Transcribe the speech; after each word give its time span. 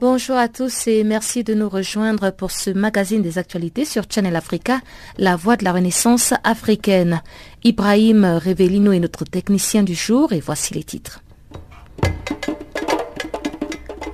Bonjour 0.00 0.36
à 0.36 0.46
tous 0.46 0.86
et 0.86 1.02
merci 1.02 1.42
de 1.42 1.54
nous 1.54 1.68
rejoindre 1.68 2.30
pour 2.30 2.52
ce 2.52 2.70
magazine 2.70 3.20
des 3.20 3.36
actualités 3.36 3.84
sur 3.84 4.04
Channel 4.08 4.36
Africa, 4.36 4.80
la 5.16 5.34
voix 5.34 5.56
de 5.56 5.64
la 5.64 5.72
renaissance 5.72 6.34
africaine. 6.44 7.20
Ibrahim 7.64 8.24
Revelino 8.24 8.92
est 8.92 9.00
notre 9.00 9.24
technicien 9.24 9.82
du 9.82 9.96
jour 9.96 10.32
et 10.32 10.38
voici 10.38 10.72
les 10.72 10.84
titres. 10.84 11.20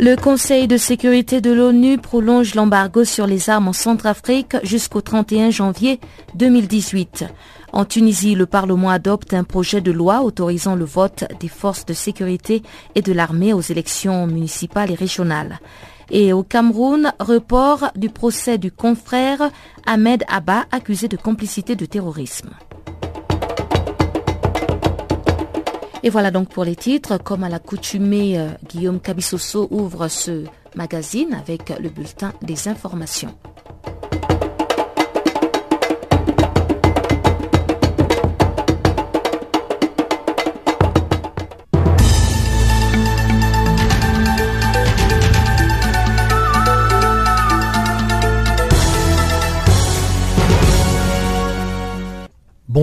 Le 0.01 0.17
Conseil 0.17 0.67
de 0.67 0.77
sécurité 0.77 1.41
de 1.41 1.53
l'ONU 1.53 1.99
prolonge 1.99 2.57
l'embargo 2.57 3.05
sur 3.05 3.29
les 3.29 3.49
armes 3.49 3.69
en 3.69 3.73
Centrafrique 3.73 4.57
jusqu'au 4.65 5.01
31 5.01 5.51
janvier 5.51 6.01
2018. 6.35 7.27
En 7.73 7.85
Tunisie, 7.85 8.35
le 8.35 8.47
Parlement 8.47 8.91
adopte 8.91 9.35
un 9.35 9.45
projet 9.45 9.81
de 9.81 9.93
loi 9.93 10.23
autorisant 10.23 10.75
le 10.75 10.85
vote 10.85 11.25
des 11.39 11.49
forces 11.49 11.87
de 11.87 11.93
sécurité 11.93 12.65
et 12.97 13.03
de 13.03 13.13
l'armée 13.13 13.53
aux 13.53 13.61
élections 13.61 14.27
municipales 14.27 14.91
et 14.91 14.97
régionales. 14.97 15.61
Et 16.11 16.33
au 16.33 16.43
Cameroun, 16.43 17.13
report 17.21 17.91
du 17.95 18.11
procès 18.11 18.59
du 18.59 18.73
confrère 18.73 19.51
Ahmed 19.87 20.25
Abba 20.29 20.65
accusé 20.73 21.07
de 21.07 21.17
complicité 21.17 21.77
de 21.77 21.87
terrorisme. 21.87 22.51
Et 26.05 26.11
voilà 26.11 26.31
donc 26.31 26.51
pour 26.51 26.65
les 26.65 26.77
titres. 26.77 27.17
Comme 27.17 27.45
à 27.45 27.49
l'accoutumée, 27.49 28.39
euh, 28.39 28.51
Guillaume 28.69 29.01
Cabissoso 29.01 29.69
ouvre 29.71 30.09
ce 30.09 30.45
magazine 30.77 31.33
avec 31.33 31.71
le 31.81 31.89
bulletin 31.89 32.35
des 32.43 32.69
informations. 32.69 33.35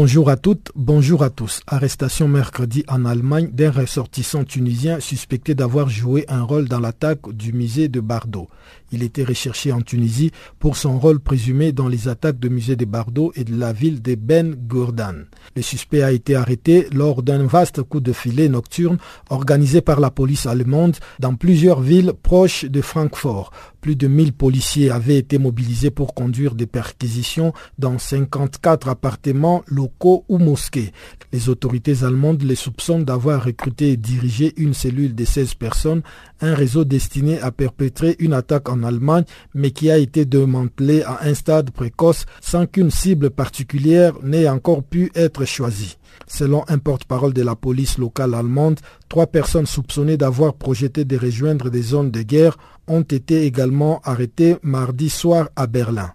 Bonjour 0.01 0.31
à 0.31 0.35
toutes, 0.35 0.71
bonjour 0.73 1.21
à 1.21 1.29
tous. 1.29 1.61
Arrestation 1.67 2.27
mercredi 2.27 2.83
en 2.87 3.05
Allemagne 3.05 3.51
d'un 3.53 3.69
ressortissant 3.69 4.43
tunisien 4.43 4.99
suspecté 4.99 5.53
d'avoir 5.53 5.89
joué 5.89 6.25
un 6.27 6.41
rôle 6.41 6.67
dans 6.67 6.79
l'attaque 6.79 7.31
du 7.31 7.53
musée 7.53 7.87
de 7.87 7.99
Bardo. 7.99 8.49
Il 8.91 9.03
était 9.03 9.23
recherché 9.23 9.71
en 9.71 9.81
Tunisie 9.81 10.31
pour 10.59 10.75
son 10.75 10.99
rôle 10.99 11.19
présumé 11.19 11.71
dans 11.71 11.87
les 11.87 12.07
attaques 12.07 12.39
du 12.39 12.49
musée 12.49 12.75
de 12.75 12.85
Bardo 12.85 13.31
et 13.35 13.43
de 13.43 13.57
la 13.57 13.73
ville 13.73 14.01
de 14.01 14.15
Ben 14.15 14.55
Gourdan. 14.55 15.25
Le 15.55 15.61
suspect 15.61 16.03
a 16.03 16.11
été 16.11 16.35
arrêté 16.35 16.87
lors 16.91 17.23
d'un 17.23 17.45
vaste 17.45 17.81
coup 17.83 17.99
de 17.99 18.13
filet 18.13 18.49
nocturne 18.49 18.97
organisé 19.29 19.81
par 19.81 19.99
la 19.99 20.11
police 20.11 20.45
allemande 20.45 20.97
dans 21.19 21.35
plusieurs 21.35 21.81
villes 21.81 22.13
proches 22.21 22.65
de 22.65 22.81
Francfort. 22.81 23.51
Plus 23.81 23.95
de 23.95 24.07
1000 24.07 24.33
policiers 24.33 24.91
avaient 24.91 25.17
été 25.17 25.39
mobilisés 25.39 25.89
pour 25.89 26.13
conduire 26.13 26.53
des 26.53 26.67
perquisitions 26.67 27.51
dans 27.79 27.97
54 27.97 28.89
appartements, 28.89 29.63
locaux 29.65 30.23
ou 30.29 30.37
mosquées. 30.37 30.91
Les 31.33 31.49
autorités 31.49 32.03
allemandes 32.03 32.43
les 32.43 32.55
soupçonnent 32.55 33.05
d'avoir 33.05 33.43
recruté 33.43 33.93
et 33.93 33.97
dirigé 33.97 34.53
une 34.57 34.75
cellule 34.75 35.15
de 35.15 35.25
16 35.25 35.55
personnes, 35.55 36.01
un 36.41 36.53
réseau 36.53 36.83
destiné 36.83 37.39
à 37.39 37.51
perpétrer 37.51 38.15
une 38.19 38.33
attaque 38.33 38.69
en 38.69 38.80
Allemagne, 38.83 39.25
mais 39.53 39.71
qui 39.71 39.89
a 39.91 39.97
été 39.97 40.25
démantelé 40.25 41.03
à 41.03 41.19
un 41.23 41.33
stade 41.33 41.71
précoce 41.71 42.25
sans 42.41 42.65
qu'une 42.65 42.91
cible 42.91 43.29
particulière 43.29 44.13
n'ait 44.23 44.49
encore 44.49 44.83
pu 44.83 45.11
être 45.15 45.45
choisie. 45.45 45.97
Selon 46.27 46.63
un 46.67 46.77
porte-parole 46.77 47.33
de 47.33 47.41
la 47.41 47.55
police 47.55 47.97
locale 47.97 48.33
allemande, 48.33 48.79
trois 49.09 49.27
personnes 49.27 49.65
soupçonnées 49.65 50.17
d'avoir 50.17 50.53
projeté 50.53 51.05
de 51.05 51.17
rejoindre 51.17 51.69
des 51.69 51.81
zones 51.81 52.11
de 52.11 52.21
guerre 52.21 52.57
ont 52.87 53.01
été 53.01 53.45
également 53.45 54.01
arrêtées 54.03 54.57
mardi 54.63 55.09
soir 55.09 55.49
à 55.55 55.67
Berlin. 55.67 56.13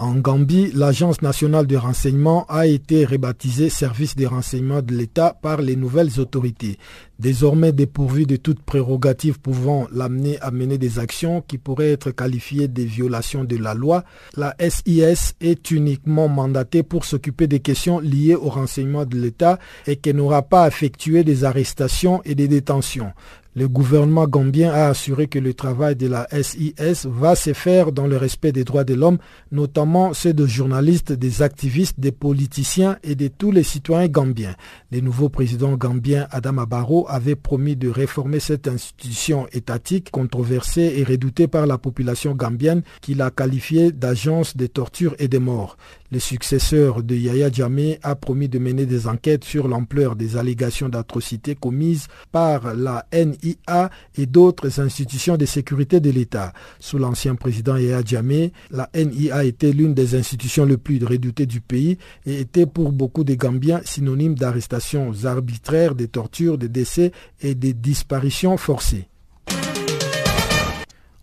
En 0.00 0.14
Gambie, 0.14 0.72
l'Agence 0.74 1.20
nationale 1.20 1.66
de 1.66 1.76
renseignement 1.76 2.46
a 2.48 2.66
été 2.66 3.04
rebaptisée 3.04 3.68
Service 3.68 4.16
de 4.16 4.24
renseignement 4.24 4.80
de 4.80 4.94
l'État 4.94 5.36
par 5.42 5.60
les 5.60 5.76
nouvelles 5.76 6.18
autorités. 6.18 6.78
Désormais 7.18 7.72
dépourvue 7.72 8.24
de 8.24 8.36
toute 8.36 8.62
prérogative 8.62 9.38
pouvant 9.38 9.86
l'amener 9.92 10.40
à 10.40 10.52
mener 10.52 10.78
des 10.78 10.98
actions 10.98 11.42
qui 11.46 11.58
pourraient 11.58 11.92
être 11.92 12.12
qualifiées 12.12 12.66
de 12.66 12.80
violations 12.80 13.44
de 13.44 13.58
la 13.58 13.74
loi, 13.74 14.04
la 14.38 14.56
SIS 14.58 15.34
est 15.42 15.70
uniquement 15.70 16.28
mandatée 16.28 16.82
pour 16.82 17.04
s'occuper 17.04 17.46
des 17.46 17.60
questions 17.60 18.00
liées 18.00 18.36
au 18.36 18.48
renseignement 18.48 19.04
de 19.04 19.18
l'État 19.18 19.58
et 19.86 19.96
qu'elle 19.96 20.16
n'aura 20.16 20.40
pas 20.40 20.66
effectué 20.66 21.24
des 21.24 21.44
arrestations 21.44 22.22
et 22.24 22.34
des 22.34 22.48
détentions. 22.48 23.12
Le 23.56 23.66
gouvernement 23.66 24.28
gambien 24.28 24.72
a 24.72 24.86
assuré 24.86 25.26
que 25.26 25.40
le 25.40 25.54
travail 25.54 25.96
de 25.96 26.06
la 26.06 26.28
SIS 26.30 27.06
va 27.06 27.34
se 27.34 27.52
faire 27.52 27.90
dans 27.90 28.06
le 28.06 28.16
respect 28.16 28.52
des 28.52 28.62
droits 28.62 28.84
de 28.84 28.94
l'homme, 28.94 29.18
notamment 29.50 30.14
ceux 30.14 30.32
de 30.32 30.46
journalistes, 30.46 31.12
des 31.12 31.42
activistes, 31.42 31.98
des 31.98 32.12
politiciens 32.12 32.98
et 33.02 33.16
de 33.16 33.26
tous 33.26 33.50
les 33.50 33.64
citoyens 33.64 34.06
gambiens. 34.06 34.54
Le 34.92 34.98
nouveau 34.98 35.28
président 35.28 35.76
gambien 35.76 36.26
Adam 36.32 36.66
Barrow 36.66 37.06
avait 37.08 37.36
promis 37.36 37.76
de 37.76 37.88
réformer 37.88 38.40
cette 38.40 38.66
institution 38.66 39.46
étatique 39.52 40.10
controversée 40.10 40.94
et 40.96 41.04
redoutée 41.04 41.46
par 41.46 41.68
la 41.68 41.78
population 41.78 42.34
gambienne 42.34 42.82
qu'il 43.00 43.22
a 43.22 43.30
qualifiée 43.30 43.92
d'agence 43.92 44.56
de 44.56 44.66
torture 44.66 45.14
et 45.20 45.28
de 45.28 45.38
mort. 45.38 45.76
Le 46.10 46.18
successeur 46.18 47.04
de 47.04 47.14
Yahya 47.14 47.52
Jammeh 47.52 48.00
a 48.02 48.16
promis 48.16 48.48
de 48.48 48.58
mener 48.58 48.84
des 48.84 49.06
enquêtes 49.06 49.44
sur 49.44 49.68
l'ampleur 49.68 50.16
des 50.16 50.36
allégations 50.36 50.88
d'atrocités 50.88 51.54
commises 51.54 52.08
par 52.32 52.74
la 52.74 53.06
NIA 53.12 53.90
et 54.16 54.26
d'autres 54.26 54.80
institutions 54.80 55.36
de 55.36 55.44
sécurité 55.46 56.00
de 56.00 56.10
l'État. 56.10 56.52
Sous 56.80 56.98
l'ancien 56.98 57.36
président 57.36 57.76
Yahya 57.76 58.02
Jammeh, 58.04 58.50
la 58.72 58.90
NIA 58.92 59.44
était 59.44 59.70
l'une 59.70 59.94
des 59.94 60.16
institutions 60.16 60.64
les 60.64 60.78
plus 60.78 60.98
redoutées 61.04 61.46
du 61.46 61.60
pays 61.60 61.96
et 62.26 62.40
était 62.40 62.66
pour 62.66 62.90
beaucoup 62.90 63.22
de 63.22 63.34
Gambiens 63.34 63.80
synonyme 63.84 64.34
arbitraires, 65.24 65.94
de 65.94 66.06
tortures, 66.06 66.58
de 66.58 66.66
décès 66.66 67.12
et 67.40 67.54
de 67.54 67.72
disparitions 67.72 68.56
forcées. 68.56 69.08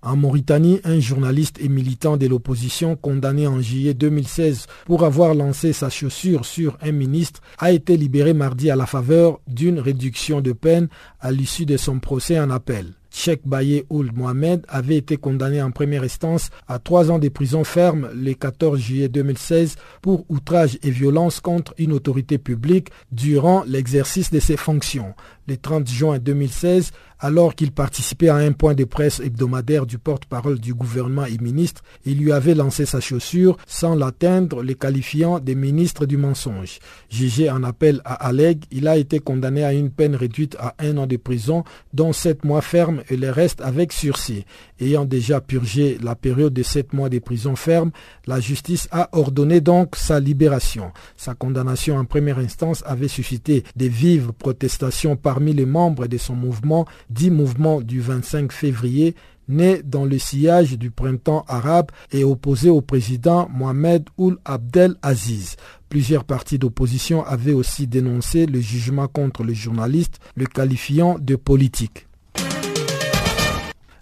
En 0.03 0.16
Mauritanie, 0.16 0.79
un 0.85 1.00
journaliste 1.00 1.59
et 1.59 1.68
militant 1.68 2.16
de 2.16 2.28
l'opposition 2.28 2.95
condamné 2.95 3.45
en 3.45 3.59
juillet 3.59 3.94
2016 3.94 4.68
pour 4.85 5.03
avoir 5.03 5.34
lancé 5.34 5.73
sa 5.73 5.90
chaussure 5.90 6.45
sur 6.45 6.78
un 6.81 6.94
ministre 6.94 7.41
a 7.57 7.72
été 7.72 7.97
libéré 7.97 8.34
mardi 8.34 8.72
à 8.72 8.75
la 8.75 8.85
faveur 8.85 9.41
d'une 9.47 9.79
réduction 9.79 10.39
de 10.39 10.53
peine 10.53 10.88
à 11.19 11.31
l'issue 11.31 11.66
de 11.66 11.75
son 11.75 12.00
procès 12.00 12.39
en 12.39 12.51
appel. 12.51 12.97
Cheikh 13.17 13.41
Baye 13.47 13.83
Ould 13.89 14.16
Mohamed 14.16 14.63
avait 14.67 14.95
été 14.95 15.17
condamné 15.17 15.59
en 15.59 15.72
première 15.72 16.03
instance 16.03 16.51
à 16.67 16.78
trois 16.78 17.09
ans 17.09 17.17
de 17.17 17.29
prison 17.29 17.63
ferme 17.63 18.11
le 18.13 18.33
14 18.33 18.79
juillet 18.79 19.09
2016 19.09 19.75
pour 20.03 20.23
outrage 20.29 20.78
et 20.83 20.91
violence 20.91 21.39
contre 21.39 21.73
une 21.79 21.94
autorité 21.94 22.38
publique 22.38 22.89
durant 23.11 23.63
l'exercice 23.66 24.29
de 24.29 24.39
ses 24.39 24.56
fonctions. 24.56 25.16
Le 25.47 25.57
30 25.57 25.89
juin 25.89 26.19
2016, 26.19 26.91
alors 27.19 27.56
qu'il 27.56 27.72
participait 27.72 28.30
à 28.30 28.36
un 28.36 28.52
point 28.52 28.74
de 28.74 28.84
presse 28.84 29.19
hebdomadaire 29.19 29.86
du 29.86 29.98
porte-parole 29.98 30.60
du 30.60 30.74
gouvernement 30.74 31.25
et 31.25 31.38
ministre, 31.38 31.81
il 32.06 32.19
lui 32.19 32.31
avait 32.31 32.56
lancé 32.56 32.86
sa 32.86 33.00
chaussure 33.00 33.58
sans 33.66 33.96
l'atteindre, 33.96 34.62
les 34.64 34.75
qualifiant 34.75 35.40
des 35.40 35.56
ministres 35.56 36.06
du 36.06 36.18
mensonge. 36.18 36.80
Jugé 37.10 37.50
en 37.50 37.64
appel 37.64 38.02
à 38.06 38.14
Alleg, 38.28 38.64
il 38.72 38.88
a 38.88 38.98
été 38.98 39.19
condamné 39.19 39.64
à 39.64 39.74
une 39.74 39.90
peine 39.90 40.16
réduite 40.16 40.56
à 40.60 40.75
un 40.80 40.98
an 40.98 41.08
de 41.08 41.18
prison, 41.18 41.64
dont 41.94 42.14
sept 42.14 42.44
mois 42.46 42.62
ferme 42.62 43.02
et 43.10 43.18
le 43.18 43.31
reste 43.31 43.62
avec 43.62 43.94
sursis. 43.94 44.46
Ayant 44.80 45.06
déjà 45.06 45.42
purgé 45.42 45.98
la 46.02 46.16
période 46.16 46.54
de 46.54 46.64
sept 46.64 46.94
mois 46.94 47.10
de 47.10 47.19
prison 47.19 47.56
ferme, 47.56 47.92
la 48.28 48.40
justice 48.40 48.88
a 48.92 49.10
ordonné 49.12 49.62
donc 49.62 49.96
sa 49.96 50.19
libération. 50.19 50.92
Sa 51.16 51.34
condamnation 51.34 51.98
en 51.98 52.06
première 52.06 52.40
instance 52.40 52.84
avait 52.86 53.08
suscité 53.08 53.64
des 53.75 53.90
vives 53.90 54.31
protestations 54.34 55.16
parmi 55.16 55.54
les 55.54 55.66
membres 55.66 56.08
de 56.08 56.18
son 56.18 56.36
mouvement 56.36 56.86
dit 57.09 57.31
mouvement 57.31 57.81
du 57.81 58.01
25 58.01 58.51
février, 58.51 59.15
né 59.48 59.81
dans 59.83 60.06
le 60.06 60.19
sillage 60.19 60.77
du 60.77 60.92
printemps 60.92 61.45
arabe 61.48 61.92
et 62.12 62.24
opposé 62.24 62.69
au 62.69 62.81
président 62.81 63.48
Mohamed 63.50 64.09
Oul 64.18 64.38
Abdel 64.45 64.95
Aziz. 65.01 65.56
Plusieurs 65.89 66.25
partis 66.25 66.59
d'opposition 66.59 67.25
avaient 67.25 67.54
aussi 67.54 67.88
dénoncé 67.88 68.45
le 68.45 68.59
jugement 68.59 69.07
contre 69.07 69.44
le 69.44 69.54
journaliste, 69.54 70.19
le 70.36 70.45
qualifiant 70.45 71.18
de 71.19 71.36
politique. 71.36 72.07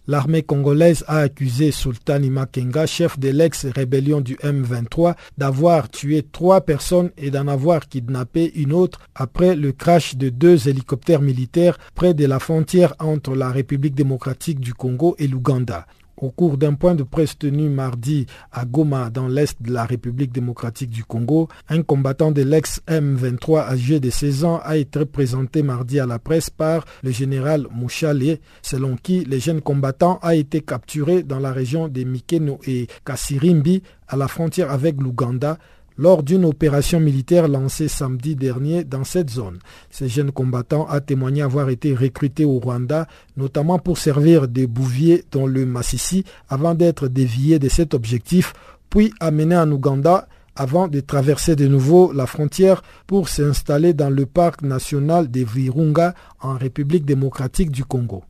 L'armée 0.07 0.44
congolaise 0.44 1.04
a 1.07 1.19
accusé 1.19 1.72
Sultan 1.72 2.19
Makenga, 2.19 2.86
chef 2.86 3.18
de 3.18 3.30
l'ex-rébellion 3.30 4.22
du 4.22 4.36
M23, 4.36 5.16
d'avoir 5.38 5.90
tué 5.90 6.22
trois 6.22 6.62
personnes 6.62 7.12
et 7.18 7.31
d'en 7.31 7.48
avoir 7.48 7.88
kidnappé 7.88 8.52
une 8.56 8.72
autre 8.72 9.00
après 9.16 9.56
le 9.56 9.72
crash 9.72 10.16
de 10.16 10.30
deux 10.30 10.69
hélicoptères 10.69 11.22
militaires 11.22 11.80
près 11.96 12.13
de 12.13 12.25
la 12.25 12.40
frontière 12.40 12.94
entre 13.00 13.36
la 13.36 13.50
République 13.50 13.96
démocratique 13.96 14.60
du 14.60 14.75
Congo 14.75 15.16
et 15.18 15.28
l'Ouganda. 15.28 15.88
Au 16.18 16.30
cours 16.30 16.58
d'un 16.58 16.76
point 16.76 16.96
de 16.96 17.04
presse 17.04 17.38
tenu 17.38 17.68
mardi 17.68 18.26
à 18.54 18.64
Goma 18.64 19.10
dans 19.10 19.28
l'est 19.28 19.62
de 19.62 19.72
la 19.74 19.84
République 19.84 20.32
démocratique 20.32 20.90
du 20.90 21.04
Congo, 21.04 21.50
un 21.68 21.82
combattant 21.84 22.32
de 22.32 22.42
l'ex-M23 22.42 23.68
âgé 23.68 24.00
de 24.00 24.10
16 24.10 24.46
ans 24.46 24.62
a 24.64 24.78
été 24.78 25.04
présenté 25.06 25.62
mardi 25.62 26.00
à 26.00 26.06
la 26.06 26.18
presse 26.18 26.50
par 26.50 26.86
le 27.04 27.12
général 27.12 27.68
Mouchale, 27.70 28.38
selon 28.62 28.96
qui 28.96 29.26
le 29.26 29.40
jeune 29.40 29.60
combattant 29.62 30.20
a 30.22 30.36
été 30.36 30.62
capturé 30.62 31.22
dans 31.24 31.40
la 31.40 31.52
région 31.52 31.90
de 31.90 32.04
Mikeno 32.04 32.60
et 32.66 32.88
Kasirimbi 33.06 33.84
à 34.08 34.16
la 34.16 34.30
frontière 34.30 34.72
avec 34.72 35.02
l'Ouganda 35.02 35.58
lors 35.97 36.24
d'une 36.24 36.45
opération 36.45 37.00
militaire 37.00 37.47
lancée 37.47 37.88
samedi 37.88 38.36
dernier 38.36 38.83
dans 38.83 39.03
cette 39.03 39.30
zone. 39.30 39.59
Ce 39.89 40.07
jeune 40.07 40.31
combattant 40.31 40.88
a 40.88 41.01
témoigné 41.01 41.42
avoir 41.42 41.69
été 41.69 41.94
recruté 41.94 42.45
au 42.45 42.59
Rwanda, 42.59 43.07
notamment 43.38 43.80
pour 43.80 43.97
servir 43.97 44.47
des 44.47 44.68
bouviers 44.68 45.24
dans 45.31 45.47
le 45.47 45.65
Massissi 45.65 46.24
avant 46.50 46.75
d'être 46.75 47.07
dévié 47.07 47.59
de 47.59 47.69
cet 47.69 47.94
objectif, 47.94 48.53
puis 48.89 49.13
amené 49.19 49.57
en 49.57 49.71
Ouganda 49.71 50.27
avant 50.56 50.88
de 50.88 51.00
traverser 51.01 51.56
de 51.56 51.68
nouveau 51.68 52.13
la 52.13 52.25
frontière 52.25 52.81
pour 53.07 53.27
s'installer 53.27 53.94
dans 53.94 54.09
le 54.09 54.25
parc 54.25 54.62
national 54.62 55.30
des 55.30 55.44
Virunga 55.44 56.13
en 56.39 56.57
République 56.57 57.06
démocratique 57.06 57.71
du 57.71 57.83
Congo. 57.83 58.24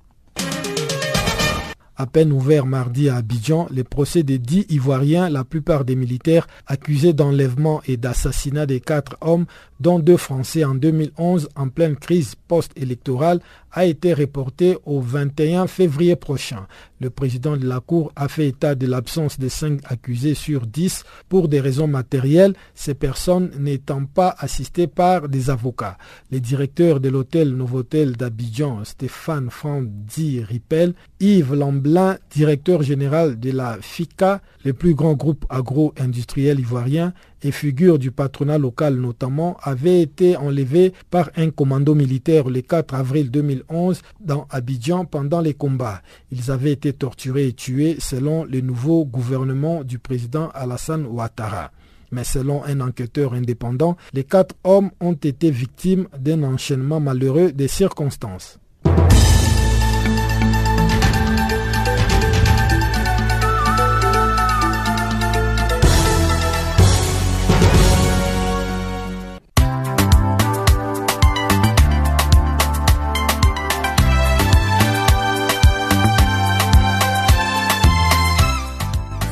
À 1.98 2.08
peine 2.08 2.34
ouvert 2.34 2.66
mardi 2.66 3.08
à 3.08 3.16
Abidjan, 3.16 3.68
les 3.72 3.86
procès 3.86 4.24
des 4.24 4.38
dix 4.38 4.66
Ivoiriens, 4.68 5.30
la 5.30 5.46
plupart 5.46 5.86
des 5.86 5.96
militaires 5.96 6.46
accusés 6.68 7.14
d'enlèvement 7.14 7.82
et 7.88 7.96
d'assassinat 7.96 8.66
des 8.66 8.82
quatre 8.82 9.16
hommes, 9.22 9.46
dont 9.80 10.00
deux 10.00 10.18
Français 10.18 10.66
en 10.66 10.76
2011 10.76 11.48
en 11.56 11.70
pleine 11.70 11.96
crise 11.96 12.36
post-électorale, 12.48 13.40
a 13.76 13.86
été 13.86 14.14
reporté 14.14 14.78
au 14.86 15.02
21 15.02 15.68
février 15.68 16.16
prochain. 16.16 16.66
Le 17.02 17.10
président 17.10 17.58
de 17.58 17.68
la 17.68 17.82
Cour 17.82 18.14
a 18.16 18.30
fait 18.30 18.48
état 18.48 18.74
de 18.74 18.88
l'absence 18.88 19.38
de 19.38 19.50
cinq 19.50 19.82
accusés 19.84 20.34
sur 20.34 20.66
dix 20.66 21.04
pour 21.28 21.50
des 21.50 21.60
raisons 21.60 21.88
matérielles, 21.88 22.54
ces 22.74 22.94
personnes 22.94 23.52
n'étant 23.60 24.06
pas 24.06 24.34
assistées 24.40 24.88
par 24.88 25.28
des 25.28 25.50
avocats. 25.50 25.98
Le 26.32 26.40
directeur 26.40 27.02
de 27.02 27.10
l'hôtel 27.10 27.50
Novotel 27.50 28.14
d'Abidjan, 28.16 28.86
Stéphane 28.86 29.50
Fandi 29.50 30.42
Ripel, 30.42 30.94
Yves 31.20 31.54
Lamblin, 31.54 32.18
directeur 32.32 32.82
général 32.82 33.38
de 33.38 33.52
la 33.52 33.78
FICA, 33.82 34.42
le 34.64 34.72
plus 34.72 34.96
grand 34.96 35.16
groupe 35.16 35.46
agro-industriel 35.50 36.62
ivoirien, 36.62 37.14
et 37.46 37.52
figures 37.52 38.00
du 38.00 38.12
patronat 38.12 38.58
local 38.58 38.96
notamment, 38.96 39.56
avaient 39.62 40.02
été 40.02 40.36
enlevés 40.36 40.94
par 41.12 41.30
un 41.38 41.52
commando 41.52 41.94
militaire 41.94 42.50
le 42.50 42.62
4 42.62 42.96
avril 42.96 43.30
2011 43.30 44.02
dans 44.20 44.48
Abidjan 44.50 45.06
pendant 45.06 45.42
les 45.42 45.54
combats. 45.54 46.02
Ils 46.32 46.50
avaient 46.50 46.72
été 46.72 46.92
torturés 46.92 47.48
et 47.50 47.54
tués 47.54 47.98
selon 48.00 48.46
le 48.46 48.62
nouveau 48.62 49.06
gouvernement 49.06 49.84
du 49.84 50.00
président 50.00 50.50
Alassane 50.56 51.06
Ouattara. 51.06 51.72
Mais 52.12 52.24
selon 52.24 52.64
un 52.64 52.82
enquêteur 52.82 53.34
indépendant, 53.34 53.96
les 54.14 54.24
quatre 54.24 54.56
hommes 54.64 54.90
ont 55.00 55.14
été 55.14 55.52
victimes 55.52 56.08
d'un 56.18 56.42
enchaînement 56.44 57.00
malheureux 57.00 57.52
des 57.52 57.68
circonstances. 57.68 58.58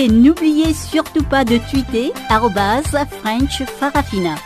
Et 0.00 0.06
n'oubliez 0.06 0.74
surtout 0.74 1.24
pas 1.24 1.44
de 1.44 1.58
tweeter 1.68 2.12
French 3.20 3.64
Farafina. 3.64 4.36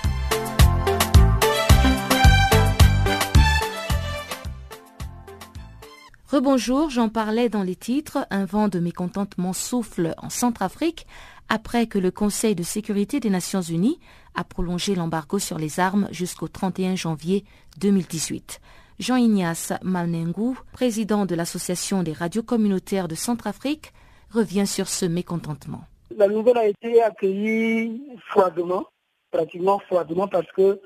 Rebonjour, 6.27 6.89
j'en 6.89 7.11
parlais 7.11 7.51
dans 7.51 7.63
les 7.63 7.77
titres. 7.77 8.27
Un 8.31 8.47
vent 8.47 8.69
de 8.69 8.79
mécontentement 8.79 9.53
souffle 9.53 10.15
en 10.17 10.31
Centrafrique 10.31 11.07
après 11.51 11.87
que 11.87 11.99
le 11.99 12.11
Conseil 12.11 12.55
de 12.55 12.63
sécurité 12.63 13.21
des 13.21 13.29
Nations 13.29 13.61
Unies 13.61 14.01
a 14.35 14.45
prolongé 14.45 14.95
l'embargo 14.95 15.39
sur 15.39 15.59
les 15.59 15.81
armes 15.81 16.09
jusqu'au 16.13 16.49
31 16.49 16.97
janvier 16.97 17.45
2018. 17.79 18.59
Jean-Ignace 18.99 19.75
Manengou, 19.83 20.57
président 20.73 21.27
de 21.27 21.35
l'Association 21.35 22.03
des 22.03 22.15
radios 22.15 22.43
communautaires 22.43 23.09
de 23.09 23.15
Centrafrique, 23.15 23.93
revient 24.33 24.67
sur 24.67 24.89
ce 24.89 25.07
mécontentement. 25.07 25.85
La 26.17 26.29
nouvelle 26.29 26.59
a 26.59 26.67
été 26.67 27.03
accueillie 27.03 28.03
froidement, 28.29 28.85
pratiquement 29.31 29.79
froidement, 29.79 30.29
parce 30.29 30.51
que 30.53 30.81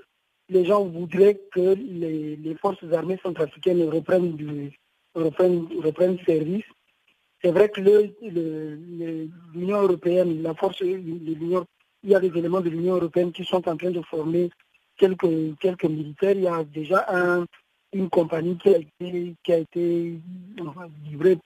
les 0.49 0.65
gens 0.65 0.85
voudraient 0.85 1.41
que 1.53 1.75
les, 1.75 2.57
forces 2.61 2.85
armées 2.93 3.19
centrafricaines 3.23 3.89
reprennent 3.89 4.37
du, 4.37 4.73
reprennent, 5.15 6.19
service. 6.25 6.65
C'est 7.43 7.51
vrai 7.51 7.69
que 7.69 7.81
l'Union 9.55 9.83
européenne, 9.83 10.43
la 10.43 10.55
force 10.55 10.81
l'Union, 10.81 11.67
il 12.03 12.11
y 12.11 12.15
a 12.15 12.21
des 12.21 12.33
éléments 12.39 12.61
de 12.61 12.71
l'Union 12.71 12.95
européenne 12.95 13.33
qui 13.33 13.45
sont 13.45 13.69
en 13.69 13.77
train 13.77 13.91
de 13.91 14.03
former 14.03 14.51
quelques, 14.97 15.59
quelques 15.61 15.85
militaires. 15.85 16.37
Il 16.37 16.43
y 16.43 16.49
a 16.49 16.65
déjà 16.65 17.05
un, 17.09 17.47
une 17.93 18.09
compagnie 18.09 18.57
qui 18.57 18.69
a 18.69 18.79
été, 18.79 19.35
qui 19.43 19.53
a 19.53 19.59
été 19.59 20.21
livrée 21.05 21.39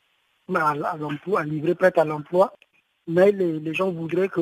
à, 0.58 0.96
l'emploi, 0.98 1.40
à 1.40 1.44
livrer 1.44 1.74
prête 1.74 1.98
à 1.98 2.04
l'emploi, 2.04 2.52
mais 3.06 3.32
les, 3.32 3.74
gens 3.74 3.90
voudraient 3.90 4.28
que 4.28 4.40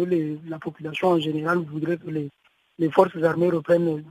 la 0.49 0.59
population 0.59 1.09
en 1.09 1.19
général 1.19 1.59
voudrait 1.59 1.97
que 1.97 2.11
les, 2.11 2.91
forces 2.91 3.23
armées 3.23 3.51
reprennent, 3.51 4.03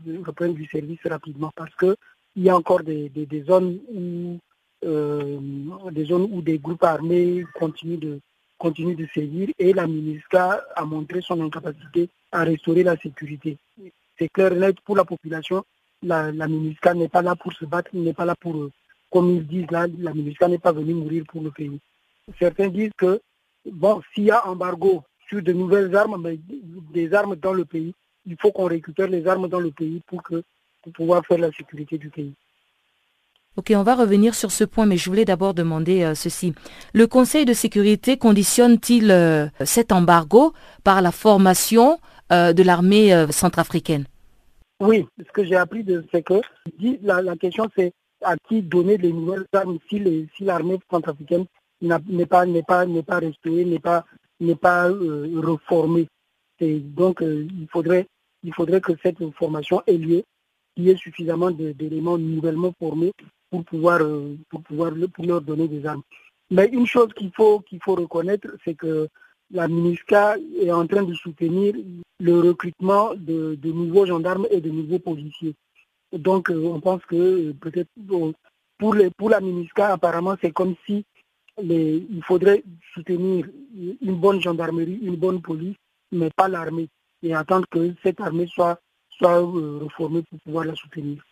du 0.53 0.65
service 0.65 0.99
rapidement. 1.05 1.51
Parce 1.55 1.75
qu'il 1.75 1.95
y 2.37 2.49
a 2.49 2.55
encore 2.55 2.83
des, 2.83 3.11
zones 3.47 3.79
où 3.93 4.39
euh, 4.85 5.39
des 5.91 6.05
zones 6.05 6.27
où 6.31 6.41
des 6.41 6.59
groupes 6.59 6.83
armés 6.83 7.43
continuent 7.55 7.99
de 7.99 8.19
continuent 8.57 8.95
de 8.95 9.07
sévir. 9.13 9.49
Et 9.59 9.73
la 9.73 9.87
MINUSCA 9.87 10.65
a 10.75 10.85
montré 10.85 11.21
son 11.21 11.41
incapacité 11.41 12.09
à 12.31 12.43
restaurer 12.43 12.83
la 12.83 12.97
sécurité. 12.97 13.57
C'est 14.17 14.29
clair 14.29 14.53
et 14.53 14.57
net 14.57 14.79
pour 14.81 14.95
la 14.95 15.05
population, 15.05 15.63
la, 16.01 16.31
la 16.31 16.47
n'est 16.47 17.07
pas 17.07 17.21
là 17.21 17.35
pour 17.35 17.53
se 17.53 17.65
battre, 17.65 17.91
n'est 17.93 18.13
pas 18.13 18.25
là 18.25 18.35
pour 18.35 18.69
comme 19.11 19.31
ils 19.31 19.47
disent 19.47 19.71
là, 19.71 19.87
la 19.99 20.13
MINUSCA 20.13 20.47
n'est 20.47 20.57
pas 20.57 20.71
venue 20.71 20.93
mourir 20.93 21.23
pour 21.27 21.41
le 21.41 21.51
pays. 21.51 21.79
Certains 22.39 22.67
disent 22.67 22.91
que, 22.97 23.21
bon, 23.71 24.01
s'il 24.13 24.25
y 24.25 24.31
a 24.31 24.47
embargo 24.47 25.03
sur 25.29 25.41
de 25.41 25.53
nouvelles 25.53 25.95
armes, 25.95 26.21
mais 26.21 26.39
des 26.93 27.13
armes 27.13 27.35
dans 27.35 27.53
le 27.53 27.65
pays, 27.65 27.93
il 28.25 28.35
faut 28.39 28.51
qu'on 28.51 28.65
récupère 28.65 29.07
les 29.07 29.25
armes 29.27 29.47
dans 29.47 29.59
le 29.59 29.71
pays 29.71 30.01
pour, 30.07 30.21
que, 30.23 30.43
pour 30.83 30.93
pouvoir 30.93 31.25
faire 31.25 31.37
la 31.37 31.51
sécurité 31.51 31.97
du 31.97 32.09
pays. 32.09 32.33
Ok, 33.55 33.73
on 33.75 33.81
va 33.81 33.95
revenir 33.95 34.35
sur 34.35 34.51
ce 34.51 34.63
point, 34.63 34.85
mais 34.85 34.97
je 34.97 35.09
voulais 35.09 35.25
d'abord 35.25 35.55
demander 35.55 36.03
euh, 36.03 36.13
ceci. 36.13 36.53
Le 36.93 37.07
Conseil 37.07 37.43
de 37.43 37.53
sécurité 37.53 38.17
conditionne-t-il 38.17 39.09
euh, 39.09 39.47
cet 39.65 39.91
embargo 39.91 40.53
par 40.83 41.01
la 41.01 41.11
formation 41.11 41.97
euh, 42.31 42.53
de 42.53 42.61
l'armée 42.61 43.25
centrafricaine? 43.31 44.05
Oui, 44.79 45.07
ce 45.17 45.31
que 45.31 45.43
j'ai 45.43 45.55
appris, 45.55 45.83
c'est 46.11 46.21
que 46.21 46.39
la, 47.01 47.23
la 47.23 47.35
question 47.35 47.67
c'est 47.75 47.93
à 48.21 48.35
qui 48.47 48.61
donner 48.61 48.97
les 48.97 49.13
nouvelles 49.13 49.45
armes 49.53 49.77
si 49.89 49.99
l'armée 50.41 50.79
centrafricaine 50.89 51.45
n'est 51.81 52.25
pas 52.25 52.45
n'est 52.45 52.63
pas 52.63 52.85
n'est 52.85 53.03
pas 53.03 53.19
restaurée, 53.19 53.65
n'est 53.65 53.79
pas 53.79 54.05
n'est 54.39 54.55
pas 54.55 54.89
euh, 54.89 55.41
reformée. 55.41 56.07
Et 56.59 56.79
donc 56.79 57.21
euh, 57.21 57.47
il 57.59 57.67
faudrait 57.67 58.07
il 58.43 58.53
faudrait 58.53 58.81
que 58.81 58.93
cette 59.03 59.23
formation 59.31 59.81
ait 59.87 59.97
lieu, 59.97 60.23
qu'il 60.75 60.85
y 60.85 60.89
ait 60.89 60.95
suffisamment 60.95 61.51
d'éléments 61.51 62.17
nouvellement 62.17 62.73
formés 62.79 63.13
pour 63.49 63.63
pouvoir 63.63 64.01
euh, 64.01 64.35
pour 64.49 64.61
pouvoir 64.63 64.91
leur 64.91 65.41
donner 65.41 65.67
des 65.67 65.85
armes. 65.85 66.03
Mais 66.49 66.67
une 66.71 66.85
chose 66.85 67.13
qu'il 67.13 67.31
faut, 67.35 67.59
qu'il 67.59 67.79
faut 67.83 67.95
reconnaître, 67.95 68.47
c'est 68.63 68.75
que 68.75 69.09
la 69.51 69.67
MINUSCA 69.67 70.37
est 70.61 70.71
en 70.71 70.87
train 70.87 71.03
de 71.03 71.13
soutenir 71.13 71.73
le 72.19 72.39
recrutement 72.39 73.13
de, 73.15 73.57
nouveaux 73.63 74.05
gendarmes 74.05 74.47
et 74.49 74.61
de 74.61 74.69
nouveaux 74.69 74.99
policiers. 74.99 75.55
Donc 76.13 76.49
euh, 76.49 76.63
on 76.65 76.79
pense 76.79 77.03
que 77.05 77.15
euh, 77.15 77.53
peut-être 77.59 77.89
pour, 78.77 79.29
la 79.29 79.41
MINUSCA, 79.41 79.93
apparemment, 79.93 80.35
c'est 80.41 80.51
comme 80.51 80.75
si 80.85 81.05
il 81.59 82.21
faudrait 82.23 82.63
soutenir 82.93 83.47
une 83.75 84.15
bonne 84.15 84.39
gendarmerie, 84.39 84.99
une 85.01 85.15
bonne 85.15 85.41
police, 85.41 85.75
mais 86.11 86.29
pas 86.29 86.47
l'armée, 86.47 86.87
et 87.23 87.33
attendre 87.33 87.65
que 87.69 87.93
cette 88.03 88.21
armée 88.21 88.47
soit, 88.47 88.79
soit 89.09 89.41
euh, 89.41 89.79
reformée 89.81 90.21
pour 90.21 90.39
pouvoir 90.41 90.65
la 90.65 90.75
soutenir. 90.75 91.23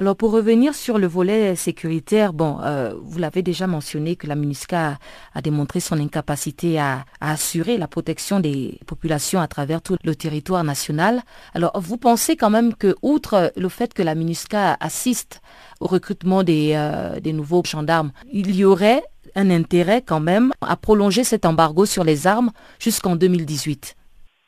Alors 0.00 0.14
pour 0.14 0.30
revenir 0.30 0.76
sur 0.76 0.96
le 0.96 1.08
volet 1.08 1.56
sécuritaire, 1.56 2.32
bon, 2.32 2.60
euh, 2.62 2.94
vous 3.02 3.18
l'avez 3.18 3.42
déjà 3.42 3.66
mentionné 3.66 4.14
que 4.14 4.28
la 4.28 4.36
MINUSCA 4.36 4.96
a, 5.34 5.42
démontré 5.42 5.80
son 5.80 5.98
incapacité 5.98 6.78
à, 6.78 7.04
assurer 7.20 7.78
la 7.78 7.88
protection 7.88 8.38
des 8.38 8.78
populations 8.86 9.40
à 9.40 9.48
travers 9.48 9.82
tout 9.82 9.96
le 10.04 10.14
territoire 10.14 10.62
national. 10.62 11.22
Alors 11.52 11.80
vous 11.80 11.96
pensez 11.96 12.36
quand 12.36 12.48
même 12.48 12.76
que, 12.76 12.94
outre 13.02 13.52
le 13.56 13.68
fait 13.68 13.92
que 13.92 14.04
la 14.04 14.14
MINUSCA 14.14 14.76
assiste 14.78 15.40
au 15.80 15.86
recrutement 15.86 16.44
des, 16.44 16.74
euh, 16.76 17.18
nouveaux 17.32 17.64
gendarmes, 17.64 18.12
il 18.32 18.54
y 18.54 18.64
aurait 18.64 19.02
un 19.34 19.50
intérêt 19.50 20.00
quand 20.00 20.20
même 20.20 20.52
à 20.60 20.76
prolonger 20.76 21.24
cet 21.24 21.44
embargo 21.44 21.86
sur 21.86 22.04
les 22.04 22.28
armes 22.28 22.52
jusqu'en 22.78 23.16
2018 23.16 23.96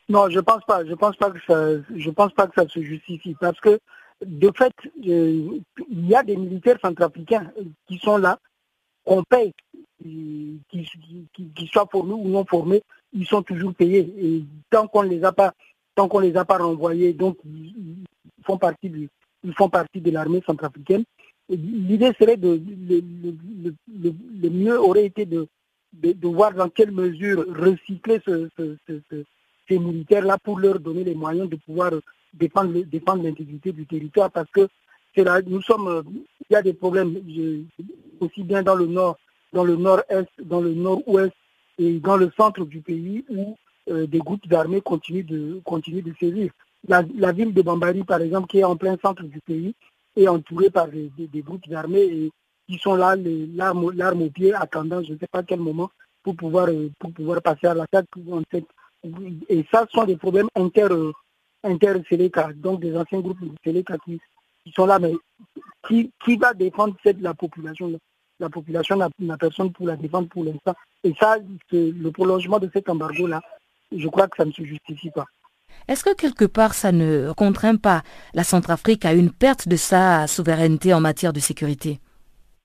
Non, 0.07 0.29
je 0.29 0.39
pense 0.39 0.63
pas. 0.65 0.85
Je 0.85 0.93
pense 0.93 1.17
pas 1.17 1.29
que 1.29 1.39
ça, 1.45 2.11
pense 2.15 2.31
pas 2.31 2.47
que 2.47 2.53
ça 2.55 2.69
se 2.69 2.81
justifie 2.81 3.35
parce 3.37 3.59
que 3.59 3.81
de 4.25 4.51
fait, 4.55 4.73
euh, 5.07 5.59
il 5.89 6.07
y 6.07 6.15
a 6.15 6.23
des 6.23 6.35
militaires 6.35 6.77
centrafricains 6.81 7.51
qui 7.87 7.97
sont 7.97 8.17
là, 8.17 8.39
qu'on 9.03 9.23
paye, 9.23 9.53
qui, 9.99 10.89
soient 11.71 11.87
formés 11.91 12.13
ou 12.13 12.27
non 12.27 12.45
formés, 12.45 12.83
ils 13.13 13.25
sont 13.25 13.41
toujours 13.41 13.73
payés. 13.73 14.13
Et 14.19 14.43
tant 14.69 14.87
qu'on 14.87 15.01
les 15.01 15.23
a 15.23 15.31
pas, 15.31 15.53
tant 15.95 16.07
qu'on 16.07 16.19
les 16.19 16.37
a 16.37 16.45
pas 16.45 16.57
renvoyés, 16.57 17.13
donc 17.13 17.37
ils, 17.45 18.03
font 18.43 18.57
partie 18.57 18.89
de 18.89 20.11
l'armée 20.11 20.41
centrafricaine. 20.45 21.03
L'idée 21.49 22.11
serait 22.17 22.37
de, 22.37 22.61
le, 23.87 24.49
mieux 24.49 24.79
aurait 24.79 25.05
été 25.05 25.25
de, 25.25 25.47
de, 25.93 26.27
voir 26.27 26.53
dans 26.53 26.69
quelle 26.69 26.91
mesure 26.91 27.45
recycler 27.49 28.19
ces 29.67 29.79
militaires-là 29.79 30.37
pour 30.43 30.59
leur 30.59 30.79
donner 30.79 31.03
les 31.03 31.15
moyens 31.15 31.49
de 31.49 31.57
pouvoir 31.57 31.91
défendre, 32.33 32.73
défendre 32.85 33.23
l'intégrité 33.23 33.71
du 33.71 33.85
territoire 33.85 34.31
parce 34.31 34.49
que 34.51 34.67
là, 35.17 35.41
nous 35.45 35.61
sommes, 35.61 35.87
euh, 35.87 36.01
il 36.49 36.53
y 36.53 36.55
a 36.55 36.61
des 36.61 36.73
problèmes 36.73 37.19
aussi 38.19 38.43
bien 38.43 38.63
dans 38.63 38.75
le 38.75 38.87
nord, 38.87 39.17
dans 39.53 39.63
le 39.63 39.75
nord-est, 39.75 40.29
dans 40.43 40.61
le 40.61 40.73
nord-ouest 40.73 41.33
et 41.77 41.99
dans 41.99 42.17
le 42.17 42.31
centre 42.37 42.65
du 42.65 42.81
pays 42.81 43.25
où 43.29 43.57
euh, 43.89 44.07
des 44.07 44.19
groupes 44.19 44.47
d'armées 44.47 44.81
continuent 44.81 45.25
de, 45.25 45.61
continuent 45.65 46.03
de 46.03 46.13
sévir. 46.19 46.51
La, 46.87 47.31
ville 47.31 47.53
de 47.53 47.61
Bambari, 47.61 48.03
par 48.03 48.21
exemple, 48.21 48.47
qui 48.47 48.59
est 48.59 48.63
en 48.63 48.75
plein 48.75 48.97
centre 49.01 49.23
du 49.23 49.39
pays, 49.41 49.75
est 50.15 50.27
entourée 50.27 50.69
par 50.69 50.87
des, 50.87 51.11
groupes 51.41 51.67
d'armées 51.67 52.03
et 52.03 52.31
qui 52.67 52.77
sont 52.79 52.95
là, 52.95 53.15
l'arme 53.15 54.21
au 54.21 54.29
pied, 54.29 54.53
attendant 54.53 55.03
je 55.03 55.13
ne 55.13 55.17
sais 55.17 55.27
pas 55.27 55.43
quel 55.43 55.59
moment 55.59 55.89
pour 56.23 56.35
pouvoir, 56.35 56.69
euh, 56.69 56.89
pour 56.99 57.11
pouvoir 57.11 57.41
passer 57.41 57.67
à 57.67 57.73
l'attaque. 57.73 58.07
Et 59.49 59.65
ça, 59.71 59.85
ce 59.87 59.97
sont 59.97 60.05
des 60.05 60.15
problèmes 60.17 60.47
inter, 60.55 60.87
inter-Séléka, 61.63 62.51
donc 62.55 62.81
des 62.81 62.95
anciens 62.95 63.19
groupes 63.19 63.41
de 63.41 63.51
Séléka 63.63 63.97
qui, 64.03 64.19
sont 64.75 64.85
là, 64.85 64.99
mais 64.99 65.13
qui, 65.87 66.11
qui 66.23 66.37
va 66.37 66.53
défendre 66.53 66.95
cette, 67.03 67.21
la 67.21 67.33
population 67.33 67.91
La 68.39 68.49
population 68.49 68.97
n'a 68.97 69.37
personne 69.37 69.71
pour 69.71 69.87
la 69.87 69.95
défendre 69.95 70.27
pour 70.29 70.43
l'instant. 70.43 70.75
Et 71.03 71.13
ça, 71.19 71.37
le 71.71 72.09
prolongement 72.11 72.59
de 72.59 72.69
cet 72.73 72.89
embargo-là, 72.89 73.41
je 73.91 74.07
crois 74.07 74.27
que 74.27 74.37
ça 74.37 74.45
ne 74.45 74.51
se 74.51 74.63
justifie 74.63 75.11
pas. 75.11 75.25
Est-ce 75.87 76.03
que 76.03 76.13
quelque 76.13 76.45
part 76.45 76.73
ça 76.73 76.91
ne 76.91 77.31
contraint 77.33 77.75
pas 77.75 78.03
la 78.33 78.43
Centrafrique 78.43 79.05
à 79.05 79.13
une 79.13 79.31
perte 79.31 79.67
de 79.67 79.75
sa 79.75 80.27
souveraineté 80.27 80.93
en 80.93 81.01
matière 81.01 81.33
de 81.33 81.39
sécurité? 81.39 81.99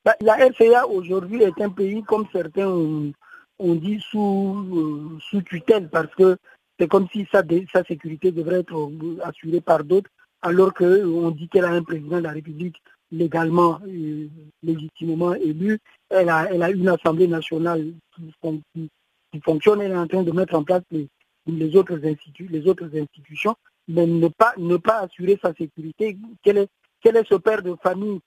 Bah, 0.04 0.14
La 0.20 0.34
RCA 0.34 0.86
aujourd'hui 0.86 1.42
est 1.42 1.60
un 1.60 1.70
pays, 1.70 2.02
comme 2.02 2.26
certains 2.32 2.68
ont, 2.68 3.74
dit, 3.74 4.00
sous, 4.10 4.66
euh, 4.72 5.18
sous 5.20 5.42
tutelle 5.42 5.88
parce 5.88 6.14
que 6.14 6.36
c'est 6.78 6.88
comme 6.88 7.08
si 7.12 7.26
sa, 7.32 7.42
sa 7.72 7.84
sécurité 7.84 8.32
devrait 8.32 8.60
être 8.60 8.90
assurée 9.24 9.60
par 9.60 9.84
d'autres, 9.84 10.10
alors 10.42 10.74
qu'on 10.74 11.30
dit 11.30 11.48
qu'elle 11.48 11.64
a 11.64 11.70
un 11.70 11.82
président 11.82 12.18
de 12.18 12.22
la 12.22 12.32
République 12.32 12.76
légalement, 13.10 13.80
euh, 13.86 14.28
légitimement 14.62 15.34
élu. 15.34 15.78
Elle 16.10 16.28
a, 16.28 16.48
elle 16.52 16.62
a 16.62 16.70
une 16.70 16.88
Assemblée 16.88 17.28
nationale 17.28 17.92
qui, 18.14 18.32
qui, 18.74 19.40
fonctionne. 19.40 19.80
Elle 19.80 19.92
est 19.92 19.96
en 19.96 20.06
train 20.06 20.22
de 20.22 20.32
mettre 20.32 20.54
en 20.54 20.64
place 20.64 20.82
les, 20.90 21.76
autres, 21.76 21.98
les 22.38 22.66
autres 22.66 22.90
institutions, 22.94 23.56
mais 23.88 24.06
ne 24.06 24.28
pas, 24.28 24.54
ne 24.56 24.76
pas 24.76 25.00
assurer 25.00 25.38
sa 25.40 25.54
sécurité. 25.54 26.16
Quel 26.42 26.58
est, 26.58 26.68
quel 27.00 27.16
est 27.16 27.28
ce 27.28 27.36
père 27.36 27.62
de 27.62 27.74
famille 27.82 28.20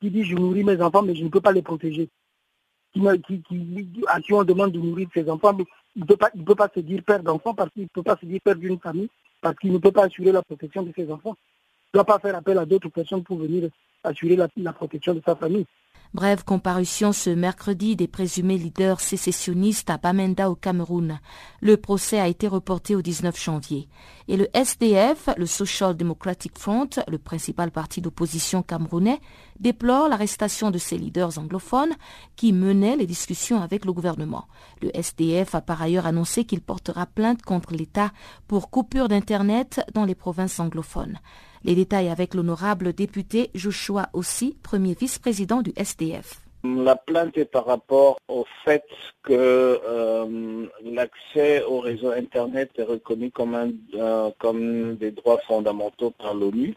qui 0.00 0.10
dit 0.10 0.24
je 0.24 0.36
nourris 0.36 0.64
mes 0.64 0.80
enfants, 0.80 1.02
mais 1.02 1.14
je 1.14 1.24
ne 1.24 1.28
peux 1.28 1.40
pas 1.40 1.52
les 1.52 1.62
protéger? 1.62 2.08
Qui, 2.94 3.02
qui, 3.42 4.04
à 4.08 4.20
qui 4.20 4.32
on 4.32 4.42
demande 4.44 4.72
de 4.72 4.78
nourrir 4.78 5.08
ses 5.12 5.28
enfants, 5.28 5.56
ne 6.00 6.04
peut, 6.04 6.16
pas, 6.16 6.30
peut 6.30 6.54
pas 6.54 6.70
se 6.74 6.80
dire 6.80 7.02
père 7.02 7.22
d'enfant 7.22 7.54
parce 7.54 7.70
qu'il 7.70 7.82
ne 7.82 7.88
peut 7.88 8.02
pas 8.02 8.16
se 8.16 8.26
dire 8.26 8.40
père 8.42 8.56
d'une 8.56 8.78
famille, 8.78 9.08
parce 9.40 9.56
qu'il 9.56 9.72
ne 9.72 9.78
peut 9.78 9.92
pas 9.92 10.04
assurer 10.04 10.32
la 10.32 10.42
protection 10.42 10.82
de 10.82 10.92
ses 10.94 11.10
enfants. 11.10 11.36
Il 11.92 11.96
ne 11.96 11.98
doit 11.98 12.04
pas 12.04 12.18
faire 12.18 12.36
appel 12.36 12.58
à 12.58 12.66
d'autres 12.66 12.88
personnes 12.88 13.22
pour 13.22 13.38
venir 13.38 13.70
assurer 14.04 14.36
la 14.36 14.72
protection 14.72 15.14
de 15.14 15.22
sa 15.24 15.34
famille. 15.34 15.66
Brève 16.14 16.42
comparution 16.42 17.12
ce 17.12 17.28
mercredi 17.28 17.94
des 17.94 18.08
présumés 18.08 18.56
leaders 18.56 18.98
sécessionnistes 18.98 19.90
à 19.90 19.98
Bamenda 19.98 20.48
au 20.50 20.54
Cameroun. 20.54 21.20
Le 21.60 21.76
procès 21.76 22.18
a 22.18 22.28
été 22.28 22.48
reporté 22.48 22.96
au 22.96 23.02
19 23.02 23.38
janvier. 23.38 23.90
Et 24.26 24.38
le 24.38 24.48
SDF, 24.56 25.28
le 25.36 25.44
Social 25.44 25.94
Democratic 25.94 26.58
Front, 26.58 26.88
le 27.08 27.18
principal 27.18 27.70
parti 27.70 28.00
d'opposition 28.00 28.62
camerounais, 28.62 29.20
déplore 29.60 30.08
l'arrestation 30.08 30.70
de 30.70 30.78
ces 30.78 30.96
leaders 30.96 31.38
anglophones 31.38 31.94
qui 32.36 32.54
menaient 32.54 32.96
les 32.96 33.06
discussions 33.06 33.60
avec 33.60 33.84
le 33.84 33.92
gouvernement. 33.92 34.46
Le 34.80 34.90
SDF 34.96 35.54
a 35.54 35.60
par 35.60 35.82
ailleurs 35.82 36.06
annoncé 36.06 36.46
qu'il 36.46 36.62
portera 36.62 37.04
plainte 37.04 37.42
contre 37.42 37.74
l'État 37.74 38.12
pour 38.46 38.70
coupure 38.70 39.08
d'Internet 39.08 39.82
dans 39.92 40.06
les 40.06 40.14
provinces 40.14 40.58
anglophones. 40.58 41.18
Les 41.64 41.74
détails 41.74 42.08
avec 42.08 42.34
l'honorable 42.34 42.92
député 42.92 43.50
Joshua 43.54 44.08
aussi, 44.12 44.56
premier 44.62 44.94
vice-président 44.94 45.62
du 45.62 45.72
SDF. 45.76 46.40
La 46.64 46.96
plainte 46.96 47.38
est 47.38 47.44
par 47.44 47.66
rapport 47.66 48.18
au 48.26 48.44
fait 48.64 48.84
que 49.22 49.32
euh, 49.32 50.66
l'accès 50.82 51.62
au 51.62 51.78
réseau 51.80 52.10
Internet 52.10 52.70
est 52.76 52.82
reconnu 52.82 53.30
comme, 53.30 53.54
un, 53.54 53.70
euh, 53.94 54.30
comme 54.38 54.96
des 54.96 55.12
droits 55.12 55.38
fondamentaux 55.46 56.10
par 56.10 56.34
l'ONU 56.34 56.74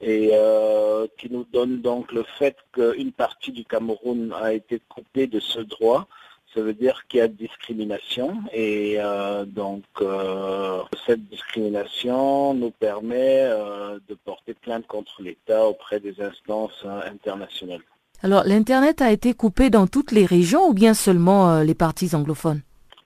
et 0.00 0.30
euh, 0.32 1.06
qui 1.16 1.30
nous 1.30 1.44
donne 1.52 1.80
donc 1.80 2.12
le 2.12 2.24
fait 2.38 2.56
qu'une 2.72 3.12
partie 3.12 3.52
du 3.52 3.64
Cameroun 3.64 4.32
a 4.32 4.52
été 4.52 4.80
coupée 4.88 5.26
de 5.26 5.40
ce 5.40 5.60
droit 5.60 6.08
ça 6.54 6.62
veut 6.62 6.74
dire 6.74 7.04
qu'il 7.08 7.18
y 7.18 7.22
a 7.22 7.28
discrimination 7.28 8.34
et 8.52 8.96
euh, 8.98 9.44
donc 9.44 9.84
euh, 10.00 10.82
cette 11.06 11.28
discrimination 11.28 12.54
nous 12.54 12.70
permet 12.70 13.42
euh, 13.42 13.98
de 14.08 14.14
porter 14.14 14.54
plainte 14.54 14.86
contre 14.86 15.22
l'État 15.22 15.66
auprès 15.66 16.00
des 16.00 16.20
instances 16.20 16.84
internationales. 16.84 17.82
Alors 18.22 18.44
l'Internet 18.44 19.02
a 19.02 19.12
été 19.12 19.34
coupé 19.34 19.70
dans 19.70 19.86
toutes 19.86 20.12
les 20.12 20.24
régions 20.24 20.68
ou 20.68 20.74
bien 20.74 20.94
seulement 20.94 21.60
les 21.60 21.74
parties 21.74 22.14
anglophones? 22.14 22.62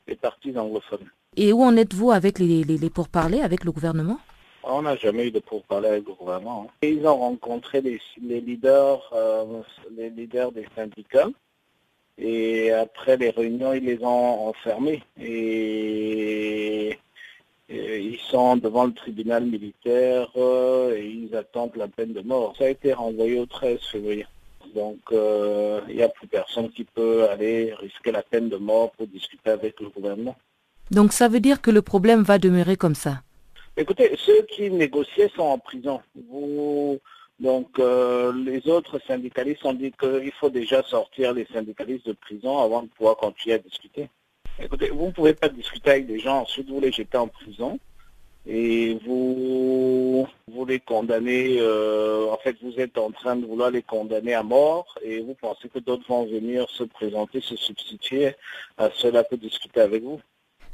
Les 0.06 0.16
parties 0.16 0.56
anglophones. 0.56 1.10
Et 1.36 1.52
où 1.52 1.62
en 1.62 1.76
êtes-vous 1.76 2.12
avec 2.12 2.38
les, 2.38 2.64
les, 2.64 2.90
pourparlers 2.90 3.40
avec 3.40 3.64
le 3.64 3.72
gouvernement? 3.72 4.18
On 4.64 4.82
n'a 4.82 4.96
jamais 4.96 5.26
eu 5.26 5.30
de 5.30 5.40
pourparlers 5.40 5.88
avec 5.88 6.06
le 6.06 6.14
gouvernement. 6.14 6.70
Ils 6.82 7.06
ont 7.06 7.16
rencontré 7.16 7.80
les, 7.80 8.00
les 8.22 8.40
leaders, 8.40 9.12
les 9.96 10.10
leaders 10.10 10.52
des 10.52 10.66
syndicats 10.76 11.28
et 12.18 12.70
après 12.72 13.16
les 13.16 13.30
réunions, 13.30 13.72
ils 13.72 13.84
les 13.84 14.02
ont 14.02 14.48
enfermés. 14.48 15.02
Et, 15.20 16.98
ils 17.68 18.18
sont 18.30 18.56
devant 18.56 18.84
le 18.84 18.92
tribunal 18.92 19.46
militaire 19.46 20.28
euh, 20.36 20.94
et 20.94 21.06
ils 21.06 21.34
attendent 21.34 21.76
la 21.76 21.88
peine 21.88 22.12
de 22.12 22.20
mort. 22.20 22.54
Ça 22.58 22.64
a 22.64 22.68
été 22.68 22.92
renvoyé 22.92 23.38
au 23.38 23.46
13 23.46 23.80
février. 23.80 24.26
Donc 24.74 24.98
euh, 25.12 25.80
il 25.88 25.96
n'y 25.96 26.02
a 26.02 26.08
plus 26.10 26.26
personne 26.26 26.70
qui 26.70 26.84
peut 26.84 27.28
aller 27.30 27.72
risquer 27.74 28.12
la 28.12 28.22
peine 28.22 28.50
de 28.50 28.56
mort 28.56 28.90
pour 28.92 29.06
discuter 29.06 29.50
avec 29.50 29.80
le 29.80 29.88
gouvernement. 29.88 30.36
Donc 30.90 31.14
ça 31.14 31.28
veut 31.28 31.40
dire 31.40 31.62
que 31.62 31.70
le 31.70 31.80
problème 31.80 32.22
va 32.22 32.38
demeurer 32.38 32.76
comme 32.76 32.94
ça? 32.94 33.22
Écoutez, 33.76 34.14
ceux 34.18 34.42
qui 34.42 34.70
négociaient 34.70 35.30
sont 35.34 35.42
en 35.42 35.58
prison. 35.58 36.00
Vous, 36.28 36.98
donc 37.40 37.78
euh, 37.78 38.32
les 38.32 38.68
autres 38.68 39.00
syndicalistes 39.06 39.64
ont 39.64 39.74
dit 39.74 39.92
qu'il 39.92 40.32
faut 40.32 40.50
déjà 40.50 40.82
sortir 40.82 41.32
les 41.32 41.46
syndicalistes 41.52 42.06
de 42.06 42.12
prison 42.12 42.58
avant 42.58 42.82
de 42.82 42.88
pouvoir 42.88 43.16
continuer 43.16 43.56
à 43.56 43.58
discuter. 43.58 44.08
Écoutez, 44.60 44.90
vous 44.90 45.06
ne 45.06 45.12
pouvez 45.12 45.34
pas 45.34 45.48
discuter 45.48 45.90
avec 45.90 46.06
des 46.06 46.18
gens, 46.18 46.40
ensuite 46.42 46.68
vous 46.68 46.80
les 46.80 46.92
jetez 46.92 47.18
en 47.18 47.28
prison. 47.28 47.78
et 48.46 48.98
vous, 49.06 50.26
vous 50.48 50.64
les 50.66 50.80
condamnez, 50.80 51.58
euh, 51.60 52.26
en 52.30 52.36
fait 52.38 52.56
vous 52.62 52.78
êtes 52.78 52.98
en 52.98 53.10
train 53.12 53.36
de 53.36 53.46
vouloir 53.46 53.70
les 53.70 53.82
condamner 53.82 54.34
à 54.34 54.42
mort 54.42 54.98
et 55.02 55.20
vous 55.20 55.34
pensez 55.34 55.68
que 55.68 55.78
d'autres 55.78 56.06
vont 56.08 56.26
venir 56.26 56.68
se 56.70 56.84
présenter, 56.84 57.40
se 57.40 57.56
substituer 57.56 58.34
à 58.78 58.90
ceux-là 58.90 59.24
que 59.24 59.36
discuter 59.36 59.80
avec 59.80 60.02
vous. 60.02 60.20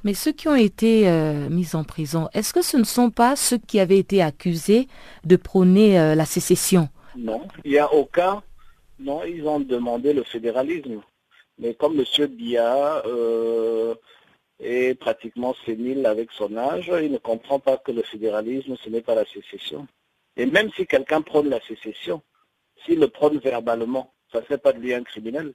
Mais 0.05 0.15
ceux 0.15 0.33
qui 0.33 0.49
ont 0.49 0.55
été 0.55 1.09
euh, 1.09 1.49
mis 1.49 1.75
en 1.75 1.85
prison, 1.85 2.29
est-ce 2.33 2.55
que 2.55 2.63
ce 2.63 2.77
ne 2.77 2.85
sont 2.85 3.11
pas 3.11 3.35
ceux 3.37 3.59
qui 3.59 3.81
avaient 3.81 3.99
été 3.99 4.23
accusés 4.23 4.87
de 5.25 5.37
prôner 5.37 5.99
euh, 5.99 6.15
la 6.15 6.25
sécession? 6.25 6.89
Non, 7.17 7.43
il 7.65 7.73
n'y 7.73 7.79
a 7.79 7.93
aucun. 7.93 8.43
Non, 9.01 9.25
ils 9.25 9.47
ont 9.47 9.61
demandé 9.61 10.13
le 10.13 10.23
fédéralisme. 10.23 11.01
Mais 11.59 11.75
comme 11.75 11.99
M. 11.99 12.27
Bia 12.29 13.03
euh, 13.07 13.95
est 14.61 14.95
pratiquement 14.99 15.55
sénile 15.67 16.07
avec 16.07 16.31
son 16.33 16.57
âge, 16.57 16.91
il 17.03 17.11
ne 17.11 17.19
comprend 17.19 17.59
pas 17.59 17.77
que 17.77 17.91
le 17.91 18.03
fédéralisme, 18.03 18.77
ce 18.83 18.89
n'est 18.91 19.03
pas 19.03 19.17
la 19.17 19.25
sécession. 19.25 19.89
Et 20.37 20.47
même 20.47 20.71
si 20.77 20.87
quelqu'un 20.87 21.23
prône 21.23 21.49
la 21.49 21.61
sécession, 21.63 22.23
s'il 22.85 23.01
le 23.01 23.09
prône 23.09 23.39
verbalement, 23.39 24.13
ça 24.33 24.41
ne 24.41 24.45
fait 24.45 24.59
pas 24.59 24.73
de 24.73 24.79
lui 24.79 24.95
un 24.95 25.03
criminel. 25.03 25.53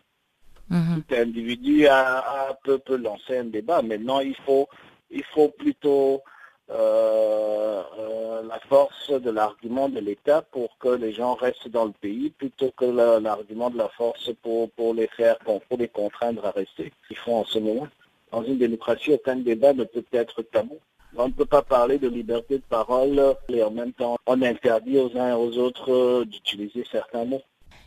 Mhm. 0.70 1.04
Tout 1.08 1.16
individu 1.16 1.88
a, 1.88 2.20
a- 2.20 2.54
peut, 2.64 2.80
peut 2.80 2.98
lancer 2.98 3.38
un 3.38 3.44
débat. 3.46 3.82
Maintenant, 3.82 4.20
il 4.22 4.36
faut, 4.46 4.68
il 5.12 5.24
faut 5.34 5.50
plutôt 5.50 6.22
euh, 6.70 7.84
euh, 8.00 8.42
la 8.48 8.60
force 8.70 9.12
de 9.12 9.30
l'argument 9.30 9.90
de 9.90 10.00
l'État 10.00 10.42
pour 10.42 10.78
que 10.80 10.88
les 10.90 11.12
gens 11.14 11.34
restent 11.36 11.68
dans 11.68 11.86
le 11.86 11.92
pays 11.92 12.30
plutôt 12.30 12.72
que 12.72 12.86
la- 12.86 13.20
l'argument 13.20 13.70
de 13.70 13.78
la 13.78 13.90
force 13.90 14.32
pour, 14.42 14.94
les 14.94 15.08
faire, 15.08 15.38
pour 15.40 15.62
les 15.78 15.90
contraindre 15.90 16.46
à 16.46 16.52
rester. 16.52 16.92
Ils 17.10 17.18
font 17.18 17.38
en 17.42 17.46
ce 17.46 17.60
moment. 17.60 17.88
Dans 18.32 18.44
une 18.44 18.58
démocratie, 18.58 19.14
aucun 19.14 19.36
débat 19.36 19.74
ne 19.74 19.84
peut 19.84 20.06
être 20.14 20.42
tabou. 20.44 20.80
On 21.16 21.28
ne 21.28 21.34
peut 21.34 21.46
pas 21.46 21.62
parler 21.62 22.00
de 22.00 22.08
liberté 22.08 22.58
de 22.58 22.64
parole 22.68 23.22
et 23.50 23.62
en 23.62 23.70
même 23.70 23.94
temps 23.94 24.18
on 24.26 24.42
interdit 24.42 24.98
aux 24.98 25.16
uns 25.16 25.30
et 25.30 25.34
aux 25.34 25.56
autres 25.60 26.24
d'utiliser 26.24 26.84
certains 26.92 27.26
mots. 27.26 27.44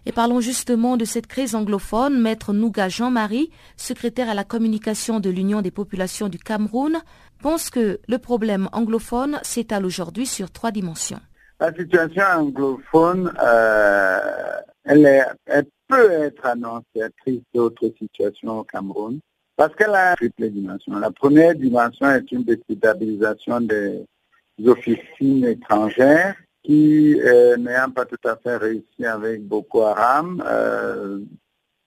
Et 0.09 0.13
parlons 0.13 0.41
justement 0.41 0.97
de 0.97 1.05
cette 1.05 1.27
crise 1.27 1.57
anglophone. 1.57 2.23
Maître 2.23 2.53
Nouga 2.53 2.89
Jean-Marie, 2.89 3.51
secrétaire 3.77 4.31
à 4.31 4.35
la 4.35 4.45
communication 4.45 5.19
de 5.19 5.31
l'Union 5.31 5.63
des 5.63 5.73
populations 5.73 6.29
du 6.29 6.39
Cameroun, 6.39 6.99
pense 7.43 7.71
que 7.71 7.99
le 8.07 8.19
problème 8.19 8.69
anglophone 8.73 9.41
s'étale 9.43 9.85
aujourd'hui 9.85 10.25
sur 10.25 10.53
trois 10.53 10.71
dimensions. 10.71 11.19
La 11.59 11.75
situation 11.75 12.23
anglophone, 12.37 13.33
euh, 13.43 14.21
elle, 14.85 15.07
est, 15.07 15.25
elle 15.47 15.67
peut 15.89 16.13
être 16.13 16.47
annonciatrice 16.47 17.43
d'autres 17.53 17.93
situations 17.99 18.61
au 18.61 18.65
Cameroun 18.65 19.19
parce 19.57 19.75
qu'elle 19.75 19.95
a 19.95 20.15
triple 20.15 20.51
dimension. 20.51 20.99
La 21.01 21.11
première 21.11 21.57
dimension 21.57 22.09
est 22.11 22.31
une 22.31 22.45
déstabilisation 22.45 23.61
des 23.61 24.05
officines 24.65 25.47
étrangères 25.47 26.37
qui, 26.67 27.21
euh, 27.21 27.57
n'ayant 27.57 27.91
pas 27.91 28.05
tout 28.05 28.29
à 28.29 28.37
fait 28.37 28.57
réussi 28.57 29.05
avec 29.07 29.43
Boko 29.47 29.83
Haram, 29.83 30.43
euh, 30.47 31.21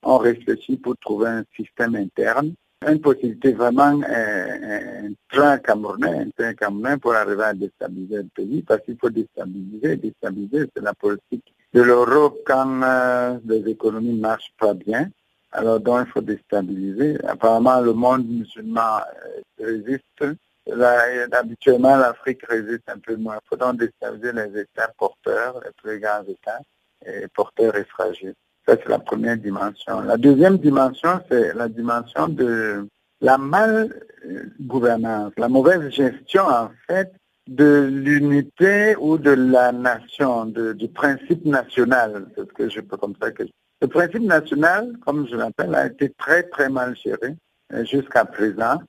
ont 0.04 0.18
réfléchi 0.18 0.78
pour 0.78 0.98
trouver 0.98 1.28
un 1.28 1.44
système 1.56 1.96
interne 1.96 2.54
une 2.88 3.02
possibilité 3.02 3.52
vraiment 3.52 4.00
euh, 4.10 5.08
un 5.08 5.12
train 5.30 5.58
camerounais, 5.58 6.20
un 6.20 6.30
train 6.30 6.54
camerounais 6.54 6.98
pour 6.98 7.14
arriver 7.14 7.44
à 7.44 7.54
déstabiliser 7.54 8.18
le 8.18 8.30
pays, 8.34 8.62
parce 8.64 8.82
qu'il 8.84 8.98
faut 8.98 9.10
déstabiliser, 9.10 9.98
déstabiliser, 9.98 10.70
c'est 10.74 10.84
la 10.84 10.94
politique 10.94 11.54
de 11.74 11.82
l'Europe 11.82 12.38
quand 12.46 12.82
euh, 12.82 13.38
les 13.46 13.70
économies 13.70 14.14
ne 14.14 14.22
marchent 14.22 14.54
pas 14.58 14.74
bien. 14.74 15.10
Alors 15.52 15.80
donc 15.80 16.06
il 16.08 16.12
faut 16.12 16.22
déstabiliser. 16.22 17.18
Apparemment 17.26 17.82
le 17.82 17.94
monde 17.94 18.28
musulman 18.28 19.00
euh, 19.00 19.66
résiste. 19.66 20.40
Là, 20.76 21.04
habituellement 21.32 21.98
l'Afrique 21.98 22.46
résiste 22.48 22.84
un 22.88 23.00
peu 23.00 23.16
moins. 23.16 23.38
Il 23.44 23.48
faut 23.50 23.56
donc 23.56 23.78
déstabiliser 23.78 24.32
les 24.34 24.62
États 24.62 24.90
porteurs, 24.98 25.60
les 25.64 25.72
plus 25.82 26.00
grands 26.00 26.24
États, 26.24 26.60
et 27.06 27.28
porteurs 27.34 27.76
et 27.76 27.86
fragiles. 27.86 28.34
Ça, 28.68 28.76
c'est 28.78 28.90
la 28.90 29.00
première 29.00 29.38
dimension. 29.38 30.02
La 30.02 30.18
deuxième 30.18 30.58
dimension, 30.58 31.22
c'est 31.30 31.54
la 31.54 31.68
dimension 31.70 32.28
de 32.28 32.88
la 33.22 33.38
mal-gouvernance, 33.38 35.34
la 35.38 35.50
mauvaise 35.50 35.90
gestion, 35.92 36.44
en 36.44 36.72
fait, 36.88 37.12
de 37.48 37.90
l'unité 37.92 38.96
ou 38.98 39.18
de 39.18 39.32
la 39.32 39.72
nation, 39.72 40.46
du 40.46 40.88
principe 40.88 41.46
national. 41.46 42.28
C'est 42.36 42.48
ce 42.48 42.54
que 42.54 42.70
je 42.70 42.82
peux 42.82 42.98
comme 42.98 43.16
ça 43.22 43.32
que 43.32 43.44
Le 43.82 43.88
principe 43.88 44.24
national, 44.24 44.94
comme 45.06 45.28
je 45.28 45.36
l'appelle, 45.36 45.74
a 45.74 45.88
été 45.88 46.10
très, 46.18 46.44
très 46.44 46.70
mal 46.70 46.96
géré 46.96 47.36
euh, 47.74 47.86
jusqu'à 47.86 48.26
présent. 48.26 48.80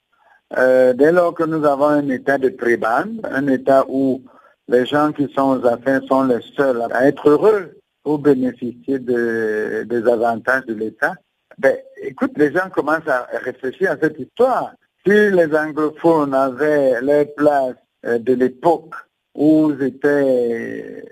Euh, 0.58 0.92
dès 0.92 1.12
lors 1.12 1.32
que 1.34 1.44
nous 1.44 1.64
avons 1.64 1.86
un 1.86 2.08
état 2.08 2.38
de 2.38 2.48
prébande, 2.48 3.20
un 3.24 3.46
état 3.46 3.84
où 3.88 4.22
les 4.68 4.84
gens 4.84 5.12
qui 5.12 5.32
sont 5.32 5.58
aux 5.60 5.66
affaires 5.66 6.02
sont 6.08 6.24
les 6.24 6.40
seuls 6.56 6.82
à 6.90 7.06
être 7.06 7.28
heureux 7.28 7.76
pour 8.02 8.18
bénéficier 8.18 8.98
de- 8.98 9.84
des 9.88 10.08
avantages 10.08 10.66
de 10.66 10.74
l'État, 10.74 11.14
ben, 11.58 11.76
écoute, 12.02 12.32
les 12.36 12.52
gens 12.52 12.68
commencent 12.70 13.06
à 13.08 13.28
réfléchir 13.44 13.92
à 13.92 13.96
cette 14.00 14.18
histoire. 14.18 14.72
Si 15.06 15.12
les 15.12 15.54
anglophones 15.54 16.34
avaient 16.34 17.00
leur 17.00 17.26
place 17.36 17.76
euh, 18.06 18.18
de 18.18 18.32
l'époque 18.32 18.94
où 19.34 19.72
c'était 19.78 21.04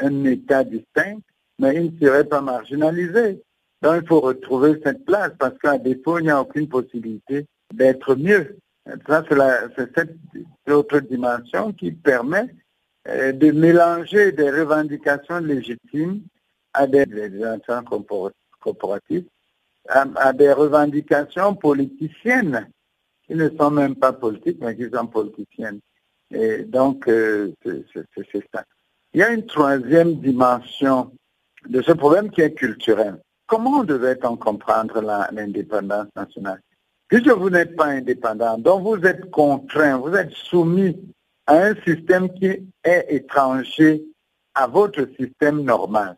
un 0.00 0.24
État 0.24 0.64
distinct, 0.64 1.18
mais 1.58 1.76
ils 1.76 1.94
ne 1.94 2.06
seraient 2.06 2.24
pas 2.24 2.40
marginalisés. 2.40 3.40
Donc 3.80 4.00
il 4.02 4.06
faut 4.08 4.20
retrouver 4.20 4.80
cette 4.84 5.04
place 5.04 5.30
parce 5.38 5.56
qu'à 5.58 5.78
défaut, 5.78 6.18
il 6.18 6.24
n'y 6.24 6.30
a 6.30 6.40
aucune 6.40 6.68
possibilité 6.68 7.46
d'être 7.72 8.14
mieux. 8.16 8.56
Ça, 9.06 9.22
c'est 9.76 9.94
cette 9.94 10.16
autre 10.68 11.00
dimension 11.00 11.72
qui 11.72 11.92
permet 11.92 12.52
euh, 13.08 13.32
de 13.32 13.50
mélanger 13.52 14.32
des 14.32 14.50
revendications 14.50 15.38
légitimes 15.38 16.22
à 16.72 16.86
des, 16.86 17.06
des 17.06 17.44
instances 17.44 17.84
corpor- 17.84 18.32
corporatives, 18.60 19.26
à, 19.88 20.32
des 20.32 20.52
revendications 20.52 21.54
politiciennes 21.54 22.68
qui 23.26 23.34
ne 23.34 23.48
sont 23.50 23.70
même 23.70 23.94
pas 23.94 24.12
politiques, 24.12 24.58
mais 24.60 24.76
qui 24.76 24.88
sont 24.90 25.06
politiciennes. 25.06 25.80
Et 26.30 26.64
donc, 26.64 27.08
euh, 27.08 27.52
c'est 27.64 28.44
ça. 28.52 28.64
Il 29.14 29.20
y 29.20 29.22
a 29.22 29.30
une 29.30 29.46
troisième 29.46 30.16
dimension 30.20 31.12
de 31.68 31.82
ce 31.82 31.92
problème 31.92 32.30
qui 32.30 32.40
est 32.40 32.54
culturel. 32.54 33.20
Comment 33.46 33.84
devait-on 33.84 34.36
comprendre 34.36 35.00
l'indépendance 35.32 36.08
nationale? 36.16 36.60
Puisque 37.12 37.28
vous 37.28 37.50
n'êtes 37.50 37.76
pas 37.76 37.88
indépendant, 37.88 38.56
donc 38.56 38.84
vous 38.84 39.06
êtes 39.06 39.30
contraint, 39.30 39.98
vous 39.98 40.14
êtes 40.14 40.32
soumis 40.32 40.98
à 41.46 41.56
un 41.56 41.74
système 41.84 42.32
qui 42.32 42.46
est 42.46 43.06
étranger 43.10 44.02
à 44.54 44.66
votre 44.66 45.06
système 45.20 45.62
normal. 45.62 46.16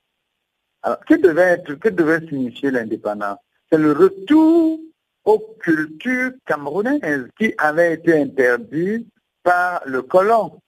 Alors, 0.84 1.00
que 1.00 1.14
devait, 1.14 1.54
être, 1.54 1.74
que 1.74 1.88
devait 1.88 2.24
signifier 2.28 2.70
l'indépendance? 2.70 3.38
C'est 3.68 3.78
le 3.78 3.90
retour 3.90 4.78
aux 5.24 5.56
cultures 5.60 6.30
camerounaises 6.46 7.26
qui 7.40 7.52
avaient 7.58 7.94
été 7.94 8.16
interdites 8.16 9.08
par 9.42 9.82
le 9.86 10.02
colon. 10.02 10.60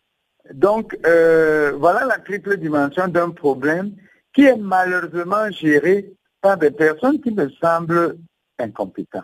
Donc, 0.53 0.99
euh, 1.07 1.71
voilà 1.79 2.05
la 2.05 2.19
triple 2.19 2.57
dimension 2.57 3.07
d'un 3.07 3.31
problème 3.31 3.95
qui 4.35 4.43
est 4.43 4.57
malheureusement 4.57 5.49
géré 5.53 6.13
par 6.41 6.57
des 6.57 6.73
personnes 6.73 7.21
qui 7.21 7.31
me 7.31 7.49
semblent 7.61 8.17
incompétentes. 8.59 9.23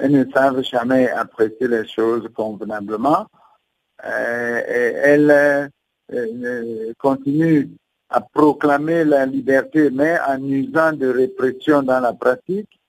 Elles 0.00 0.12
ne 0.12 0.24
savent 0.30 0.62
jamais 0.62 1.08
apprécier 1.10 1.68
les 1.68 1.86
choses 1.86 2.28
convenablement. 2.34 3.26
Euh, 4.04 4.62
elles 4.66 5.30
euh, 5.30 5.68
euh, 6.12 6.92
continuent 6.98 7.68
à 8.08 8.20
proclamer 8.20 9.04
la 9.04 9.26
liberté, 9.26 9.90
mais 9.90 10.18
en 10.26 10.42
usant 10.42 10.92
de 10.92 11.06
répression 11.08 11.82
dans 11.82 12.00
la 12.00 12.12
pratique. 12.12 12.80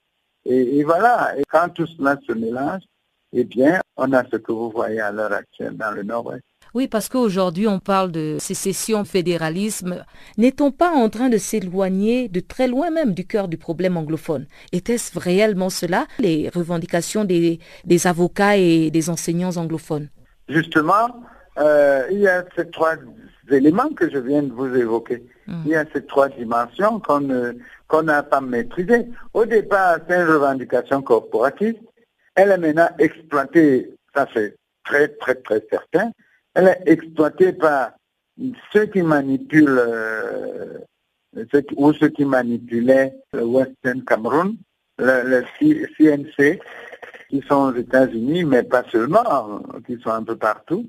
Et, 0.46 0.80
et 0.80 0.84
voilà, 0.84 1.38
et 1.38 1.44
quand 1.50 1.70
tout 1.70 1.86
cela 1.86 2.18
se 2.26 2.32
mélange, 2.32 2.84
eh 3.34 3.44
bien, 3.44 3.82
on 3.98 4.12
a 4.14 4.24
ce 4.30 4.38
que 4.38 4.52
vous 4.52 4.72
voyez 4.72 5.00
à 5.00 5.12
l'heure 5.12 5.34
actuelle 5.34 5.78
dans 5.78 5.92
le 5.92 6.04
Nord-Ouest. 6.04 6.44
Oui, 6.74 6.88
parce 6.88 7.10
qu'aujourd'hui, 7.10 7.68
on 7.68 7.80
parle 7.80 8.12
de 8.12 8.38
sécession, 8.40 9.04
fédéralisme. 9.04 10.06
N'est-on 10.38 10.72
pas 10.72 10.92
en 10.92 11.10
train 11.10 11.28
de 11.30 11.38
s'éloigner 11.38 12.30
de 12.30 12.40
très 12.40 12.68
loin 12.68 12.90
même 12.90 13.14
du 13.14 13.26
cœur 13.28 13.50
du 13.50 13.58
problème 13.58 13.98
anglophone? 13.98 14.46
Était-ce 14.72 15.20
réellement 15.20 15.70
cela, 15.70 16.06
les 16.20 16.50
revendications 16.50 17.26
des, 17.26 17.60
des 17.84 18.08
avocats 18.08 18.56
et 18.58 18.90
des 18.90 19.10
enseignants 19.10 19.58
anglophones? 19.58 20.08
Justement, 20.48 21.08
euh, 21.58 22.08
il 22.12 22.20
y 22.20 22.28
a 22.28 22.46
ces 22.56 22.70
trois 22.70 22.96
éléments 23.52 23.90
que 23.90 24.10
je 24.10 24.18
viens 24.18 24.44
de 24.44 24.54
vous 24.54 24.74
évoquer. 24.74 25.24
Mm. 25.48 25.62
Il 25.66 25.72
y 25.72 25.76
a 25.76 25.86
ces 25.94 26.06
trois 26.06 26.30
dimensions 26.30 27.02
qu'on 27.02 27.20
ne- 27.20 27.54
qu'on 27.90 28.04
n'a 28.04 28.24
pas 28.24 28.40
maîtrisées. 28.40 29.08
Au 29.34 29.46
départ, 29.46 29.98
c'est 30.08 30.16
une 30.16 30.28
revendication 30.30 31.02
corporative. 31.02 31.76
Elle 32.36 32.52
est 32.52 32.58
maintenant 32.58 32.88
exploitée, 32.98 33.92
ça 34.16 34.26
c'est 34.34 34.56
très 34.86 35.10
très 35.10 35.36
très 35.36 35.62
certain. 35.70 36.12
Elle 36.54 36.68
est 36.68 36.82
exploitée 36.86 37.54
par 37.54 37.92
ceux 38.74 38.86
qui 38.88 39.02
manipulent 39.02 39.80
euh, 39.80 40.80
ou 41.78 41.94
ceux 41.94 42.10
qui 42.10 42.26
manipulaient 42.26 43.14
le 43.34 43.46
Western 43.46 44.04
Cameroun, 44.04 44.58
le, 44.98 45.44
CNC, 45.98 46.60
qui 47.30 47.42
sont 47.48 47.72
aux 47.72 47.76
États-Unis, 47.76 48.44
mais 48.44 48.64
pas 48.64 48.84
seulement, 48.92 49.62
qui 49.86 49.98
sont 50.02 50.10
un 50.10 50.24
peu 50.24 50.36
partout. 50.36 50.86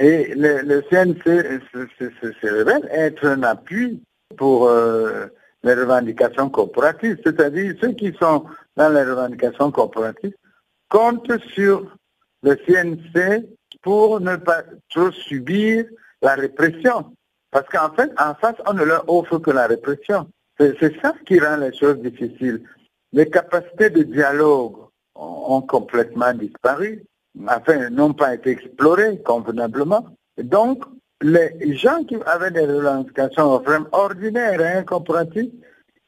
Et 0.00 0.34
le, 0.34 0.62
le 0.62 0.82
CNC 0.82 1.60
se, 1.72 2.46
révèle 2.46 2.88
être 2.90 3.26
un 3.26 3.42
appui 3.42 4.02
pour 4.36 4.68
euh, 4.68 5.26
les 5.62 5.74
revendications 5.74 6.48
corporatives, 6.48 7.18
c'est-à-dire 7.24 7.74
ceux 7.80 7.92
qui 7.92 8.12
sont 8.20 8.44
dans 8.76 8.88
les 8.88 9.02
revendications 9.02 9.70
corporatives 9.70 10.34
comptent 10.88 11.40
sur 11.48 11.96
le 12.42 12.54
CNC 12.54 13.46
pour 13.82 14.20
ne 14.20 14.36
pas 14.36 14.62
trop 14.90 15.10
subir 15.12 15.86
la 16.22 16.34
répression. 16.34 17.12
Parce 17.50 17.68
qu'en 17.68 17.92
fait, 17.94 18.10
en 18.18 18.34
face, 18.34 18.56
on 18.66 18.74
ne 18.74 18.84
leur 18.84 19.08
offre 19.08 19.38
que 19.38 19.50
la 19.50 19.66
répression. 19.66 20.28
C'est 20.58 21.00
ça 21.00 21.14
qui 21.26 21.38
rend 21.38 21.56
les 21.56 21.74
choses 21.74 21.98
difficiles. 21.98 22.62
Les 23.12 23.28
capacités 23.28 23.90
de 23.90 24.02
dialogue 24.02 24.76
ont 25.14 25.62
complètement 25.62 26.32
disparu, 26.34 27.04
enfin, 27.46 27.90
n'ont 27.90 28.12
pas 28.12 28.34
été 28.34 28.50
explorées 28.50 29.22
convenablement. 29.22 30.06
donc, 30.38 30.84
les 31.22 31.74
gens 31.76 32.04
qui 32.04 32.16
avaient 32.26 32.50
des 32.50 32.66
revendications 32.66 33.58
vraiment 33.60 33.88
ordinaires 33.92 34.60
et 34.60 34.78
incompréhensibles, 34.78 35.52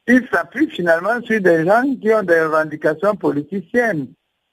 ils 0.07 0.27
s'appuient 0.31 0.69
finalement 0.69 1.21
sur 1.23 1.39
des 1.41 1.65
gens 1.65 1.83
qui 2.01 2.13
ont 2.13 2.23
des 2.23 2.41
revendications 2.41 3.15
politiciennes, 3.15 4.07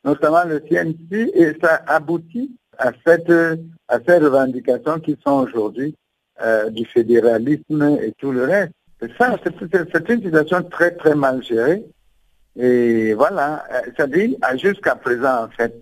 notamment 0.05 0.45
le 0.45 0.61
CNC, 0.61 1.31
et 1.35 1.57
ça 1.63 1.83
aboutit 1.87 2.57
à, 2.79 2.93
cette, 3.07 3.31
à 3.89 3.99
ces 4.07 4.19
revendications 4.19 5.01
qui 5.01 5.17
sont 5.25 5.45
aujourd'hui 5.47 5.95
euh, 6.43 6.71
du 6.71 6.85
fédéralisme 6.85 7.99
et 8.03 8.13
tout 8.19 8.33
le 8.33 8.45
reste. 8.45 8.73
C'est 9.01 9.13
ça, 9.19 9.37
c'est 9.43 10.09
une 10.09 10.23
situation 10.23 10.63
très 10.63 10.93
très 10.93 11.15
mal 11.15 11.43
gérée. 11.43 11.85
Et 12.59 13.13
voilà, 13.13 13.65
ça 13.97 14.07
dit 14.07 14.37
jusqu'à 14.57 14.97
présent 14.97 15.45
en 15.45 15.49
fait, 15.49 15.79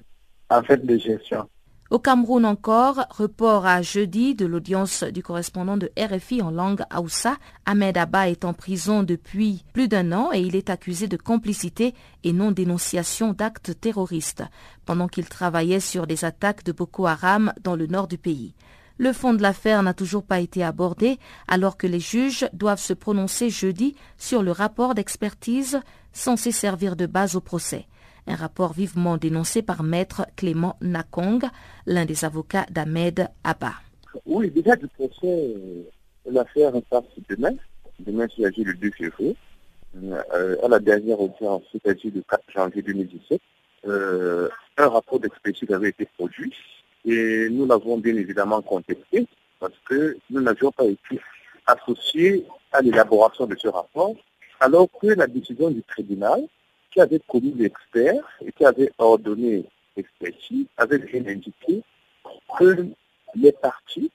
en 0.51 0.63
fait 0.63 0.85
de 0.85 0.97
gestion. 0.99 1.49
Au 1.95 2.01
Cameroun 2.01 2.45
encore, 2.45 3.07
report 3.11 3.67
à 3.67 3.81
jeudi 3.81 4.35
de 4.35 4.47
l'audience 4.47 5.05
du 5.05 5.23
correspondant 5.23 5.77
de 5.77 5.93
RFI 5.97 6.43
en 6.43 6.51
langue 6.51 6.83
Aoussa. 6.91 7.37
Ahmed 7.67 7.97
Abba 7.97 8.29
est 8.29 8.45
en 8.45 8.53
prison 8.53 9.05
depuis 9.05 9.65
plus 9.73 9.87
d'un 9.87 10.11
an 10.11 10.31
et 10.33 10.41
il 10.41 10.57
est 10.57 10.71
accusé 10.71 11.07
de 11.07 11.17
complicité 11.17 11.95
et 12.25 12.33
non-dénonciation 12.33 13.33
d'actes 13.33 13.81
terroristes 13.81 14.43
pendant 14.87 15.07
qu'il 15.07 15.29
travaillait 15.29 15.79
sur 15.79 16.09
des 16.09 16.25
attaques 16.25 16.65
de 16.65 16.73
Boko 16.73 17.07
Haram 17.07 17.53
dans 17.63 17.77
le 17.77 17.87
nord 17.87 18.09
du 18.09 18.19
pays. 18.19 18.55
Le 18.99 19.13
fond 19.13 19.33
de 19.33 19.43
l'affaire 19.43 19.85
n'a 19.85 19.95
toujours 19.95 20.25
pas 20.25 20.41
été 20.41 20.65
abordé 20.65 21.21
alors 21.47 21.77
que 21.77 21.87
les 21.87 22.01
juges 22.01 22.49
doivent 22.53 22.81
se 22.81 22.93
prononcer 22.93 23.51
jeudi 23.51 23.95
sur 24.19 24.43
le 24.43 24.51
rapport 24.51 24.97
d'expertise 24.97 25.79
censé 26.13 26.51
servir 26.51 26.97
de 26.97 27.07
base 27.07 27.37
au 27.37 27.41
procès. 27.41 27.87
Un 28.27 28.37
rapport 28.37 28.73
vivement 28.73 29.17
dénoncé 29.17 29.63
par 29.63 29.83
maître 29.83 30.27
Clément 30.37 30.77
Nakong, 30.81 31.43
l'un 31.87 32.05
des 32.07 32.25
avocats 32.25 32.67
d'Ahmed 32.71 33.29
Abba. 33.45 33.73
Oui, 34.25 34.51
déjà 34.51 34.77
du 34.77 34.89
procès, 34.89 35.55
l'affaire 36.31 36.73
passe 36.89 37.05
demain. 37.29 37.55
Demain, 38.01 38.27
il 38.37 38.45
s'agit 38.45 38.65
le 38.65 38.75
2 38.75 38.91
février. 38.93 39.37
Euh, 40.03 40.57
à 40.65 40.69
la 40.69 40.81
dernière 40.81 41.21
audience, 41.21 41.63
c'est-à-dire 41.71 42.13
le 42.15 42.23
4 42.23 42.43
janvier 42.55 42.83
2017, 42.83 43.41
euh, 43.87 44.49
un 44.77 44.89
rapport 44.89 45.21
d'expertise 45.21 45.71
avait 45.71 45.91
été 45.91 46.09
produit 46.17 46.53
et 47.05 47.49
nous 47.51 47.67
l'avons 47.67 47.99
bien 47.99 48.17
évidemment 48.17 48.63
contesté 48.63 49.27
parce 49.61 49.75
que 49.85 50.17
nous 50.31 50.41
n'avions 50.41 50.73
pas 50.73 50.85
été 50.85 51.21
associés 51.67 52.45
à 52.73 52.81
l'élaboration 52.81 53.47
de 53.47 53.57
ce 53.57 53.69
rapport, 53.69 54.15
alors 54.61 54.89
que 55.01 55.09
la 55.09 55.27
décision 55.27 55.71
du 55.71 55.83
tribunal, 55.83 56.43
qui 56.95 57.01
avait 57.01 57.21
commis 57.29 57.53
l'expert 57.57 58.25
et 58.47 58.53
qui 58.53 58.65
avait 58.65 58.91
ordonné 58.99 59.65
l'expertise, 59.97 60.67
avait 60.77 60.99
bien 60.99 61.27
indiqué 61.27 61.83
que 62.59 62.87
les 63.35 63.53
parties, 63.53 64.11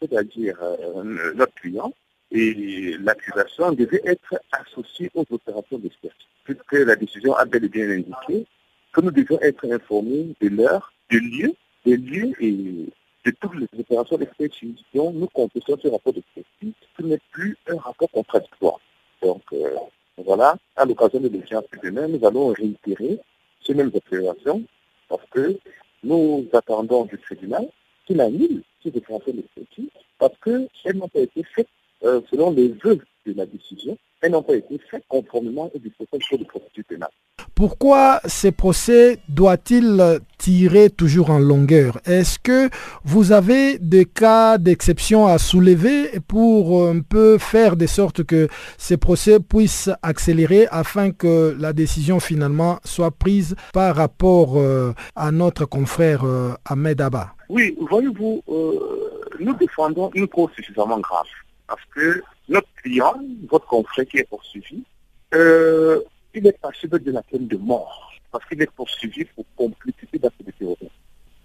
c'est-à-dire 0.00 0.56
euh, 0.62 1.32
notre 1.34 1.54
client 1.54 1.92
et 2.30 2.96
l'accusation, 2.98 3.72
devaient 3.72 4.02
être 4.04 4.40
associés 4.50 5.10
aux 5.14 5.26
opérations 5.30 5.78
d'expertise, 5.78 6.26
puisque 6.44 6.72
la 6.72 6.96
décision 6.96 7.34
a 7.34 7.44
bel 7.44 7.64
et 7.64 7.68
bien 7.68 7.88
indiqué 7.90 8.46
que 8.92 9.00
nous 9.02 9.10
devions 9.10 9.38
être 9.42 9.70
informés 9.70 10.34
de 10.40 10.48
l'heure, 10.48 10.92
du 11.10 11.20
lieu 11.20 11.54
des 11.84 11.96
lieux 11.96 12.32
et 12.40 12.86
de 13.24 13.30
toutes 13.40 13.54
les 13.54 13.68
opérations 13.78 14.16
d'expertise 14.16 14.76
dont 14.94 15.12
nous 15.12 15.28
comptons 15.28 15.60
ce 15.66 15.88
rapport 15.88 16.12
d'expertise, 16.12 16.72
ce 16.96 17.02
n'est 17.02 17.20
plus 17.30 17.56
un 17.68 17.76
rapport 17.76 18.10
contradictoire. 18.10 18.80
Donc, 19.20 19.42
euh, 19.52 19.76
voilà, 20.18 20.56
à 20.76 20.84
l'occasion 20.84 21.20
de 21.20 21.28
l'audience 21.28 21.64
de 21.72 21.88
demain, 21.88 22.08
nous 22.08 22.24
allons 22.26 22.48
réitérer 22.48 23.18
ces 23.64 23.74
mêmes 23.74 23.90
observations 23.94 24.62
parce 25.08 25.24
que 25.30 25.56
nous 26.04 26.46
attendons 26.52 27.04
du 27.04 27.18
tribunal 27.18 27.68
qu'il 28.06 28.20
annule 28.20 28.62
ces 28.82 28.90
opérations 28.90 29.32
d'expertise 29.32 29.88
parce 30.18 30.34
qu'elles 30.44 30.96
n'ont 30.96 31.08
pas 31.08 31.20
été 31.20 31.42
faites 31.42 31.68
euh, 32.04 32.20
selon 32.30 32.50
les 32.50 32.68
vœux 32.68 32.98
de 33.26 33.32
la 33.34 33.46
décision, 33.46 33.96
elles 34.20 34.32
n'ont 34.32 34.42
pas 34.42 34.56
été 34.56 34.78
faites 34.78 35.04
conformément 35.08 35.70
aux 35.72 35.78
dispositions 35.78 36.36
de 36.36 36.44
procédure 36.44 36.84
pénale. 36.84 37.10
Pourquoi 37.54 38.20
ces 38.24 38.50
procès 38.50 39.18
doit-il 39.28 40.20
tirer 40.38 40.88
toujours 40.88 41.30
en 41.30 41.38
longueur? 41.38 42.00
Est-ce 42.06 42.38
que 42.38 42.70
vous 43.04 43.30
avez 43.30 43.78
des 43.78 44.06
cas 44.06 44.56
d'exception 44.56 45.26
à 45.26 45.36
soulever 45.36 46.18
pour 46.26 46.88
un 46.88 47.00
peu 47.00 47.36
faire 47.36 47.76
de 47.76 47.86
sorte 47.86 48.24
que 48.24 48.48
ces 48.78 48.96
procès 48.96 49.38
puissent 49.38 49.90
accélérer 50.02 50.66
afin 50.70 51.12
que 51.12 51.54
la 51.58 51.74
décision 51.74 52.20
finalement 52.20 52.78
soit 52.84 53.10
prise 53.10 53.54
par 53.74 53.96
rapport 53.96 54.54
euh, 54.56 54.94
à 55.14 55.30
notre 55.30 55.66
confrère 55.66 56.24
euh, 56.24 56.54
Ahmed 56.64 57.02
Abba? 57.02 57.34
Oui, 57.50 57.76
voyez-vous, 57.88 58.42
euh, 58.48 59.10
nous 59.40 59.54
défendons 59.54 60.10
une 60.14 60.26
cause 60.26 60.50
suffisamment 60.56 61.00
grave 61.00 61.26
parce 61.66 61.82
que 61.94 62.22
notre 62.48 62.68
client, 62.82 63.14
votre 63.50 63.66
confrère 63.66 64.06
qui 64.06 64.18
est 64.18 64.28
poursuivi, 64.28 64.82
il 66.34 66.46
est 66.46 66.58
passible 66.58 67.02
de 67.02 67.12
la 67.12 67.22
peine 67.22 67.46
de 67.46 67.56
mort 67.56 68.12
parce 68.30 68.44
qu'il 68.46 68.62
est 68.62 68.70
poursuivi 68.70 69.24
pour 69.24 69.44
complicité 69.56 70.18
d'actes 70.18 70.42
de 70.44 70.50
terrorisme. 70.52 70.88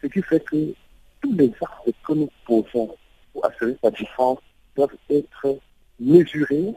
Ce 0.02 0.08
qui 0.08 0.22
fait 0.22 0.40
que 0.40 0.74
tous 1.22 1.34
les 1.34 1.52
actes 1.62 1.98
que 2.06 2.14
nous 2.14 2.30
posons 2.46 2.96
pour 3.34 3.46
assurer 3.46 3.78
sa 3.84 3.92
défense 3.92 4.40
doivent 4.76 4.96
être 5.10 5.60
mesurés, 6.00 6.74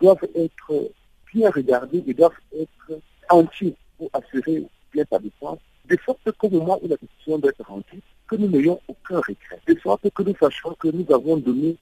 doivent 0.00 0.26
être 0.34 0.90
bien 1.32 1.50
regardés 1.50 2.02
et 2.06 2.14
doivent 2.14 2.32
être 2.58 3.00
entiers 3.28 3.74
pour 3.98 4.08
assurer 4.14 4.64
bien 4.92 5.04
sa 5.10 5.18
défense, 5.18 5.58
de 5.86 5.98
sorte 6.06 6.32
qu'au 6.32 6.48
moment 6.48 6.78
où 6.82 6.88
la 6.88 6.96
décision 6.96 7.38
doit 7.38 7.50
être 7.50 7.66
rendue, 7.66 8.00
que 8.28 8.36
nous 8.36 8.48
n'ayons 8.48 8.80
aucun 8.88 9.18
regret, 9.18 9.60
de 9.66 9.78
sorte 9.80 10.08
que 10.10 10.22
nous 10.22 10.36
sachions 10.36 10.74
que 10.74 10.88
nous 10.88 11.06
avons 11.12 11.36
donné 11.36 11.76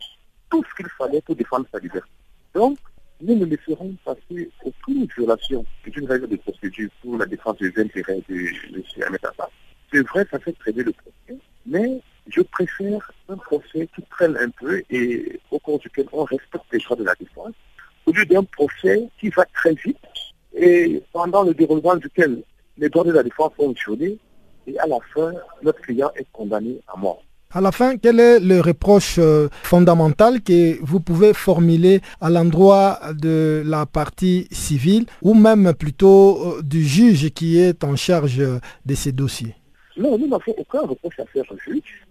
tout 0.50 0.64
ce 0.64 0.74
qu'il 0.74 0.90
fallait 0.96 1.20
pour 1.20 1.36
défendre 1.36 1.66
sa 1.70 1.78
liberté. 1.78 2.08
Donc, 2.54 2.78
nous 3.20 3.34
ne 3.34 3.44
laisserons 3.44 3.94
passer 4.04 4.50
aucune 4.64 5.06
violation 5.16 5.64
d'une 5.86 6.06
règle 6.06 6.28
de 6.28 6.36
procédure 6.36 6.90
pour 7.02 7.18
la 7.18 7.26
défense 7.26 7.56
des 7.58 7.72
intérêts 7.76 8.22
de 8.28 8.34
M. 8.34 8.82
Ahmed 9.06 9.20
C'est 9.92 10.06
vrai, 10.06 10.26
ça 10.30 10.38
fait 10.38 10.52
traîner 10.52 10.84
le 10.84 10.92
procès, 10.92 11.40
mais 11.66 12.00
je 12.28 12.42
préfère 12.42 13.12
un 13.28 13.36
procès 13.36 13.88
qui 13.94 14.02
traîne 14.10 14.36
un 14.36 14.50
peu 14.50 14.82
et 14.90 15.40
au 15.50 15.58
cours 15.58 15.78
duquel 15.78 16.06
on 16.12 16.24
respecte 16.24 16.64
les 16.72 16.78
droits 16.78 16.96
de 16.96 17.04
la 17.04 17.14
défense, 17.14 17.54
au 18.06 18.12
lieu 18.12 18.24
d'un 18.26 18.44
procès 18.44 19.08
qui 19.18 19.30
va 19.30 19.44
très 19.46 19.74
vite 19.74 19.98
et 20.54 21.02
pendant 21.12 21.42
le 21.42 21.54
déroulement 21.54 21.96
duquel 21.96 22.42
les 22.76 22.88
droits 22.88 23.04
de 23.04 23.12
la 23.12 23.22
défense 23.22 23.52
sont 23.58 23.72
violés 23.72 24.18
et 24.66 24.78
à 24.78 24.86
la 24.86 24.98
fin, 25.14 25.32
notre 25.62 25.80
client 25.80 26.10
est 26.14 26.26
condamné 26.32 26.80
à 26.86 26.96
mort. 26.96 27.22
À 27.50 27.62
la 27.62 27.72
fin, 27.72 27.96
quel 27.96 28.20
est 28.20 28.40
le 28.40 28.60
reproche 28.60 29.16
euh, 29.18 29.48
fondamental 29.62 30.42
que 30.42 30.78
vous 30.84 31.00
pouvez 31.00 31.32
formuler 31.32 32.02
à 32.20 32.28
l'endroit 32.28 33.00
de 33.14 33.62
la 33.64 33.86
partie 33.86 34.46
civile 34.50 35.06
ou 35.22 35.32
même 35.32 35.72
plutôt 35.72 36.58
euh, 36.58 36.62
du 36.62 36.84
juge 36.84 37.30
qui 37.30 37.58
est 37.58 37.84
en 37.84 37.96
charge 37.96 38.36
de 38.36 38.94
ces 38.94 39.12
dossiers? 39.12 39.54
Non, 39.96 40.18
nous 40.18 40.28
n'avons 40.28 40.54
aucun 40.58 40.80
reproche 40.80 41.18
à 41.20 41.24
faire 41.24 41.44
au 41.50 41.56
juge. 41.56 42.04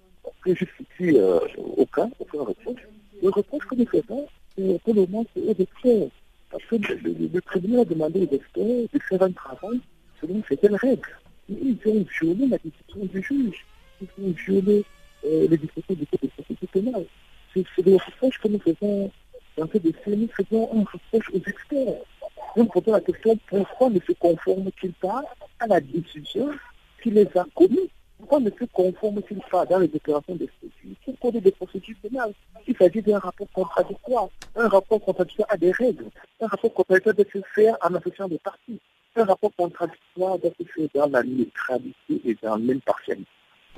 Que 0.44 0.56
justifie 0.56 1.20
euh, 1.20 1.40
aucun, 1.78 2.10
aucun 2.20 2.40
reproche. 2.40 2.82
Le 3.22 3.30
reproche 3.30 3.66
que 3.68 3.76
nous 3.76 3.86
faisons, 3.86 4.28
c'est 4.58 4.82
pour 4.82 4.96
le 4.96 5.02
moment, 5.02 5.26
c'est 5.36 5.42
aux. 5.86 6.10
Parce 6.50 6.64
que 6.64 6.78
le, 6.78 7.42
tribunal 7.42 7.82
a 7.82 7.86
demandé 7.86 8.22
aux 8.22 8.36
experts 8.36 8.88
de 8.92 9.00
faire 9.08 9.22
un 9.22 9.32
travail 9.34 9.82
selon 10.20 10.42
certaines 10.50 10.78
règles. 10.78 11.16
Ils 11.48 11.78
ont 11.86 12.04
violé 12.20 12.48
la 12.48 12.58
décision 12.58 13.06
du 13.14 13.22
juge. 13.22 13.66
Ils 14.02 14.26
ont 14.26 14.32
violé 14.32 14.84
euh, 15.26 15.48
les 15.50 15.58
dispositions 15.58 15.96
du 15.96 16.06
code 16.06 16.20
de 16.22 16.28
procédure 16.28 16.70
pénale. 16.70 17.06
C'est 17.54 17.86
le 17.86 17.96
reproche 17.96 18.40
que 18.40 18.48
nous 18.48 18.60
faisons 18.60 19.12
dans 19.58 19.68
ce 19.74 19.78
dossier, 19.80 20.16
nous 20.16 20.28
faisons 20.28 20.70
un 20.72 20.84
reproche 20.84 21.32
aux 21.34 21.50
experts. 21.50 22.02
Nous 22.56 22.66
posons 22.66 22.92
la 22.92 23.02
question 23.02 23.38
pourquoi 23.48 23.90
ne 23.90 24.00
se 24.00 24.12
conforment-ils 24.14 24.94
pas 24.94 25.24
à 25.60 25.68
la 25.68 25.82
décision 25.82 26.52
qui 27.02 27.10
les 27.10 27.28
a 27.36 27.46
commis 27.56 27.90
Pourquoi 28.20 28.40
ne 28.40 28.52
se 28.52 28.66
conforment-ils 28.72 29.42
pas 29.50 29.66
dans 29.66 29.80
les 29.80 29.88
déclarations 29.88 30.36
de 30.36 30.48
au 31.08 31.14
code 31.14 31.42
de 31.42 31.50
procédure 31.50 31.96
pénale 32.02 32.34
Il 32.68 32.76
s'agit 32.78 33.02
d'un 33.02 33.20
rapport 33.20 33.48
contradictoire. 33.52 34.30
Un 34.56 34.68
rapport 34.68 35.00
contradictoire 35.00 35.48
à 35.52 35.58
des 35.58 35.72
règles. 35.72 36.06
Un 36.40 36.48
rapport 36.48 36.74
contradictoire 36.74 37.16
doit 37.16 37.26
se 37.34 37.40
faire 37.56 37.78
en 37.82 37.96
associant 37.96 38.28
des 38.28 38.40
parties. 38.40 38.80
Un 39.16 39.26
rapport 39.26 39.52
contradictoire 39.58 40.38
doit 40.38 40.52
se 40.60 40.64
faire 40.66 40.88
dans 40.94 41.10
la 41.10 41.24
neutralité 41.24 42.22
et 42.26 42.38
dans 42.42 42.58
l'impartialité. 42.58 43.28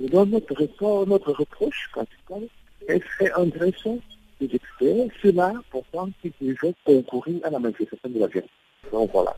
Et 0.01 0.09
notre 0.09 0.53
report, 0.53 1.07
notre 1.07 1.33
reproche 1.33 1.89
principal 1.91 2.47
est 2.87 3.03
fait 3.17 3.31
direction 3.51 3.99
des 4.39 4.45
experts, 4.55 5.07
cela 5.21 5.53
pourtant 5.69 6.09
qui 6.21 6.31
déjà 6.39 6.67
concourir 6.85 7.41
à 7.43 7.49
la 7.49 7.59
manifestation 7.59 8.09
de 8.09 8.19
la 8.19 8.27
vérité. 8.27 8.49
Donc 8.91 9.11
voilà. 9.11 9.35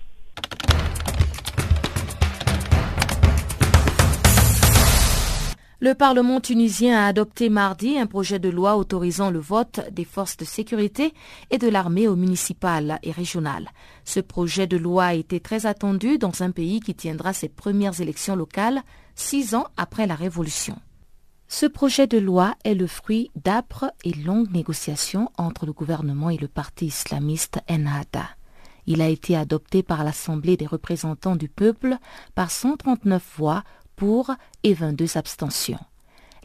Le 5.84 5.95
Parlement 5.95 6.39
tunisien 6.39 6.95
a 6.95 7.08
adopté 7.08 7.50
mardi 7.50 7.97
un 7.97 8.06
projet 8.06 8.38
de 8.38 8.50
loi 8.50 8.78
autorisant 8.78 9.32
le 9.32 9.39
vote 9.39 9.80
des 9.91 10.06
forces 10.06 10.38
de 10.38 10.45
sécurité 10.45 11.12
et 11.50 11.58
de 11.58 11.67
l'armée 11.67 12.08
au 12.08 12.15
municipal 12.15 13.00
et 13.02 13.10
régional. 13.10 13.67
Ce 14.06 14.19
projet 14.19 14.67
de 14.67 14.78
loi 14.78 15.06
a 15.06 15.13
été 15.15 15.39
très 15.39 15.65
attendu 15.65 16.19
dans 16.19 16.43
un 16.43 16.52
pays 16.52 16.82
qui 16.82 16.93
tiendra 16.93 17.34
ses 17.34 17.50
premières 17.50 18.00
élections 18.00 18.36
locales 18.36 18.84
six 19.15 19.56
ans 19.56 19.67
après 19.78 20.08
la 20.08 20.15
Révolution. 20.15 20.78
Ce 21.47 21.65
projet 21.65 22.08
de 22.08 22.17
loi 22.17 22.56
est 22.63 22.76
le 22.76 22.88
fruit 22.88 23.30
d'âpres 23.36 23.91
et 24.06 24.13
longues 24.13 24.52
négociations 24.52 25.30
entre 25.38 25.65
le 25.65 25.74
gouvernement 25.74 26.30
et 26.30 26.38
le 26.38 26.47
parti 26.47 26.86
islamiste 26.86 27.60
Ennahda. 27.67 28.30
Il 28.88 29.02
a 29.02 29.10
été 29.10 29.36
adopté 29.36 29.84
par 29.84 30.04
l'Assemblée 30.04 30.58
des 30.58 30.65
représentants 30.65 31.36
du 31.36 31.50
peuple 31.50 31.97
par 32.36 32.52
139 32.52 33.24
voix 33.38 33.63
pour 33.95 34.32
et 34.63 34.74
22 34.74 35.17
abstentions. 35.17 35.80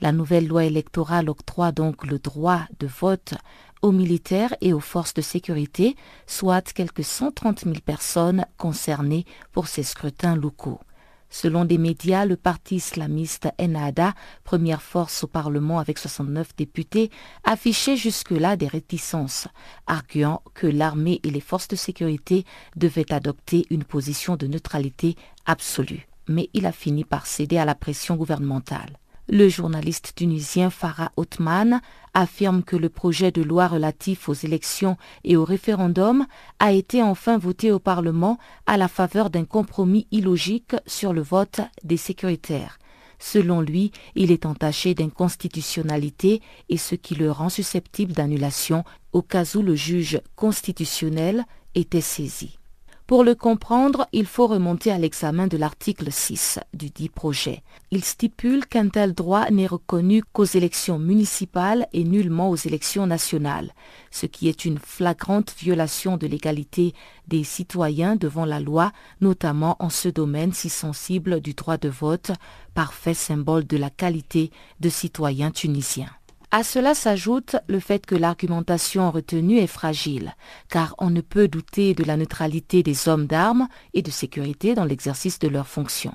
La 0.01 0.13
nouvelle 0.13 0.47
loi 0.47 0.65
électorale 0.65 1.31
octroie 1.31 1.73
donc 1.73 2.05
le 2.05 2.19
droit 2.19 2.63
de 2.81 2.87
vote 2.87 3.35
aux 3.83 3.93
militaires 3.93 4.55
et 4.61 4.73
aux 4.73 4.81
forces 4.81 5.15
de 5.15 5.23
sécurité, 5.23 5.97
soit 6.27 6.73
quelques 6.73 7.05
130 7.05 7.61
000 7.61 7.77
personnes 7.85 8.45
concernées 8.59 9.25
pour 9.53 9.69
ces 9.69 9.83
scrutins 9.83 10.37
locaux. 10.37 10.81
Selon 11.31 11.65
des 11.65 11.79
médias, 11.79 12.25
le 12.25 12.37
parti 12.37 12.77
islamiste 12.77 13.49
Ennahda, 13.59 14.15
première 14.45 14.83
force 14.83 15.25
au 15.25 15.27
Parlement 15.27 15.79
avec 15.79 15.99
69 15.99 16.57
députés, 16.57 17.11
affichait 17.45 17.97
jusque-là 17.97 18.57
des 18.57 18.69
réticences, 18.69 19.49
arguant 19.87 20.43
que 20.55 20.67
l'armée 20.67 21.21
et 21.23 21.31
les 21.31 21.41
forces 21.41 21.69
de 21.69 21.77
sécurité 21.77 22.45
devaient 22.77 23.13
adopter 23.13 23.67
une 23.71 23.85
position 23.85 24.37
de 24.37 24.47
neutralité 24.47 25.17
absolue 25.47 26.07
mais 26.29 26.51
il 26.55 26.67
a 26.67 26.73
fini 26.73 27.05
par 27.05 27.27
céder 27.27 27.59
à 27.59 27.65
la 27.65 27.75
pression 27.75 28.17
gouvernementale. 28.17 28.99
Le 29.29 29.49
journaliste 29.49 30.13
tunisien 30.15 30.71
Farah 30.71 31.11
Othman 31.17 31.81
affirme 32.15 32.63
que 32.63 32.77
le 32.77 32.89
projet 32.89 33.33
de 33.33 33.43
loi 33.43 33.67
relatif 33.67 34.29
aux 34.29 34.35
élections 34.35 34.97
et 35.25 35.37
au 35.37 35.45
référendum 35.45 36.27
a 36.61 36.71
été 36.73 37.03
enfin 37.03 37.37
voté 37.37 37.73
au 37.73 37.81
Parlement 37.81 38.39
à 38.67 38.77
la 38.77 38.87
faveur 38.87 39.29
d'un 39.29 39.45
compromis 39.45 40.07
illogique 40.13 40.77
sur 40.87 41.13
le 41.13 41.23
vote 41.23 41.61
des 41.83 41.97
sécuritaires. 41.97 42.79
Selon 43.19 43.61
lui, 43.61 43.91
il 44.15 44.31
est 44.31 44.47
entaché 44.47 44.95
d'inconstitutionnalité 44.95 46.41
et 46.69 46.77
ce 46.77 46.95
qui 46.95 47.17
le 47.17 47.33
rend 47.33 47.49
susceptible 47.49 48.13
d'annulation 48.13 48.85
au 49.13 49.23
cas 49.23 49.45
où 49.57 49.63
le 49.63 49.75
juge 49.75 50.21
constitutionnel 50.37 51.45
était 51.75 52.01
saisi. 52.01 52.59
Pour 53.07 53.23
le 53.23 53.37
comprendre, 53.37 54.09
il 54.13 54.27
faut 54.27 54.49
remonter 54.49 54.91
à 54.91 54.99
l'examen 54.99 55.47
de 55.47 55.57
l'article 55.57 56.11
6 56.11 56.59
du 56.75 56.91
dit 56.91 57.09
projet. 57.09 57.63
Il 57.93 58.03
stipule 58.03 58.67
qu'un 58.67 58.89
tel 58.89 59.15
droit 59.15 59.49
n'est 59.51 59.69
reconnu 59.69 60.25
qu'aux 60.33 60.43
élections 60.43 60.99
municipales 60.99 61.87
et 61.93 62.03
nullement 62.03 62.51
aux 62.51 62.57
élections 62.57 63.07
nationales, 63.07 63.73
ce 64.11 64.27
qui 64.27 64.49
est 64.49 64.65
une 64.65 64.79
flagrante 64.79 65.55
violation 65.57 66.17
de 66.17 66.27
l'égalité 66.27 66.95
des 67.29 67.45
citoyens 67.45 68.17
devant 68.17 68.45
la 68.45 68.59
loi, 68.59 68.91
notamment 69.21 69.77
en 69.79 69.89
ce 69.89 70.09
domaine 70.09 70.53
si 70.53 70.69
sensible 70.69 71.41
du 71.41 71.55
droit 71.55 71.79
de 71.79 71.89
vote, 71.89 72.33
parfait 72.75 73.15
symbole 73.15 73.69
de 73.69 73.77
la 73.77 73.89
qualité 73.89 74.51
de 74.81 74.89
citoyen 74.89 75.53
tunisien. 75.53 76.11
À 76.53 76.63
cela 76.63 76.95
s'ajoute 76.95 77.57
le 77.67 77.81
fait 77.81 78.07
que 78.07 78.15
l'argumentation 78.15 79.11
retenue 79.11 79.59
est 79.59 79.67
fragile, 79.67 80.35
car 80.69 80.95
on 80.99 81.11
ne 81.11 81.21
peut 81.21 81.49
douter 81.49 81.93
de 81.93 82.05
la 82.05 82.17
neutralité 82.17 82.83
des 82.83 83.09
hommes 83.09 83.27
d'armes 83.27 83.69
et 83.95 84.03
de 84.03 84.11
sécurité 84.11 84.75
dans 84.75 84.85
l'exercice 84.85 85.39
de 85.39 85.49
leurs 85.49 85.67
fonctions. 85.67 86.15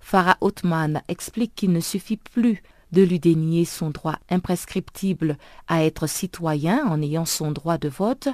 Farah 0.00 0.38
Othman 0.40 1.02
explique 1.08 1.54
qu'il 1.54 1.72
ne 1.72 1.80
suffit 1.80 2.16
plus 2.16 2.62
de 2.92 3.02
lui 3.02 3.18
dénier 3.20 3.64
son 3.64 3.90
droit 3.90 4.18
imprescriptible 4.30 5.36
à 5.68 5.84
être 5.84 6.06
citoyen 6.06 6.86
en 6.86 7.02
ayant 7.02 7.24
son 7.24 7.52
droit 7.52 7.76
de 7.76 7.88
vote, 7.88 8.28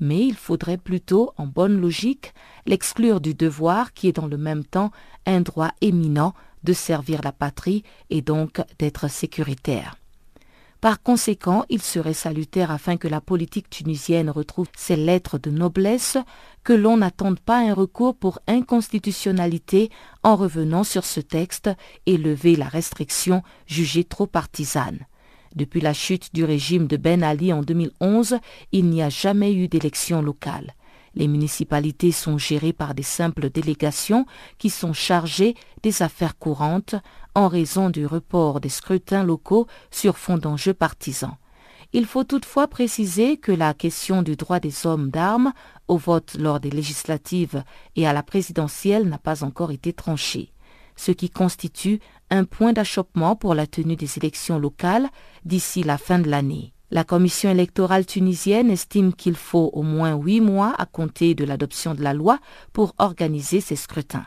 mais 0.00 0.26
il 0.26 0.34
faudrait 0.34 0.78
plutôt, 0.78 1.32
en 1.36 1.46
bonne 1.46 1.80
logique, 1.80 2.34
l'exclure 2.66 3.20
du 3.20 3.34
devoir 3.34 3.92
qui 3.92 4.08
est 4.08 4.16
dans 4.16 4.26
le 4.26 4.38
même 4.38 4.64
temps 4.64 4.90
un 5.26 5.42
droit 5.42 5.70
éminent 5.80 6.34
de 6.64 6.72
servir 6.72 7.20
la 7.22 7.32
patrie 7.32 7.84
et 8.10 8.22
donc 8.22 8.60
d'être 8.78 9.08
sécuritaire. 9.08 9.96
Par 10.80 11.02
conséquent, 11.02 11.64
il 11.68 11.82
serait 11.82 12.14
salutaire 12.14 12.70
afin 12.70 12.96
que 12.96 13.08
la 13.08 13.20
politique 13.20 13.68
tunisienne 13.68 14.30
retrouve 14.30 14.68
ses 14.76 14.94
lettres 14.94 15.36
de 15.36 15.50
noblesse, 15.50 16.16
que 16.62 16.72
l'on 16.72 16.98
n'attende 16.98 17.40
pas 17.40 17.58
un 17.58 17.74
recours 17.74 18.14
pour 18.14 18.38
inconstitutionnalité 18.46 19.90
en 20.22 20.36
revenant 20.36 20.84
sur 20.84 21.04
ce 21.04 21.18
texte 21.18 21.68
et 22.06 22.16
lever 22.16 22.54
la 22.54 22.68
restriction 22.68 23.42
jugée 23.66 24.04
trop 24.04 24.28
partisane. 24.28 25.00
Depuis 25.56 25.80
la 25.80 25.94
chute 25.94 26.32
du 26.32 26.44
régime 26.44 26.86
de 26.86 26.96
Ben 26.96 27.24
Ali 27.24 27.52
en 27.52 27.62
2011, 27.62 28.38
il 28.70 28.86
n'y 28.86 29.02
a 29.02 29.08
jamais 29.08 29.52
eu 29.52 29.66
d'élection 29.66 30.22
locale. 30.22 30.74
Les 31.14 31.26
municipalités 31.26 32.12
sont 32.12 32.38
gérées 32.38 32.72
par 32.72 32.94
des 32.94 33.02
simples 33.02 33.50
délégations 33.50 34.26
qui 34.58 34.70
sont 34.70 34.92
chargées 34.92 35.56
des 35.82 36.02
affaires 36.02 36.38
courantes 36.38 36.94
en 37.34 37.48
raison 37.48 37.90
du 37.90 38.06
report 38.06 38.60
des 38.60 38.68
scrutins 38.68 39.24
locaux 39.24 39.66
sur 39.90 40.18
fond 40.18 40.38
d'enjeux 40.38 40.74
partisans. 40.74 41.36
Il 41.92 42.04
faut 42.04 42.24
toutefois 42.24 42.68
préciser 42.68 43.38
que 43.38 43.52
la 43.52 43.72
question 43.72 44.22
du 44.22 44.36
droit 44.36 44.60
des 44.60 44.86
hommes 44.86 45.10
d'armes 45.10 45.52
au 45.88 45.96
vote 45.96 46.36
lors 46.38 46.60
des 46.60 46.70
législatives 46.70 47.64
et 47.96 48.06
à 48.06 48.12
la 48.12 48.22
présidentielle 48.22 49.08
n'a 49.08 49.18
pas 49.18 49.42
encore 49.42 49.70
été 49.70 49.94
tranchée, 49.94 50.52
ce 50.96 51.12
qui 51.12 51.30
constitue 51.30 52.00
un 52.30 52.44
point 52.44 52.74
d'achoppement 52.74 53.36
pour 53.36 53.54
la 53.54 53.66
tenue 53.66 53.96
des 53.96 54.18
élections 54.18 54.58
locales 54.58 55.08
d'ici 55.46 55.82
la 55.82 55.96
fin 55.96 56.18
de 56.18 56.28
l'année. 56.28 56.74
La 56.90 57.04
commission 57.04 57.50
électorale 57.50 58.06
tunisienne 58.06 58.70
estime 58.70 59.12
qu'il 59.14 59.36
faut 59.36 59.70
au 59.72 59.82
moins 59.82 60.14
huit 60.14 60.40
mois 60.40 60.74
à 60.78 60.86
compter 60.86 61.34
de 61.34 61.44
l'adoption 61.44 61.94
de 61.94 62.02
la 62.02 62.14
loi 62.14 62.38
pour 62.72 62.94
organiser 62.98 63.60
ces 63.60 63.76
scrutins. 63.76 64.26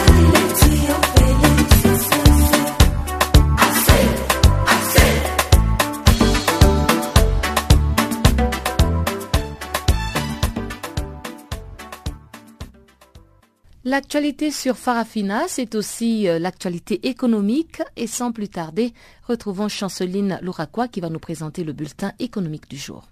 L'actualité 13.83 14.51
sur 14.51 14.77
Farafina, 14.77 15.45
c'est 15.47 15.73
aussi 15.73 16.27
euh, 16.27 16.37
l'actualité 16.37 17.07
économique 17.07 17.81
et 17.95 18.05
sans 18.05 18.31
plus 18.31 18.47
tarder, 18.47 18.93
retrouvons 19.27 19.69
Chanceline 19.69 20.37
Louraquois 20.43 20.87
qui 20.87 21.01
va 21.01 21.09
nous 21.09 21.17
présenter 21.17 21.63
le 21.63 21.73
bulletin 21.73 22.11
économique 22.19 22.69
du 22.69 22.77
jour. 22.77 23.07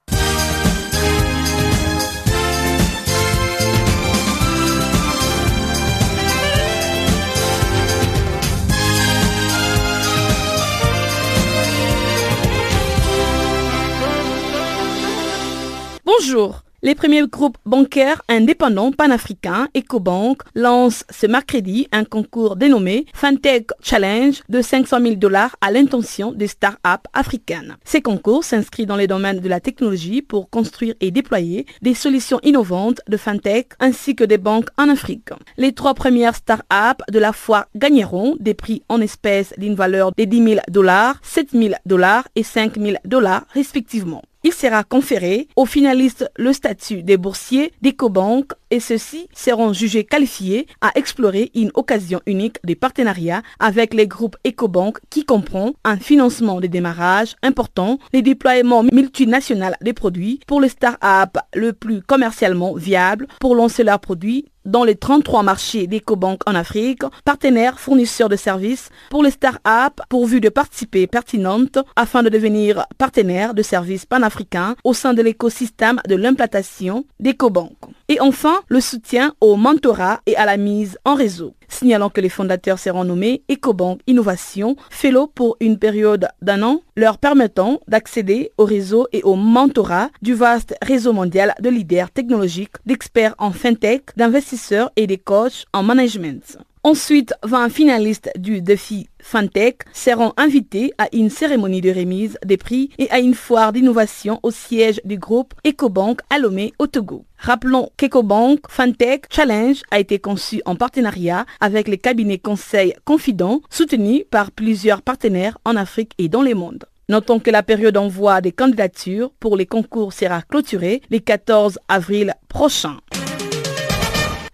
Bonjour 16.06 16.62
Les 16.82 16.96
premiers 16.96 17.28
groupes 17.28 17.58
bancaires 17.66 18.22
indépendants 18.30 18.94
panafricains, 18.94 19.68
EcoBank, 19.76 20.44
lancent 20.56 21.04
ce 21.10 21.28
mercredi 21.28 21.90
un 21.92 22.06
concours 22.06 22.56
dénommé 22.56 23.06
FinTech 23.14 23.68
Challenge 23.82 24.42
de 24.48 24.62
500 24.62 25.02
000 25.02 25.16
dollars 25.16 25.58
à 25.60 25.72
l'intention 25.72 26.32
des 26.32 26.48
start-up 26.48 27.02
africaines. 27.12 27.76
Ces 27.84 28.02
concours 28.02 28.46
s'inscrivent 28.46 28.88
dans 28.88 28.96
les 28.96 29.08
domaines 29.08 29.42
de 29.42 29.50
la 29.50 29.60
technologie 29.60 30.22
pour 30.22 30.50
construire 30.50 30.96
et 31.02 31.12
déployer 31.12 31.66
des 31.82 31.94
solutions 31.94 32.40
innovantes 32.44 33.02
de 33.10 33.18
FinTech 33.18 33.72
ainsi 33.82 34.16
que 34.16 34.24
des 34.24 34.38
banques 34.38 34.70
en 34.78 34.88
Afrique. 34.88 35.32
Les 35.58 35.74
trois 35.74 35.94
premières 35.94 36.36
start-up 36.36 37.02
de 37.12 37.20
la 37.20 37.34
foire 37.34 37.66
gagneront 37.76 38.38
des 38.40 38.54
prix 38.54 38.84
en 38.88 39.02
espèces 39.02 39.54
d'une 39.58 39.76
valeur 39.76 40.14
de 40.18 40.24
10 40.24 40.44
000 40.46 40.60
dollars, 40.70 41.20
7 41.24 41.52
000 41.52 41.74
dollars 41.86 42.26
et 42.38 42.44
5 42.44 42.80
000 42.80 42.96
dollars 43.04 43.44
respectivement 43.54 44.22
il 44.44 44.54
sera 44.54 44.84
conféré 44.84 45.48
aux 45.56 45.66
finalistes 45.66 46.30
le 46.38 46.54
statut 46.54 47.04
des 47.04 47.18
boursiers 47.18 47.74
d'EcoBank 47.82 48.54
et 48.72 48.80
ceux-ci 48.80 49.28
seront 49.34 49.74
jugés 49.74 50.04
qualifiés 50.04 50.68
à 50.82 50.92
explorer 50.96 51.52
une 51.56 51.72
occasion 51.74 52.22
unique 52.26 52.58
de 52.64 52.74
partenariat 52.74 53.42
avec 53.60 53.94
les 53.94 54.08
groupes 54.08 54.38
EcoBank 54.46 55.00
qui 55.10 55.26
comprend 55.26 55.72
un 55.84 55.98
financement 55.98 56.60
de 56.60 56.68
démarrage 56.68 57.36
important, 57.44 58.00
les 58.14 58.22
déploiements 58.22 58.84
multinationaux 58.84 59.60
des 59.82 59.94
produits 59.94 60.40
pour 60.48 60.62
les 60.62 60.70
start-up 60.70 61.38
le 61.54 61.74
plus 61.74 62.02
commercialement 62.02 62.74
viables 62.74 63.28
pour 63.40 63.56
lancer 63.56 63.84
leurs 63.84 64.00
produits 64.00 64.46
dans 64.66 64.84
les 64.84 64.96
33 64.96 65.42
marchés 65.44 65.88
d'EcoBank 65.88 66.42
en 66.46 66.54
Afrique, 66.54 67.02
partenaires 67.26 67.80
fournisseurs 67.80 68.30
de 68.30 68.36
services 68.36 68.90
pour 69.10 69.24
les 69.24 69.32
start-up 69.32 70.00
pourvus 70.10 70.42
de 70.42 70.50
participer 70.50 71.08
pertinentes 71.08 71.80
afin 71.96 72.24
de 72.24 72.30
devenir 72.30 72.86
partenaires 72.98 73.54
de 73.54 73.64
services 73.64 74.06
panafricains 74.06 74.76
au 74.84 74.94
sein 74.94 75.14
de 75.14 75.22
l'écosystème 75.22 76.02
de 76.08 76.16
l'implantation 76.16 77.06
d'EcoBank. 77.20 77.74
Et 78.12 78.20
enfin, 78.22 78.62
le 78.70 78.82
soutien 78.82 79.36
au 79.40 79.56
mentorat 79.56 80.22
et 80.26 80.36
à 80.36 80.46
la 80.46 80.58
mise 80.58 80.98
en 81.06 81.14
réseau. 81.14 81.54
Signalant 81.68 82.10
que 82.10 82.22
les 82.22 82.30
fondateurs 82.30 82.80
seront 82.80 83.04
nommés 83.04 83.44
EcoBank 83.52 84.00
Innovation 84.08 84.76
Fellow 84.90 85.28
pour 85.28 85.58
une 85.60 85.78
période 85.78 86.28
d'un 86.42 86.64
an, 86.64 86.82
leur 86.96 87.20
permettant 87.20 87.80
d'accéder 87.88 88.52
au 88.58 88.66
réseau 88.66 89.08
et 89.14 89.22
au 89.22 89.36
mentorat 89.36 90.10
du 90.24 90.34
vaste 90.34 90.74
réseau 90.82 91.14
mondial 91.14 91.54
de 91.62 91.70
leaders 91.70 92.10
technologiques, 92.10 92.78
d'experts 92.88 93.36
en 93.38 93.52
fintech, 93.52 94.06
d'investisseurs 94.18 94.92
et 94.96 95.06
des 95.06 95.20
coachs 95.20 95.66
en 95.72 95.84
management. 95.84 96.58
Ensuite, 96.84 97.34
20 97.44 97.68
finalistes 97.70 98.32
du 98.38 98.62
défi 98.62 99.10
FinTech 99.22 99.80
seront 99.92 100.32
invités 100.38 100.94
à 100.98 101.10
une 101.12 101.30
cérémonie 101.30 101.82
de 101.82 101.92
remise 101.92 102.38
des 102.46 102.56
prix 102.56 102.90
et 102.98 103.12
à 103.12 103.20
une 103.20 103.34
foire 103.34 103.74
d'innovation 103.74 104.40
au 104.44 104.52
siège 104.52 105.02
du 105.04 105.18
groupe 105.18 105.54
EcoBank 105.68 106.22
à 106.30 106.40
Lomé 106.40 106.74
au 106.80 106.88
Togo. 106.88 107.26
Rappelons 107.38 107.90
qu'EcoBank 107.98 108.62
FinTech 108.70 109.26
Challenge 109.30 109.82
a 109.92 110.00
été 110.00 110.20
conçu 110.20 110.62
en 110.64 110.76
partenariat 110.78 111.46
avec 111.60 111.90
les 111.90 111.98
cabinets 111.98 112.40
conseils 112.40 112.94
confidents 113.04 113.60
soutenus 113.70 114.24
par 114.32 114.50
plusieurs 114.50 115.02
partenaires 115.02 115.58
en 115.66 115.76
Afrique 115.76 116.14
et 116.18 116.30
dans 116.30 116.44
le 116.44 116.56
monde. 116.56 116.86
Notons 117.10 117.40
que 117.40 117.52
la 117.52 117.64
période 117.64 117.96
d'envoi 117.96 118.40
des 118.40 118.54
candidatures 118.54 119.32
pour 119.42 119.58
les 119.58 119.66
concours 119.66 120.14
sera 120.14 120.44
clôturée 120.44 121.02
le 121.12 121.20
14 121.20 121.78
avril 121.90 122.36
prochain. 122.48 123.00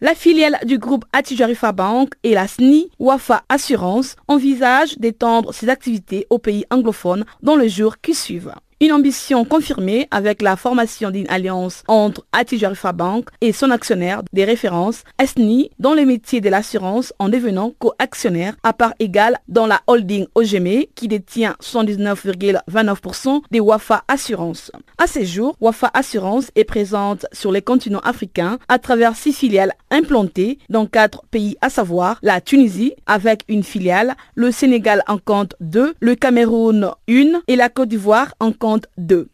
La 0.01 0.13
filiale 0.13 0.59
du 0.65 0.77
groupe 0.77 1.05
Atijarifa 1.13 1.71
Bank 1.71 2.13
et 2.23 2.33
la 2.33 2.47
SNI 2.47 2.89
Wafa 2.99 3.43
Assurance 3.47 4.17
envisagent 4.27 4.97
d'étendre 4.97 5.53
ses 5.53 5.69
activités 5.69 6.27
aux 6.29 6.39
pays 6.39 6.65
anglophones 6.69 7.23
dans 7.41 7.55
les 7.55 7.69
jours 7.69 8.01
qui 8.01 8.13
suivent. 8.13 8.53
Une 8.85 8.91
ambition 8.91 9.45
confirmée 9.45 10.07
avec 10.11 10.43
la 10.43 10.55
formation 10.55 11.09
d'une 11.09 11.27
alliance 11.27 11.81
entre 11.87 12.23
Atijarifa 12.31 12.91
Bank 12.91 13.29
et 13.41 13.51
son 13.51 13.71
actionnaire 13.71 14.21
des 14.31 14.45
références 14.45 15.01
ESNI 15.19 15.71
dans 15.79 15.95
les 15.95 16.05
métiers 16.05 16.39
de 16.39 16.49
l'assurance 16.49 17.11
en 17.17 17.27
devenant 17.27 17.73
co-actionnaire 17.79 18.55
à 18.61 18.73
part 18.73 18.93
égale 18.99 19.39
dans 19.47 19.65
la 19.65 19.81
holding 19.87 20.27
OGME 20.35 20.83
qui 20.93 21.07
détient 21.07 21.55
79,29% 21.63 23.41
des 23.49 23.59
Wafa 23.59 24.03
Assurance. 24.07 24.71
À 24.99 25.07
ce 25.07 25.23
jour, 25.23 25.55
Wafa 25.61 25.89
Assurance 25.95 26.51
est 26.55 26.63
présente 26.63 27.25
sur 27.31 27.51
les 27.51 27.63
continents 27.63 28.01
africains 28.01 28.59
à 28.67 28.77
travers 28.77 29.15
six 29.15 29.33
filiales 29.33 29.73
implantées 29.89 30.59
dans 30.69 30.85
quatre 30.85 31.23
pays 31.31 31.57
à 31.61 31.71
savoir 31.71 32.19
la 32.21 32.39
Tunisie 32.39 32.93
avec 33.07 33.45
une 33.47 33.63
filiale, 33.63 34.15
le 34.35 34.51
Sénégal 34.51 35.01
en 35.07 35.17
compte 35.17 35.55
deux, 35.59 35.95
le 36.01 36.13
Cameroun 36.13 36.91
une 37.07 37.41
et 37.47 37.55
la 37.55 37.69
Côte 37.69 37.89
d'Ivoire 37.89 38.35
en 38.39 38.51
compte 38.51 38.74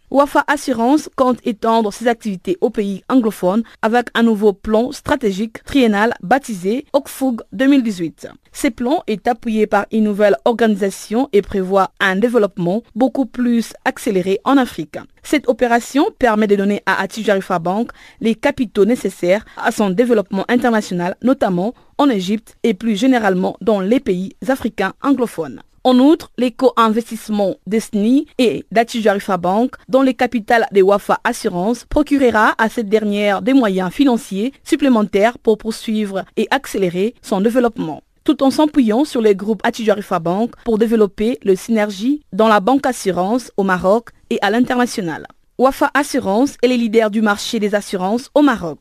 Wafa 0.09 0.43
Assurance 0.47 1.09
compte 1.15 1.39
étendre 1.45 1.93
ses 1.93 2.07
activités 2.07 2.57
aux 2.59 2.69
pays 2.69 3.03
anglophones 3.07 3.63
avec 3.81 4.07
un 4.13 4.23
nouveau 4.23 4.51
plan 4.53 4.91
stratégique 4.91 5.63
triennal 5.63 6.13
baptisé 6.21 6.85
OCFUG 6.93 7.41
2018. 7.53 8.27
Ce 8.51 8.67
plan 8.67 9.03
est 9.07 9.27
appuyé 9.27 9.67
par 9.67 9.85
une 9.91 10.03
nouvelle 10.03 10.35
organisation 10.43 11.29
et 11.31 11.41
prévoit 11.41 11.91
un 12.01 12.17
développement 12.17 12.83
beaucoup 12.95 13.25
plus 13.25 13.73
accéléré 13.85 14.39
en 14.43 14.57
Afrique. 14.57 14.97
Cette 15.23 15.47
opération 15.47 16.07
permet 16.19 16.47
de 16.47 16.55
donner 16.57 16.83
à 16.85 17.01
Atijarifa 17.01 17.59
Bank 17.59 17.91
les 18.19 18.35
capitaux 18.35 18.85
nécessaires 18.85 19.45
à 19.55 19.71
son 19.71 19.89
développement 19.91 20.45
international, 20.49 21.15
notamment 21.23 21.73
en 21.97 22.09
Égypte 22.09 22.57
et 22.63 22.73
plus 22.73 22.97
généralement 22.97 23.55
dans 23.61 23.79
les 23.79 23.99
pays 23.99 24.35
africains 24.49 24.93
anglophones. 25.01 25.61
En 25.83 25.97
outre, 25.97 26.29
l'éco-investissement 26.37 27.55
d'Esni 27.65 28.27
et 28.37 28.65
d'Atijarifa 28.71 29.37
Bank 29.37 29.75
dans 29.89 30.03
les 30.03 30.13
capitales 30.13 30.67
des 30.71 30.83
Wafa 30.83 31.19
Assurance 31.23 31.85
procurera 31.85 32.53
à 32.59 32.69
cette 32.69 32.87
dernière 32.87 33.41
des 33.41 33.53
moyens 33.53 33.91
financiers 33.91 34.53
supplémentaires 34.63 35.39
pour 35.39 35.57
poursuivre 35.57 36.23
et 36.37 36.47
accélérer 36.51 37.15
son 37.21 37.41
développement 37.41 38.03
tout 38.23 38.43
en 38.43 38.51
s'appuyant 38.51 39.03
sur 39.03 39.19
les 39.19 39.35
groupes 39.35 39.65
Atijarifa 39.65 40.19
Bank 40.19 40.51
pour 40.63 40.77
développer 40.77 41.39
le 41.43 41.55
synergie 41.55 42.21
dans 42.31 42.47
la 42.47 42.59
banque 42.59 42.85
assurance 42.85 43.51
au 43.57 43.63
Maroc 43.63 44.09
et 44.29 44.37
à 44.43 44.51
l'international. 44.51 45.25
Wafa 45.57 45.89
Assurance 45.95 46.55
est 46.61 46.67
le 46.67 46.75
leader 46.75 47.09
du 47.09 47.23
marché 47.23 47.59
des 47.59 47.73
assurances 47.73 48.29
au 48.35 48.43
Maroc. 48.43 48.79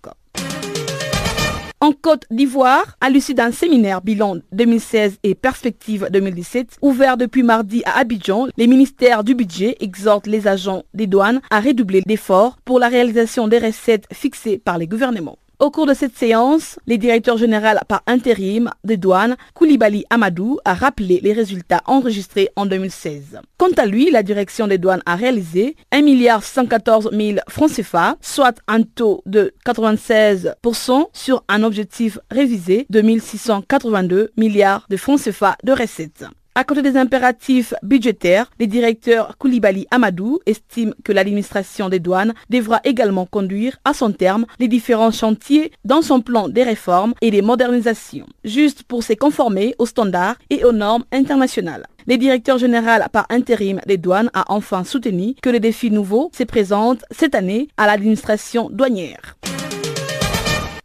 En 1.82 1.92
Côte 1.92 2.26
d'Ivoire, 2.30 2.98
à 3.00 3.08
l'issue 3.08 3.32
d'un 3.32 3.52
séminaire 3.52 4.02
bilan 4.02 4.36
2016 4.52 5.16
et 5.22 5.34
perspective 5.34 6.08
2017, 6.12 6.76
ouvert 6.82 7.16
depuis 7.16 7.42
mardi 7.42 7.82
à 7.86 7.98
Abidjan, 7.98 8.48
les 8.58 8.66
ministères 8.66 9.24
du 9.24 9.34
budget 9.34 9.78
exhortent 9.80 10.26
les 10.26 10.46
agents 10.46 10.82
des 10.92 11.06
douanes 11.06 11.40
à 11.48 11.58
redoubler 11.58 12.02
d'efforts 12.02 12.58
pour 12.66 12.80
la 12.80 12.88
réalisation 12.88 13.48
des 13.48 13.58
recettes 13.58 14.04
fixées 14.12 14.58
par 14.58 14.76
les 14.76 14.86
gouvernements. 14.86 15.38
Au 15.60 15.70
cours 15.70 15.84
de 15.84 15.92
cette 15.92 16.16
séance, 16.16 16.78
le 16.86 16.96
directeur 16.96 17.36
général 17.36 17.78
par 17.86 18.02
intérim 18.06 18.70
des 18.82 18.96
douanes, 18.96 19.36
Koulibaly 19.52 20.06
Amadou, 20.08 20.58
a 20.64 20.72
rappelé 20.72 21.20
les 21.22 21.34
résultats 21.34 21.82
enregistrés 21.84 22.48
en 22.56 22.64
2016. 22.64 23.40
Quant 23.58 23.68
à 23.76 23.84
lui, 23.84 24.10
la 24.10 24.22
direction 24.22 24.66
des 24.66 24.78
douanes 24.78 25.02
a 25.04 25.16
réalisé 25.16 25.76
1 25.92 26.00
milliard 26.00 26.42
114 26.42 27.10
000 27.12 27.40
francs 27.50 27.72
CFA, 27.72 28.16
soit 28.22 28.58
un 28.68 28.80
taux 28.80 29.22
de 29.26 29.52
96% 29.66 31.08
sur 31.12 31.44
un 31.48 31.62
objectif 31.62 32.18
révisé 32.30 32.86
de 32.88 33.02
1682 33.02 34.30
milliards 34.38 34.86
de 34.88 34.96
francs 34.96 35.20
CFA 35.20 35.58
de 35.62 35.72
recettes. 35.72 36.24
À 36.60 36.64
côté 36.64 36.82
des 36.82 36.98
impératifs 36.98 37.72
budgétaires, 37.82 38.50
le 38.60 38.66
directeur 38.66 39.38
Koulibaly 39.38 39.86
Amadou 39.90 40.40
estime 40.44 40.92
que 41.04 41.10
l'administration 41.10 41.88
des 41.88 42.00
douanes 42.00 42.34
devra 42.50 42.80
également 42.84 43.24
conduire 43.24 43.78
à 43.86 43.94
son 43.94 44.12
terme 44.12 44.44
les 44.58 44.68
différents 44.68 45.10
chantiers 45.10 45.72
dans 45.86 46.02
son 46.02 46.20
plan 46.20 46.50
des 46.50 46.62
réformes 46.62 47.14
et 47.22 47.30
des 47.30 47.40
modernisations, 47.40 48.26
juste 48.44 48.82
pour 48.82 49.02
se 49.02 49.14
conformer 49.14 49.74
aux 49.78 49.86
standards 49.86 50.36
et 50.50 50.62
aux 50.62 50.72
normes 50.72 51.04
internationales. 51.12 51.86
Le 52.06 52.18
directeur 52.18 52.58
général 52.58 53.06
par 53.10 53.24
intérim 53.30 53.80
des 53.86 53.96
douanes 53.96 54.28
a 54.34 54.44
enfin 54.52 54.84
soutenu 54.84 55.36
que 55.40 55.48
les 55.48 55.60
défis 55.60 55.90
nouveaux 55.90 56.30
se 56.36 56.44
présentent 56.44 57.06
cette 57.10 57.34
année 57.34 57.68
à 57.78 57.86
l'administration 57.86 58.68
douanière. 58.70 59.38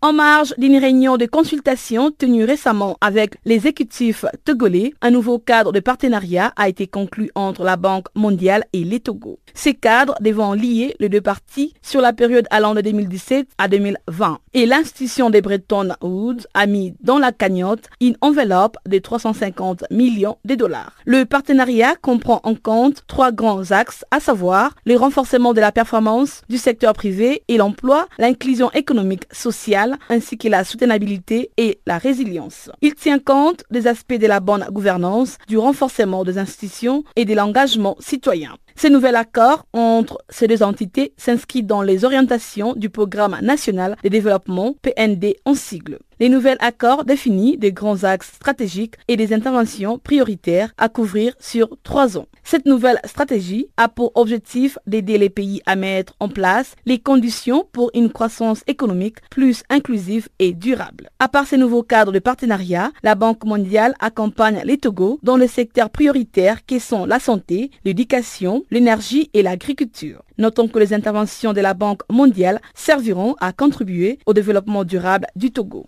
En 0.06 0.14
marge 0.14 0.54
d'une 0.60 0.78
réunion 0.78 1.18
de 1.18 1.26
consultation 1.26 2.12
tenue 2.12 2.44
récemment 2.44 2.96
avec 3.02 3.38
l'exécutif 3.44 4.24
togolais, 4.44 4.94
un 5.02 5.10
nouveau 5.10 5.40
cadre 5.40 5.72
de 5.72 5.80
partenariat 5.80 6.54
a 6.58 6.70
été 6.70 6.86
conclu 6.86 7.32
entre 7.34 7.64
la 7.64 7.76
Banque 7.76 8.06
mondiale 8.14 8.66
et 8.72 8.84
les 8.84 9.00
Togo. 9.00 9.40
Ces 9.56 9.74
cadres 9.74 10.14
devant 10.22 10.54
lier 10.54 10.96
les 11.00 11.10
deux 11.10 11.22
parties 11.22 11.74
sur 11.82 12.02
la 12.02 12.14
période 12.14 12.46
allant 12.52 12.76
de 12.76 12.82
2017 12.82 13.48
à 13.58 13.68
2020. 13.68 14.38
Et 14.54 14.68
l'institution 14.68 15.32
des 15.32 15.42
Bretton 15.42 15.96
Woods 16.04 16.46
a 16.54 16.68
mis 16.68 16.94
dans 17.02 17.18
la 17.18 17.32
cagnotte 17.32 17.86
une 18.00 18.16
enveloppe 18.22 18.78
de 18.88 19.00
350 19.00 19.86
millions 19.90 20.38
de 20.46 20.54
dollars. 20.54 20.94
Le 21.06 21.26
partenariat 21.26 21.96
comprend 21.96 22.42
en 22.44 22.54
compte 22.54 23.02
trois 23.08 23.32
grands 23.32 23.72
axes, 23.72 24.06
à 24.12 24.20
savoir 24.20 24.76
le 24.86 24.98
renforcement 24.98 25.56
de 25.56 25.62
la 25.62 25.72
performance 25.72 26.44
du 26.48 26.60
secteur 26.60 26.94
privé 26.94 27.42
et 27.48 27.58
l'emploi, 27.58 28.06
l'inclusion 28.20 28.70
économique 28.74 29.26
sociale, 29.32 29.95
ainsi 30.10 30.38
que 30.38 30.48
la 30.48 30.64
soutenabilité 30.64 31.52
et 31.58 31.80
la 31.86 31.98
résilience. 31.98 32.70
Il 32.82 32.96
tient 32.96 33.20
compte 33.20 33.64
des 33.72 33.88
aspects 33.88 34.14
de 34.14 34.28
la 34.28 34.40
bonne 34.40 34.66
gouvernance, 34.72 35.38
du 35.48 35.58
renforcement 35.58 36.24
des 36.24 36.38
institutions 36.38 37.04
et 37.16 37.26
de 37.26 37.34
l'engagement 37.34 37.96
citoyen. 38.00 38.58
Ce 38.78 38.88
nouvel 38.88 39.16
accord 39.16 39.66
entre 39.72 40.18
ces 40.30 40.48
deux 40.48 40.62
entités 40.62 41.14
s'inscrit 41.16 41.64
dans 41.64 41.82
les 41.82 42.04
orientations 42.04 42.74
du 42.74 42.90
Programme 42.90 43.38
national 43.42 43.96
de 44.04 44.10
développement 44.10 44.76
PND 44.82 45.36
en 45.46 45.54
sigle. 45.54 46.00
Les 46.20 46.30
nouveaux 46.30 46.56
accords 46.60 47.04
définissent 47.04 47.60
des 47.60 47.74
grands 47.74 48.06
axes 48.06 48.32
stratégiques 48.34 48.96
et 49.10 49.18
des 49.18 49.34
interventions 49.34 50.00
prioritaires 50.00 50.72
à 50.78 50.88
couvrir 50.88 51.34
sur 51.40 51.78
trois 51.84 52.18
ans. 52.18 52.28
Cette 52.44 52.66
nouvelle 52.66 53.00
stratégie 53.04 53.68
a 53.76 53.90
pour 53.90 54.14
objectif 54.16 54.78
d'aider 54.88 55.18
les 55.18 55.30
pays 55.30 55.62
à 55.66 55.76
mettre 55.76 56.14
en 56.22 56.30
place 56.30 56.76
les 56.86 57.00
conditions 57.00 57.68
pour 57.74 57.92
une 57.94 58.12
croissance 58.12 58.64
économique 58.68 59.18
plus 59.30 59.64
inclusive 59.70 60.30
et 60.40 60.54
durable. 60.54 61.10
À 61.20 61.28
part 61.28 61.48
ces 61.48 61.58
nouveaux 61.58 61.84
cadres 61.84 62.14
de 62.14 62.20
partenariat, 62.20 62.92
la 63.04 63.16
Banque 63.16 63.44
mondiale 63.44 63.94
accompagne 64.00 64.62
les 64.64 64.78
Togo 64.78 65.20
dans 65.22 65.36
les 65.36 65.50
secteurs 65.50 65.90
prioritaires 65.90 66.66
qui 66.66 66.80
sont 66.80 67.06
la 67.06 67.20
santé, 67.20 67.72
l'éducation, 67.84 68.64
l'énergie 68.72 69.30
et 69.34 69.42
l'agriculture. 69.42 70.24
Notons 70.38 70.68
que 70.68 70.80
les 70.80 70.94
interventions 70.94 71.54
de 71.54 71.62
la 71.62 71.74
Banque 71.74 72.02
mondiale 72.12 72.62
serviront 72.74 73.36
à 73.40 73.54
contribuer 73.54 74.20
au 74.26 74.34
développement 74.34 74.84
durable 74.84 75.28
du 75.36 75.52
Togo. 75.52 75.88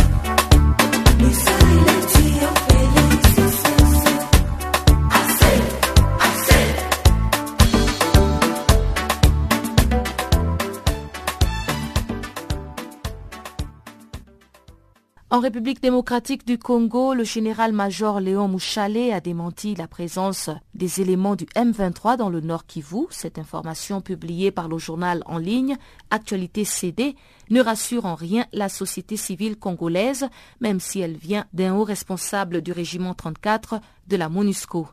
République 15.41 15.81
démocratique 15.81 16.45
du 16.45 16.59
Congo, 16.59 17.15
le 17.15 17.23
général-major 17.23 18.19
Léon 18.19 18.47
Mouchalé 18.47 19.11
a 19.11 19.19
démenti 19.21 19.73
la 19.73 19.87
présence 19.87 20.51
des 20.75 21.01
éléments 21.01 21.35
du 21.35 21.45
M23 21.55 22.15
dans 22.15 22.29
le 22.29 22.41
Nord 22.41 22.67
Kivu. 22.67 23.07
Cette 23.09 23.39
information 23.39 24.01
publiée 24.01 24.51
par 24.51 24.67
le 24.67 24.77
journal 24.77 25.23
en 25.25 25.39
ligne 25.39 25.77
Actualité 26.11 26.63
CD 26.63 27.15
ne 27.49 27.59
rassure 27.59 28.05
en 28.05 28.13
rien 28.13 28.45
la 28.53 28.69
société 28.69 29.17
civile 29.17 29.57
congolaise, 29.57 30.27
même 30.59 30.79
si 30.79 30.99
elle 30.99 31.17
vient 31.17 31.45
d'un 31.53 31.73
haut 31.73 31.85
responsable 31.85 32.61
du 32.61 32.71
régiment 32.71 33.15
34 33.15 33.81
de 34.07 34.17
la 34.17 34.29
MONUSCO. 34.29 34.87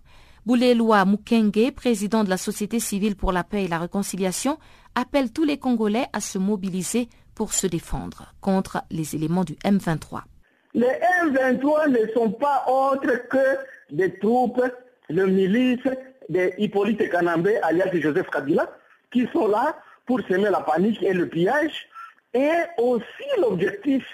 Bouleloa 0.46 1.04
Mukenge, 1.04 1.72
président 1.72 2.24
de 2.24 2.30
la 2.30 2.38
Société 2.38 2.80
civile 2.80 3.16
pour 3.16 3.32
la 3.32 3.44
paix 3.44 3.64
et 3.64 3.68
la 3.68 3.78
réconciliation, 3.78 4.58
appelle 4.94 5.30
tous 5.30 5.44
les 5.44 5.58
Congolais 5.58 6.06
à 6.14 6.22
se 6.22 6.38
mobiliser 6.38 7.10
pour 7.34 7.52
se 7.52 7.66
défendre 7.66 8.32
contre 8.40 8.82
les 8.90 9.14
éléments 9.14 9.44
du 9.44 9.54
M23. 9.64 10.22
Les 10.78 10.94
M23 11.24 11.88
ne 11.88 12.06
sont 12.12 12.30
pas 12.30 12.64
autres 12.68 13.26
que 13.28 13.58
des 13.90 14.16
troupes, 14.20 14.62
de 15.10 15.24
milices 15.24 15.88
de 16.28 16.52
Hippolyte 16.56 17.10
Kanambe, 17.10 17.50
alias 17.62 17.90
Joseph 17.94 18.30
Kabila, 18.30 18.70
qui 19.10 19.26
sont 19.32 19.48
là 19.48 19.76
pour 20.06 20.20
semer 20.28 20.50
la 20.50 20.60
panique 20.60 21.02
et 21.02 21.12
le 21.12 21.28
pillage, 21.28 21.88
et 22.32 22.52
aussi 22.76 23.28
l'objectif 23.40 24.06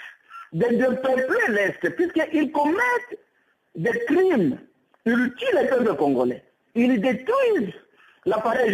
de, 0.54 0.64
de 0.64 0.94
peupler 0.94 1.46
l'Est, 1.48 1.90
puisqu'ils 1.96 2.50
commettent 2.50 3.18
des 3.74 4.02
crimes, 4.06 4.58
ils 5.04 5.34
tuent 5.36 5.56
les 5.60 5.68
peuples 5.68 5.94
congolais, 5.96 6.44
ils 6.74 6.98
détruisent 6.98 7.74
l'appareil 8.24 8.72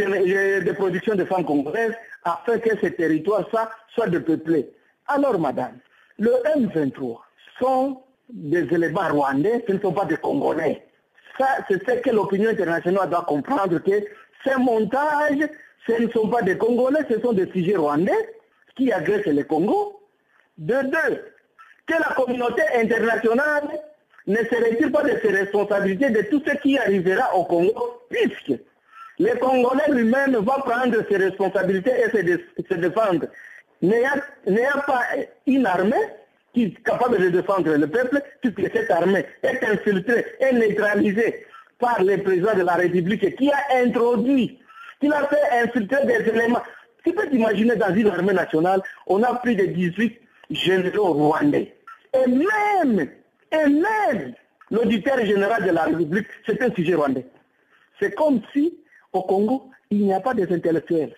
de 0.64 0.72
production 0.74 1.16
de 1.16 1.24
femmes 1.24 1.44
congolaises 1.44 1.96
afin 2.22 2.56
que 2.60 2.70
ce 2.78 2.86
territoire 2.86 3.48
soit, 3.50 4.06
depeuplé. 4.06 4.70
Alors, 5.08 5.40
madame, 5.40 5.78
le 6.20 6.30
M23 6.56 7.18
sont 7.60 8.02
des 8.28 8.62
éléments 8.72 9.08
rwandais, 9.08 9.64
ce 9.66 9.72
ne 9.72 9.80
sont 9.80 9.92
pas 9.92 10.04
des 10.04 10.16
Congolais. 10.16 10.86
Ça, 11.38 11.46
c'est 11.68 11.82
ce 11.88 12.00
que 12.00 12.10
l'opinion 12.10 12.50
internationale 12.50 13.08
doit 13.08 13.24
comprendre, 13.26 13.78
que 13.78 14.04
ces 14.44 14.56
montages, 14.58 15.48
ce 15.86 16.02
ne 16.02 16.08
sont 16.10 16.28
pas 16.28 16.42
des 16.42 16.56
Congolais, 16.56 17.00
ce 17.10 17.20
sont 17.20 17.32
des 17.32 17.50
sujets 17.50 17.76
rwandais 17.76 18.12
qui 18.76 18.92
agressent 18.92 19.26
le 19.26 19.44
Congo. 19.44 20.00
De 20.58 20.74
deux, 20.82 21.24
que 21.86 21.94
la 21.94 22.14
communauté 22.14 22.62
internationale 22.76 23.64
ne 24.26 24.36
se 24.36 24.54
retire 24.54 24.92
pas 24.92 25.02
de 25.02 25.18
ses 25.22 25.30
responsabilités 25.30 26.10
de 26.10 26.22
tout 26.22 26.42
ce 26.46 26.54
qui 26.58 26.78
arrivera 26.78 27.34
au 27.34 27.44
Congo, 27.44 28.02
puisque 28.10 28.60
les 29.18 29.38
Congolais 29.38 29.88
lui-même 29.88 30.36
vont 30.36 30.60
prendre 30.64 30.96
ses 31.08 31.16
responsabilités 31.16 31.92
et 31.92 32.10
se, 32.10 32.74
défendre. 32.74 33.26
N'ayant 33.82 34.80
pas 34.86 35.02
une 35.46 35.66
armée 35.66 35.96
qui 36.52 36.64
est 36.64 36.82
capable 36.82 37.18
de 37.18 37.28
défendre 37.28 37.74
le 37.74 37.86
peuple, 37.86 38.22
puisque 38.40 38.72
cette 38.72 38.90
armée 38.90 39.24
est 39.42 39.64
infiltrée 39.64 40.24
et 40.40 40.52
neutralisée 40.52 41.46
par 41.78 42.02
le 42.02 42.18
président 42.22 42.54
de 42.54 42.62
la 42.62 42.74
République 42.74 43.36
qui 43.36 43.50
a 43.50 43.82
introduit, 43.82 44.58
qui 45.00 45.08
a 45.10 45.26
fait 45.26 45.62
infiltrer 45.62 46.06
des 46.06 46.28
éléments. 46.28 46.62
Tu 47.04 47.12
peux 47.12 47.28
t'imaginer 47.28 47.76
dans 47.76 47.94
une 47.94 48.08
armée 48.08 48.34
nationale, 48.34 48.82
on 49.06 49.22
a 49.22 49.34
plus 49.36 49.54
de 49.54 49.66
18 49.66 50.20
généraux 50.50 51.12
rwandais. 51.14 51.74
Et 52.12 52.28
même, 52.28 53.08
et 53.52 53.68
même, 53.68 54.34
l'auditeur 54.70 55.24
général 55.24 55.64
de 55.64 55.70
la 55.70 55.84
République, 55.84 56.26
c'est 56.46 56.60
un 56.62 56.72
sujet 56.74 56.94
rwandais. 56.94 57.26
C'est 57.98 58.14
comme 58.14 58.40
si 58.52 58.76
au 59.12 59.22
Congo, 59.22 59.70
il 59.90 60.04
n'y 60.04 60.12
a 60.12 60.20
pas 60.20 60.34
des 60.34 60.52
intellectuels. 60.52 61.14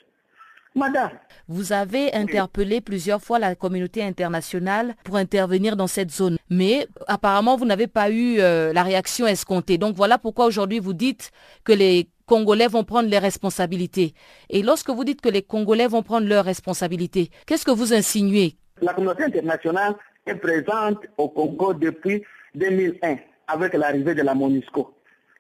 Madame. 0.75 1.11
Vous 1.49 1.73
avez 1.73 2.15
interpellé 2.15 2.81
plusieurs 2.81 3.21
fois 3.21 3.39
la 3.39 3.55
communauté 3.55 4.03
internationale 4.03 4.95
pour 5.05 5.17
intervenir 5.17 5.77
dans 5.77 5.87
cette 5.87 6.11
zone. 6.11 6.39
Mais 6.49 6.87
apparemment, 7.09 7.57
vous 7.57 7.67
n'avez 7.67 7.87
pas 7.87 8.11
eu 8.11 8.39
euh, 8.39 8.73
la 8.73 8.83
réaction 8.83 9.27
escomptée. 9.27 9.77
Donc 9.77 9.97
voilà 9.97 10.19
pourquoi 10.19 10.47
aujourd'hui 10.47 10.79
vous 10.79 10.95
dites 10.95 11.31
que 11.65 11.73
les 11.73 12.09
Congolais 12.27 12.69
vont 12.69 12.85
prendre 12.85 13.09
les 13.09 13.19
responsabilités. 13.19 14.15
Et 14.49 14.63
lorsque 14.63 14.89
vous 14.89 15.05
dites 15.05 15.21
que 15.21 15.29
les 15.29 15.43
Congolais 15.43 15.89
vont 15.89 16.03
prendre 16.03 16.27
leurs 16.27 16.45
responsabilités, 16.45 17.31
qu'est-ce 17.47 17.67
que 17.67 17.71
vous 17.71 17.93
insinuez? 17.93 18.55
La 18.81 18.95
communauté 18.95 19.25
internationale 19.25 19.95
est 20.27 20.37
présente 20.37 20.99
au 21.19 21.29
Congo 21.29 21.75
depuis 21.75 22.23
2001 22.55 23.17
avec 23.49 23.75
l'arrivée 23.75 24.15
de 24.15 24.23
la 24.23 24.35
MONUSCO. 24.35 24.95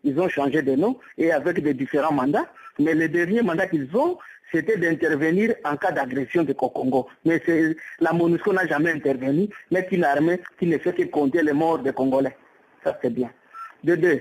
Ils 0.04 0.18
ont 0.20 0.28
changé 0.28 0.62
de 0.62 0.74
nom 0.74 0.98
et 1.16 1.32
avec 1.32 1.62
des 1.62 1.72
différents 1.72 2.12
mandats. 2.12 2.46
Mais 2.78 2.94
le 2.94 3.08
dernier 3.08 3.42
mandat 3.42 3.66
qu'ils 3.66 3.88
ont, 3.94 4.18
c'était 4.52 4.76
d'intervenir 4.76 5.54
en 5.64 5.76
cas 5.76 5.90
d'agression 5.90 6.42
de 6.42 6.52
Congo. 6.52 7.08
Mais 7.24 7.42
la 8.00 8.12
MONUSCO 8.12 8.52
n'a 8.52 8.66
jamais 8.66 8.92
intervenu, 8.92 9.48
mais 9.70 9.86
une 9.90 10.04
armée 10.04 10.40
qui 10.58 10.66
ne 10.66 10.78
fait 10.78 10.92
que 10.92 11.04
compter 11.04 11.42
les 11.42 11.52
morts 11.52 11.78
des 11.78 11.92
Congolais. 11.92 12.36
Ça, 12.84 12.98
c'est 13.02 13.12
bien. 13.12 13.30
De 13.82 13.96
deux, 13.96 14.20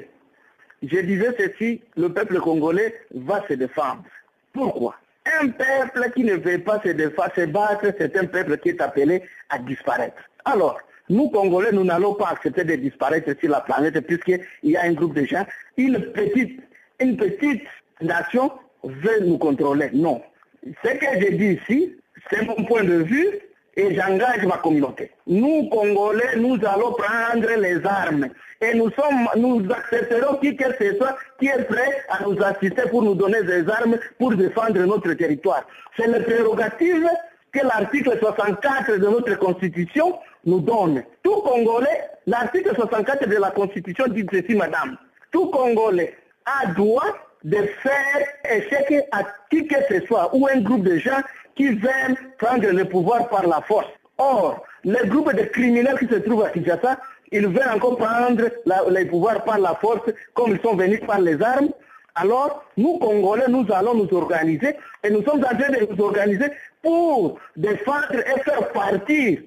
je 0.83 0.97
disais 0.99 1.35
ceci, 1.37 1.81
le 1.95 2.09
peuple 2.09 2.39
congolais 2.39 2.95
va 3.13 3.45
se 3.47 3.53
défendre. 3.53 4.03
Pourquoi? 4.51 4.95
Un 5.41 5.49
peuple 5.49 6.11
qui 6.15 6.23
ne 6.23 6.35
veut 6.35 6.57
pas 6.63 6.81
se 6.83 6.89
défendre, 6.89 7.31
se 7.35 7.45
battre, 7.45 7.93
c'est 7.99 8.17
un 8.17 8.25
peuple 8.25 8.57
qui 8.57 8.69
est 8.69 8.81
appelé 8.81 9.21
à 9.49 9.59
disparaître. 9.59 10.17
Alors, 10.45 10.79
nous, 11.09 11.29
Congolais, 11.29 11.71
nous 11.71 11.83
n'allons 11.83 12.15
pas 12.15 12.29
accepter 12.29 12.63
de 12.63 12.75
disparaître 12.75 13.31
sur 13.39 13.49
la 13.51 13.61
planète 13.61 13.99
puisqu'il 14.07 14.41
y 14.63 14.75
a 14.75 14.83
un 14.83 14.93
groupe 14.93 15.13
de 15.13 15.25
gens. 15.25 15.45
Une 15.77 15.99
petite, 16.11 16.59
une 16.99 17.17
petite 17.17 17.67
nation 18.01 18.51
veut 18.83 19.19
nous 19.25 19.37
contrôler. 19.37 19.89
Non. 19.93 20.21
Ce 20.83 20.89
que 20.91 21.05
je 21.19 21.31
dis 21.31 21.59
ici, 21.61 21.95
c'est 22.29 22.45
mon 22.45 22.63
point 22.65 22.83
de 22.83 23.03
vue 23.03 23.39
et 23.75 23.95
j'engage 23.95 24.45
ma 24.45 24.57
communauté. 24.57 25.11
Nous, 25.27 25.69
Congolais, 25.69 26.35
nous 26.37 26.57
allons 26.65 26.93
prendre 26.93 27.47
les 27.57 27.85
armes 27.85 28.27
et 28.61 28.75
nous, 28.75 28.91
sommes, 28.91 29.27
nous 29.37 29.65
accepterons 29.71 30.37
qui 30.37 30.55
que 30.55 30.65
ce 30.79 30.95
soit 30.97 31.17
qui 31.39 31.47
est 31.47 31.63
prêt 31.63 32.03
à 32.09 32.23
nous 32.23 32.37
assister 32.43 32.83
pour 32.89 33.01
nous 33.01 33.15
donner 33.15 33.41
des 33.43 33.67
armes 33.69 33.97
pour 34.19 34.35
défendre 34.35 34.79
notre 34.85 35.13
territoire. 35.13 35.65
C'est 35.97 36.07
la 36.07 36.19
prérogative 36.19 37.07
que 37.51 37.59
l'article 37.65 38.17
64 38.19 38.97
de 38.97 39.07
notre 39.07 39.37
Constitution 39.37 40.19
nous 40.45 40.59
donne. 40.59 41.03
Tout 41.23 41.41
Congolais, 41.41 42.09
l'article 42.27 42.73
64 42.75 43.27
de 43.27 43.35
la 43.35 43.51
Constitution 43.51 44.05
dit 44.09 44.25
ceci, 44.31 44.55
madame. 44.55 44.97
Tout 45.31 45.47
Congolais 45.47 46.15
a 46.45 46.67
droit 46.73 47.17
de 47.43 47.57
faire 47.57 48.27
échec 48.49 49.05
à 49.11 49.23
qui 49.49 49.67
que 49.67 49.75
ce 49.89 50.05
soit 50.05 50.35
ou 50.35 50.47
un 50.47 50.59
groupe 50.59 50.83
de 50.83 50.97
gens 50.97 51.21
qui 51.55 51.69
veulent 51.69 52.17
prendre 52.37 52.67
le 52.67 52.85
pouvoir 52.85 53.29
par 53.29 53.47
la 53.47 53.61
force. 53.61 53.89
Or, 54.17 54.63
les 54.83 55.07
groupes 55.07 55.33
de 55.33 55.43
criminels 55.43 55.97
qui 55.99 56.07
se 56.07 56.15
trouvent 56.15 56.43
à 56.43 56.49
Kinshasa, 56.49 56.99
ils 57.31 57.47
veulent 57.47 57.71
encore 57.73 57.97
prendre 57.97 58.49
la, 58.65 58.83
les 58.89 59.05
par 59.45 59.59
la 59.59 59.75
force 59.75 60.11
comme 60.33 60.51
ils 60.51 60.61
sont 60.61 60.75
venus 60.75 61.01
par 61.05 61.19
les 61.19 61.41
armes. 61.41 61.69
Alors, 62.15 62.63
nous, 62.77 62.99
Congolais, 62.99 63.47
nous 63.47 63.65
allons 63.73 63.93
nous 63.95 64.13
organiser 64.17 64.75
et 65.03 65.09
nous 65.09 65.23
sommes 65.23 65.39
en 65.39 65.57
train 65.57 65.69
de 65.69 65.87
nous 65.89 66.03
organiser 66.03 66.51
pour 66.81 67.39
défendre 67.55 68.13
et 68.13 68.39
faire 68.41 68.71
partir 68.73 69.39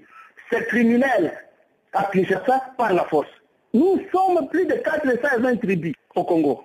ces 0.50 0.64
criminels 0.64 1.32
à 1.92 2.04
Kinshasa 2.04 2.72
par 2.76 2.92
la 2.92 3.04
force. 3.04 3.28
Nous 3.74 4.00
sommes 4.12 4.48
plus 4.48 4.66
de 4.66 4.74
420 4.74 5.56
tribus 5.56 5.94
au 6.14 6.24
Congo. 6.24 6.64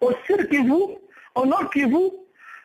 Au 0.00 0.10
sud 0.26 0.48
Kivu, 0.48 0.96
au 1.34 1.46
nord 1.46 1.70
Kivu, 1.70 2.10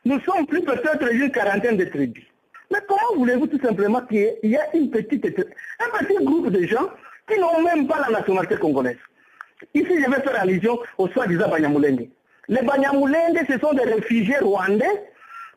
nous 0.05 0.19
sommes 0.21 0.45
plus 0.45 0.61
peut-être 0.61 1.11
une 1.11 1.31
quarantaine 1.31 1.77
de 1.77 1.85
tribus. 1.85 2.25
Mais 2.71 2.79
comment 2.87 3.17
voulez-vous 3.17 3.47
tout 3.47 3.59
simplement 3.61 4.01
qu'il 4.01 4.33
y 4.43 4.55
ait 4.55 4.59
une 4.73 4.89
petite, 4.89 5.25
un 5.25 5.97
petit 5.97 6.23
groupe 6.23 6.49
de 6.49 6.65
gens 6.65 6.89
qui 7.27 7.39
n'ont 7.39 7.61
même 7.61 7.87
pas 7.87 7.99
la 7.99 8.19
nationalité 8.19 8.55
congolaise? 8.57 8.97
Ici, 9.73 9.89
je 9.89 10.09
vais 10.09 10.21
faire 10.21 10.41
allusion 10.41 10.79
au 10.97 11.07
soi-disant 11.09 11.49
Banyamulende. 11.49 12.07
Les 12.47 12.61
Banyamulende, 12.61 13.39
ce 13.47 13.59
sont 13.59 13.73
des 13.73 13.83
réfugiés 13.83 14.37
rwandais 14.39 15.11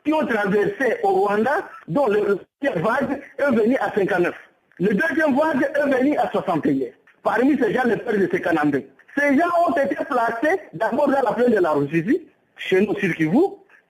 qui 0.05 0.13
ont 0.13 0.25
traversé 0.25 0.97
au 1.03 1.09
Rwanda, 1.09 1.67
dont 1.87 2.07
le 2.07 2.37
premier 2.61 2.81
vague 2.81 3.21
est 3.39 3.51
venu 3.51 3.75
à 3.77 3.91
59. 3.93 4.33
Le 4.79 4.89
deuxième 4.89 5.35
vague 5.35 5.69
est 5.75 5.97
venu 5.97 6.17
à 6.17 6.29
61. 6.29 6.87
Parmi 7.23 7.57
ces 7.57 7.73
gens, 7.73 7.83
les 7.85 7.97
pères 7.97 8.19
de 8.19 8.29
Sekanambe. 8.31 8.83
Ces 9.17 9.37
gens 9.37 9.49
ont 9.67 9.73
été 9.73 9.95
placés 9.95 10.59
d'abord 10.73 11.07
dans 11.07 11.21
la 11.21 11.33
plaine 11.33 11.51
de 11.51 11.59
la 11.59 11.71
Russie, 11.71 12.21
chez 12.57 12.81
nous 12.81 12.95
sur 12.99 13.15
Kivu, 13.15 13.39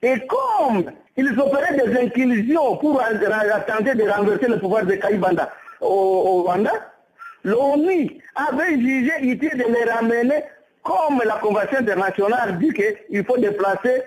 et 0.01 0.15
comme 0.27 0.91
ils 1.17 1.39
opéraient 1.39 1.75
des 1.75 1.97
inclusions 1.97 2.77
pour 2.77 3.01
tenter 3.67 3.95
de 3.95 4.09
renverser 4.09 4.47
le 4.47 4.59
pouvoir 4.59 4.85
de 4.85 4.93
Kaibanda 4.95 5.51
au, 5.81 6.43
Rwanda, 6.43 6.71
l'ONU 7.43 8.17
avait 8.35 8.79
jugé 8.79 9.11
utile 9.21 9.57
de 9.57 9.73
les 9.73 9.89
ramener 9.89 10.43
comme 10.83 11.21
la 11.25 11.35
Convention 11.35 11.79
internationale 11.79 12.59
dit 12.59 12.71
qu'il 12.71 13.25
faut 13.25 13.37
déplacer 13.37 14.03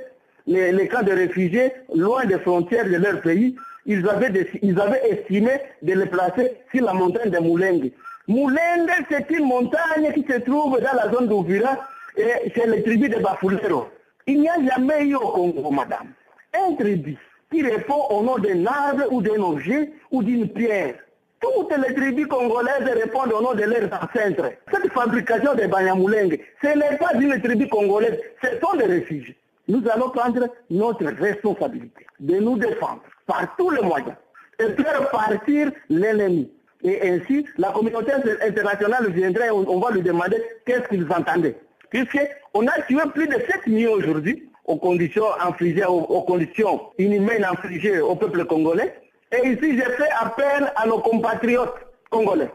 les, 0.46 0.88
camps 0.88 1.02
de 1.02 1.12
réfugiés 1.12 1.72
loin 1.94 2.24
des 2.24 2.38
frontières 2.38 2.84
de 2.84 2.96
leur 2.96 3.20
pays. 3.20 3.56
Ils 3.86 4.08
avaient, 4.08 4.30
des, 4.30 4.48
ils 4.62 4.78
avaient 4.80 5.02
estimé 5.10 5.50
de 5.82 5.94
les 5.94 6.06
placer 6.06 6.52
sur 6.72 6.84
la 6.84 6.92
montagne 6.92 7.30
de 7.30 7.38
Moulengue. 7.38 7.90
Moulengue, 8.28 8.90
c'est 9.10 9.30
une 9.30 9.46
montagne 9.46 10.12
qui 10.12 10.22
se 10.30 10.38
trouve 10.40 10.78
dans 10.80 10.92
la 10.92 11.10
zone 11.10 11.28
d'Ouvira 11.28 11.78
et 12.14 12.52
c'est 12.54 12.66
les 12.66 12.82
tribus 12.82 13.08
de 13.08 13.22
Bafulero. 13.22 13.88
Il 14.26 14.42
n'y 14.42 14.48
a 14.50 14.62
jamais 14.62 15.06
eu 15.06 15.14
au 15.14 15.28
Congo, 15.30 15.70
madame, 15.70 16.08
un 16.52 16.74
tribu 16.74 17.16
qui 17.50 17.62
répond 17.62 18.04
au 18.10 18.22
nom 18.22 18.36
d'un 18.36 18.66
arbre 18.66 19.04
ou 19.10 19.22
d'un 19.22 19.40
objet 19.40 19.92
ou 20.10 20.22
d'une 20.22 20.46
pierre. 20.46 20.96
Toutes 21.40 21.74
les 21.78 21.94
tribus 21.94 22.26
congolaises 22.26 22.84
répondent 22.84 23.32
au 23.32 23.40
nom 23.40 23.54
de 23.54 23.62
leurs 23.62 23.90
ancêtres. 23.94 24.52
Cette 24.70 24.92
fabrication 24.92 25.54
de 25.54 25.66
Banyamulenge, 25.66 26.36
ce 26.60 26.66
n'est 26.66 26.98
pas 26.98 27.14
une 27.14 27.40
tribu 27.40 27.66
congolaise, 27.66 28.20
ce 28.42 28.48
sont 28.60 28.76
des 28.76 28.84
réfugiés. 28.84 29.38
Nous 29.68 29.82
allons 29.88 30.10
prendre 30.10 30.48
notre 30.68 31.06
responsabilité 31.06 32.06
de 32.20 32.36
nous 32.40 32.58
défendre 32.58 33.00
par 33.26 33.56
tous 33.56 33.70
les 33.70 33.80
moyens 33.80 34.16
et 34.58 34.82
faire 34.82 35.08
partir 35.08 35.70
l'ennemi. 35.88 36.52
Et 36.84 37.08
ainsi, 37.08 37.44
la 37.56 37.70
communauté 37.70 38.12
internationale 38.12 39.10
viendrait, 39.10 39.50
on, 39.50 39.68
on 39.68 39.80
va 39.80 39.90
lui 39.90 40.02
demander 40.02 40.36
qu'est-ce 40.64 40.88
qu'ils 40.88 41.06
entendaient. 41.10 41.56
Puisqu'on 41.90 42.66
a 42.66 42.82
tué 42.86 43.00
plus 43.14 43.26
de 43.26 43.34
7 43.34 43.66
millions 43.66 43.92
aujourd'hui 43.92 44.48
aux 44.68 44.76
conditions 44.76 45.26
infligées, 45.40 45.86
aux, 45.86 46.22
conditions 46.22 46.80
inhumaines 46.98 47.44
infligées 47.44 48.00
au 48.00 48.14
peuple 48.14 48.44
congolais. 48.44 48.94
Et 49.32 49.48
ici, 49.48 49.76
je 49.78 49.90
fais 49.92 50.10
appel 50.20 50.70
à 50.76 50.86
nos 50.86 50.98
compatriotes 50.98 51.74
congolais. 52.10 52.50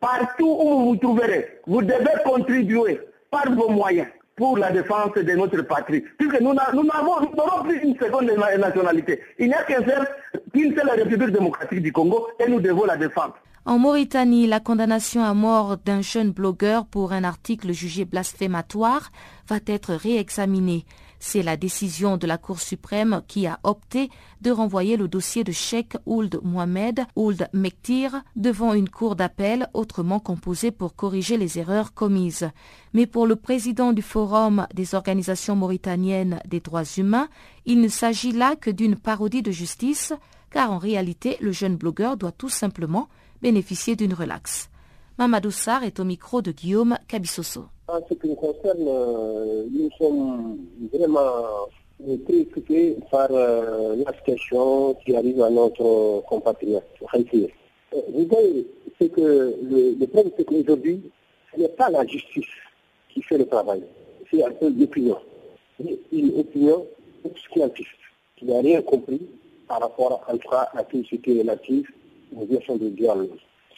Partout 0.00 0.56
où 0.58 0.68
vous 0.70 0.84
vous 0.86 0.96
trouverez, 0.96 1.60
vous 1.66 1.82
devez 1.82 2.22
contribuer 2.24 3.00
par 3.30 3.50
vos 3.52 3.68
moyens 3.68 4.08
pour 4.36 4.56
la 4.56 4.70
défense 4.70 5.12
de 5.12 5.32
notre 5.32 5.60
patrie. 5.62 6.02
Puisque 6.18 6.40
nous 6.40 6.54
n'avons 6.54 7.62
plus 7.64 7.78
une 7.82 7.96
seconde 7.98 8.30
nationalité. 8.58 9.20
Il 9.38 9.48
n'y 9.48 9.54
a 9.54 9.62
qu'une 9.64 9.84
seule, 9.86 10.08
qu 10.54 10.74
seule 10.74 10.90
République 10.90 11.30
démocratique 11.30 11.82
du 11.82 11.92
Congo 11.92 12.28
et 12.38 12.48
nous 12.48 12.60
devons 12.60 12.86
la 12.86 12.96
défendre. 12.96 13.36
En 13.66 13.78
Mauritanie, 13.78 14.46
la 14.46 14.58
condamnation 14.58 15.22
à 15.22 15.34
mort 15.34 15.76
d'un 15.76 16.00
jeune 16.00 16.30
blogueur 16.30 16.86
pour 16.86 17.12
un 17.12 17.24
article 17.24 17.72
jugé 17.72 18.06
blasphématoire 18.06 19.12
va 19.48 19.58
être 19.66 19.92
réexaminée. 19.92 20.86
C'est 21.18 21.42
la 21.42 21.58
décision 21.58 22.16
de 22.16 22.26
la 22.26 22.38
Cour 22.38 22.58
suprême 22.58 23.20
qui 23.28 23.46
a 23.46 23.60
opté 23.62 24.08
de 24.40 24.50
renvoyer 24.50 24.96
le 24.96 25.08
dossier 25.08 25.44
de 25.44 25.52
Sheikh 25.52 25.92
Ould 26.06 26.40
Mohamed 26.42 27.04
Ould 27.16 27.50
Mektir 27.52 28.22
devant 28.34 28.72
une 28.72 28.88
cour 28.88 29.14
d'appel 29.14 29.68
autrement 29.74 30.20
composée 30.20 30.70
pour 30.70 30.96
corriger 30.96 31.36
les 31.36 31.58
erreurs 31.58 31.92
commises. 31.92 32.48
Mais 32.94 33.06
pour 33.06 33.26
le 33.26 33.36
président 33.36 33.92
du 33.92 34.00
Forum 34.00 34.66
des 34.72 34.94
organisations 34.94 35.54
mauritaniennes 35.54 36.40
des 36.48 36.60
droits 36.60 36.90
humains, 36.96 37.28
il 37.66 37.82
ne 37.82 37.88
s'agit 37.88 38.32
là 38.32 38.56
que 38.56 38.70
d'une 38.70 38.96
parodie 38.96 39.42
de 39.42 39.50
justice, 39.50 40.14
car 40.50 40.72
en 40.72 40.78
réalité, 40.78 41.36
le 41.42 41.52
jeune 41.52 41.76
blogueur 41.76 42.16
doit 42.16 42.32
tout 42.32 42.48
simplement 42.48 43.10
bénéficier 43.42 43.96
d'une 43.96 44.14
relaxe. 44.14 44.68
Mamadou 45.18 45.50
Sarr 45.50 45.84
est 45.84 46.00
au 46.00 46.04
micro 46.04 46.40
de 46.40 46.52
Guillaume 46.52 46.96
Cabissoso. 47.08 47.64
En 47.88 48.00
ce 48.08 48.14
qui 48.14 48.28
nous 48.28 48.36
concerne, 48.36 48.86
euh, 48.86 49.66
nous 49.70 49.90
sommes 49.98 50.58
vraiment 50.92 51.68
préoccupés 52.24 52.96
par 53.10 53.28
euh, 53.30 53.96
la 53.96 54.12
situation 54.14 54.94
qui 55.04 55.14
arrive 55.14 55.42
à 55.42 55.50
notre 55.50 56.22
compatriote. 56.28 56.84
Euh, 57.02 57.48
vous 58.14 58.26
voyez, 58.30 58.66
c'est 58.98 59.10
que 59.10 59.54
le, 59.62 60.06
problème, 60.06 60.32
c'est 60.36 60.44
qu'aujourd'hui, 60.44 61.02
ce 61.54 61.60
n'est 61.60 61.68
pas 61.68 61.90
la 61.90 62.06
justice 62.06 62.46
qui 63.12 63.22
fait 63.22 63.38
le 63.38 63.46
travail, 63.46 63.82
c'est 64.30 64.44
un 64.44 64.52
peu 64.52 64.70
l'opinion. 64.70 65.18
Une 66.12 66.38
opinion 66.38 66.86
scientifique 67.52 67.98
qui 68.36 68.44
n'a 68.46 68.60
rien 68.60 68.80
compris 68.82 69.20
par 69.66 69.80
rapport 69.80 70.24
cas 70.50 70.68
à 70.74 70.84
tout 70.84 71.02
ce 71.10 71.16
qui 71.16 71.36
est 71.36 71.40
relatif 71.40 71.90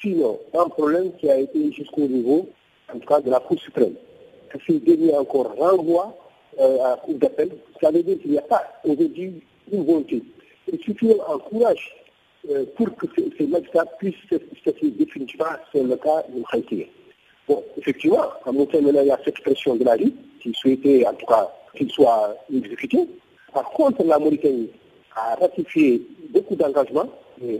Sinon, 0.00 0.40
un 0.54 0.68
problème 0.68 1.12
qui 1.18 1.30
a 1.30 1.38
été 1.38 1.72
jusqu'au 1.72 2.02
niveau, 2.02 2.48
en 2.92 2.98
tout 2.98 3.06
cas, 3.06 3.20
de 3.20 3.30
la 3.30 3.40
Cour 3.40 3.58
suprême. 3.60 3.94
Que 4.50 4.58
ce 4.66 4.72
dernier 4.72 5.14
encore 5.16 5.54
renvoie 5.56 6.16
euh, 6.60 6.82
à 6.84 6.90
la 6.90 6.96
Cour 6.96 7.14
d'appel, 7.14 7.50
ça 7.80 7.90
veut 7.90 8.02
dire 8.02 8.18
qu'il 8.20 8.32
n'y 8.32 8.38
a 8.38 8.42
pas 8.42 8.62
aujourd'hui 8.84 9.42
une 9.70 9.84
volonté. 9.84 10.22
Et 10.72 10.78
surtout 10.78 11.14
un 11.28 11.38
courage 11.38 11.94
euh, 12.50 12.64
pour 12.76 12.94
que 12.96 13.06
ces, 13.16 13.30
ces 13.38 13.46
magistrats 13.46 13.86
puissent 13.98 14.14
statuer 14.60 14.90
définitivement 14.90 15.46
sur 15.70 15.84
le 15.84 15.96
cas 15.96 16.24
de 16.28 16.42
Haïti. 16.50 16.86
Bon, 17.48 17.62
effectivement, 17.78 18.24
en 18.44 18.52
montant 18.52 18.80
maintenant, 18.82 19.02
il 19.02 19.08
y 19.08 19.10
a 19.10 19.18
cette 19.24 19.40
pression 19.40 19.76
de 19.76 19.84
la 19.84 19.96
vie 19.96 20.14
qui 20.40 20.52
souhaitait, 20.54 21.06
en 21.06 21.14
tout 21.14 21.26
cas, 21.26 21.48
qu'il 21.76 21.90
soit 21.90 22.36
exécuté. 22.52 23.08
Par 23.52 23.70
contre, 23.70 24.04
la 24.04 24.18
Mauritanie 24.18 24.70
a 25.14 25.34
ratifié 25.36 26.02
beaucoup 26.30 26.56
d'engagements 26.56 27.08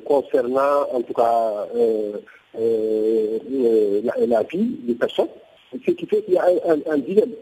concernant 0.04 0.86
en 0.92 1.02
tout 1.02 1.12
cas 1.12 1.66
euh, 1.74 2.18
euh, 2.58 3.38
la, 4.04 4.26
la, 4.26 4.42
vie 4.42 4.76
des 4.82 4.94
personnes, 4.94 5.28
ce 5.72 5.90
qui 5.90 6.06
fait 6.06 6.22
qu'il 6.22 6.34
y 6.34 6.38
a 6.38 6.44
un, 6.44 6.74
un, 6.74 6.92
un 6.92 6.98
dilemme. 6.98 7.32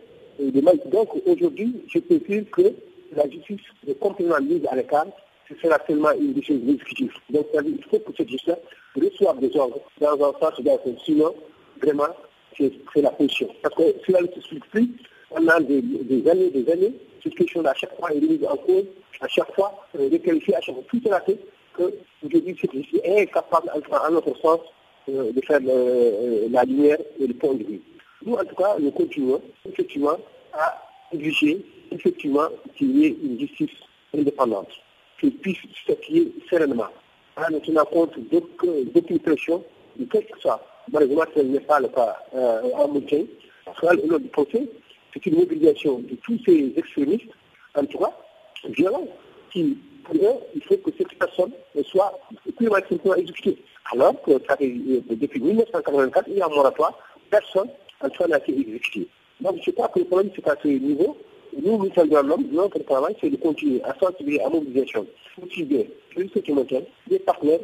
Donc 0.86 1.08
aujourd'hui, 1.26 1.84
je 1.88 1.98
peux 1.98 2.18
dire 2.18 2.44
que 2.50 2.72
la 3.14 3.28
justice 3.28 3.60
est 3.86 3.98
complètement 3.98 4.40
mise 4.40 4.66
à 4.70 4.76
l'écart, 4.76 5.06
ce 5.48 5.54
sera 5.60 5.78
seulement 5.86 6.12
une 6.12 6.32
décision 6.32 6.60
exécutive. 6.68 7.12
Donc 7.30 7.46
il 7.54 7.84
faut 7.90 7.98
que 7.98 8.12
cette 8.16 8.28
justice 8.28 8.54
reçoive 8.96 9.40
des 9.40 9.54
ordres 9.56 9.80
dans 10.00 10.14
un 10.14 10.32
sens 10.40 10.60
d'un 10.60 10.76
sinon 11.04 11.34
vraiment 11.82 12.08
c'est 12.56 13.02
la 13.02 13.10
position. 13.10 13.48
Parce 13.62 13.74
que 13.74 13.82
cela 14.06 14.20
ne 14.22 14.26
s'explique 14.28 14.66
plus 14.70 14.90
pendant 15.28 15.60
des, 15.60 15.82
des 15.82 16.28
années 16.28 16.50
des 16.50 16.70
années, 16.70 16.94
cette 17.22 17.34
question 17.34 17.64
à 17.64 17.74
chaque 17.74 17.96
fois 17.96 18.10
est 18.12 18.18
remise 18.18 18.44
en 18.44 18.56
cause, 18.56 18.84
à 19.20 19.28
chaque 19.28 19.52
fois 19.54 19.86
euh, 19.98 20.08
à 20.08 20.60
chaque 20.60 20.74
fois 20.74 20.84
tout 20.90 21.00
est 21.06 21.10
raté 21.10 21.38
qu'aujourd'hui, 21.80 22.56
cette 22.60 22.72
justice 22.72 23.00
est 23.02 23.22
incapable, 23.22 23.70
à 23.70 24.10
notre 24.10 24.36
sens, 24.38 24.60
euh, 25.08 25.32
de 25.32 25.40
faire 25.42 25.60
le, 25.60 26.48
la 26.50 26.64
lumière 26.64 26.98
et 27.18 27.26
le 27.26 27.34
point 27.34 27.54
de 27.54 27.64
vue. 27.64 27.80
Nous, 28.24 28.34
en 28.34 28.44
tout 28.44 28.54
cas, 28.54 28.76
nous 28.78 28.90
continuons 28.90 29.40
effectivement 29.68 30.16
à 30.52 30.76
exiger 31.12 31.64
effectivement 31.90 32.48
qu'il 32.76 32.96
y 32.98 33.06
ait 33.06 33.16
une 33.22 33.40
justice 33.40 33.70
indépendante, 34.14 34.70
qui 35.18 35.30
puisse 35.30 35.58
statuer 35.82 36.32
sereinement, 36.48 36.88
en 37.36 37.50
ne 37.50 37.58
tenant 37.60 37.84
compte 37.84 38.18
d'aucune 38.30 39.18
pression, 39.20 39.64
de 39.96 40.04
quel 40.04 40.26
que 40.26 40.38
soit. 40.40 40.64
Malheureusement, 40.92 41.24
ce 41.34 41.40
n'est 41.40 41.60
pas 41.60 41.80
le 41.80 41.88
cas 41.88 42.16
euh, 42.34 42.62
en 42.74 42.88
que 42.88 44.06
lors 44.08 44.20
du 44.20 44.28
procès, 44.28 44.68
c'est 45.12 45.26
une 45.26 45.36
mobilisation 45.36 45.98
de 45.98 46.14
tous 46.16 46.38
ces 46.44 46.72
extrémistes, 46.76 47.30
en 47.74 47.84
tout 47.84 47.98
cas, 47.98 48.12
violents, 48.68 49.06
qui 49.52 49.78
pour 50.04 50.16
eux, 50.16 50.38
il 50.54 50.62
faut 50.62 50.76
que 50.76 50.90
cette 50.96 51.18
personne 51.18 51.52
soit 51.84 52.18
sont 53.04 53.14
exécutés. 53.14 53.58
Alors 53.92 54.20
que 54.22 54.32
fait, 54.38 54.56
depuis 55.10 55.40
1984, 55.40 56.26
il 56.28 56.38
y 56.38 56.40
a 56.40 56.46
un 56.46 56.48
moratoire, 56.48 56.98
personne 57.30 57.68
n'a 58.28 58.38
été 58.38 58.58
exécuté. 58.58 59.08
Donc 59.40 59.56
je 59.62 59.70
crois 59.70 59.88
que 59.88 60.00
le 60.00 60.04
problème 60.04 60.30
c'est 60.34 60.42
qu'à 60.42 60.56
ce 60.62 60.68
niveau, 60.68 61.16
nous, 61.60 61.78
ministère 61.78 62.06
de 62.06 62.14
l'homme, 62.14 62.46
notre 62.52 62.78
travail, 62.80 63.16
c'est 63.20 63.30
de 63.30 63.36
continuer 63.36 63.82
à 63.82 63.94
sensibiliser 63.98 64.42
à 64.42 64.48
mobilisation, 64.48 65.06
bien 65.64 65.84
les 66.16 66.28
qui 66.28 66.52
les 67.08 67.18
partenaires, 67.18 67.60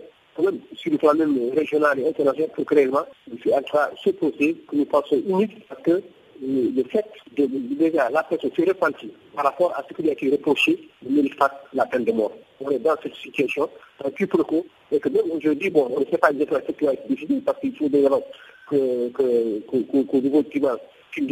sur 0.74 0.93
le 0.93 0.99
plan 0.99 1.14
même 1.14 1.39
régional 1.55 1.99
et 2.01 2.09
international, 2.09 2.51
pour 2.55 2.66
réellement, 2.68 3.07
en 3.55 3.62
train 3.62 3.89
se 4.03 4.11
poser, 4.11 4.55
que 4.68 4.76
nous 4.76 4.84
pensons 4.84 5.22
unique, 5.26 5.66
parce 5.68 5.82
que 5.82 6.03
le 6.43 6.82
fait 6.84 7.07
de 7.37 7.47
déjà 7.47 8.11
la 8.11 8.22
personne 8.24 8.51
se 8.55 8.62
repentir 8.62 9.11
par 9.37 9.45
rapport 9.45 9.72
à 9.76 9.84
ce 9.87 9.95
qui 9.95 10.09
a 10.09 10.12
été 10.12 10.30
reproché 10.30 10.89
mérite 11.09 11.37
pas 11.37 11.51
la 11.74 11.84
peine 11.87 12.05
de 12.05 12.12
mort. 12.12 12.32
On 12.61 12.70
est 12.70 12.78
dans 12.78 12.97
cette 13.03 13.14
situation, 13.14 13.68
un 14.05 14.11
pro 14.11 14.66
et 14.91 14.99
que 14.99 15.09
même 15.11 15.30
aujourd'hui, 15.30 15.70
bon, 15.70 15.89
on 15.95 16.01
ne 16.01 16.07
sait 16.07 16.16
pas 16.16 16.30
exactement 16.30 16.61
ce 16.66 16.72
qui 16.72 16.89
a 16.89 16.95
été 16.95 17.03
décidé, 17.09 17.41
parce 17.45 17.61
qu'il 17.61 17.76
faut 17.76 17.89
déjà 17.89 18.09
que, 18.70 19.09
que, 19.11 20.03
qu'au 20.03 20.20
niveau 20.20 20.43
du 20.43 20.49
Cubain, 20.49 20.78
qui 21.14 21.26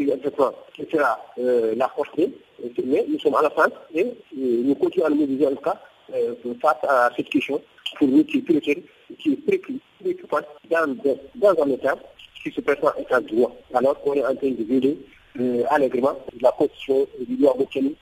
sera 0.90 1.18
euh, 1.38 1.74
la 1.76 1.88
force, 1.88 2.10
mais 2.16 3.04
nous 3.08 3.18
sommes 3.18 3.34
à 3.34 3.42
la 3.42 3.50
fin 3.50 3.68
et 3.94 4.06
nous 4.34 4.74
continuons 4.76 5.06
à 5.06 5.10
nous 5.10 5.16
mobiliser 5.16 5.46
en 5.46 5.50
tout 5.50 5.62
cas 5.62 5.78
euh, 6.14 6.34
face 6.60 6.76
à 6.88 7.10
cette 7.16 7.28
question 7.28 7.60
pour 7.98 8.08
nous 8.08 8.24
qui 8.24 8.38
est 8.38 8.84
qui 9.18 9.32
est 9.32 9.62
préoccupante 10.00 10.44
dans, 10.70 10.96
dans 11.34 11.62
un 11.62 11.70
état 11.70 11.96
qui 12.42 12.50
se 12.50 12.60
présente 12.60 12.94
un 13.10 13.20
droit, 13.20 13.54
alors 13.74 14.00
qu'on 14.00 14.14
est 14.14 14.24
en 14.24 14.34
train 14.34 14.50
de 14.50 14.64
violer 14.64 14.98
euh, 15.40 15.64
allègrement 15.70 16.16
la 16.40 16.52
constitution 16.52 17.06
du 17.26 17.36
droit 17.36 17.56
Bokeni 17.56 17.94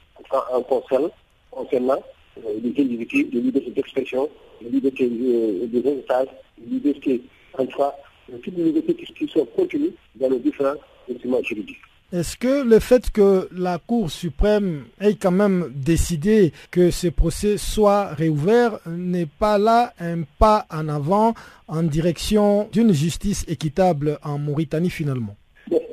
en 0.52 0.62
concernant, 0.62 1.10
concernant 1.50 2.02
euh, 2.38 2.50
les 2.62 2.70
individus, 2.70 3.26
les 3.32 3.40
libertés 3.40 3.70
d'expression, 3.70 4.28
les 4.60 4.70
libertés 4.70 5.04
euh, 5.04 5.66
des 5.66 5.78
héritage, 5.78 6.28
les 6.60 6.74
libertés, 6.74 7.22
en 7.58 7.66
tout 7.66 7.78
cas, 7.78 7.94
toutes 8.42 8.56
les 8.56 8.64
libertés 8.64 8.94
qui, 8.94 9.28
sont 9.28 9.46
contenues 9.46 9.92
dans 10.16 10.28
les 10.28 10.38
différents 10.38 10.74
instruments 11.10 11.42
juridiques. 11.42 11.78
Est-ce 12.12 12.36
que 12.36 12.62
le 12.62 12.78
fait 12.78 13.10
que 13.10 13.48
la 13.52 13.78
Cour 13.78 14.10
suprême 14.10 14.84
ait 15.00 15.14
quand 15.14 15.30
même 15.30 15.72
décidé 15.74 16.52
que 16.70 16.90
ce 16.90 17.08
procès 17.08 17.56
soit 17.56 18.08
réouvert 18.08 18.78
n'est 18.86 19.24
pas 19.26 19.56
là 19.56 19.94
un 19.98 20.24
pas 20.38 20.66
en 20.70 20.88
avant 20.88 21.32
en 21.68 21.82
direction 21.82 22.68
d'une 22.70 22.92
justice 22.92 23.46
équitable 23.48 24.18
en 24.22 24.36
Mauritanie 24.36 24.90
finalement? 24.90 25.34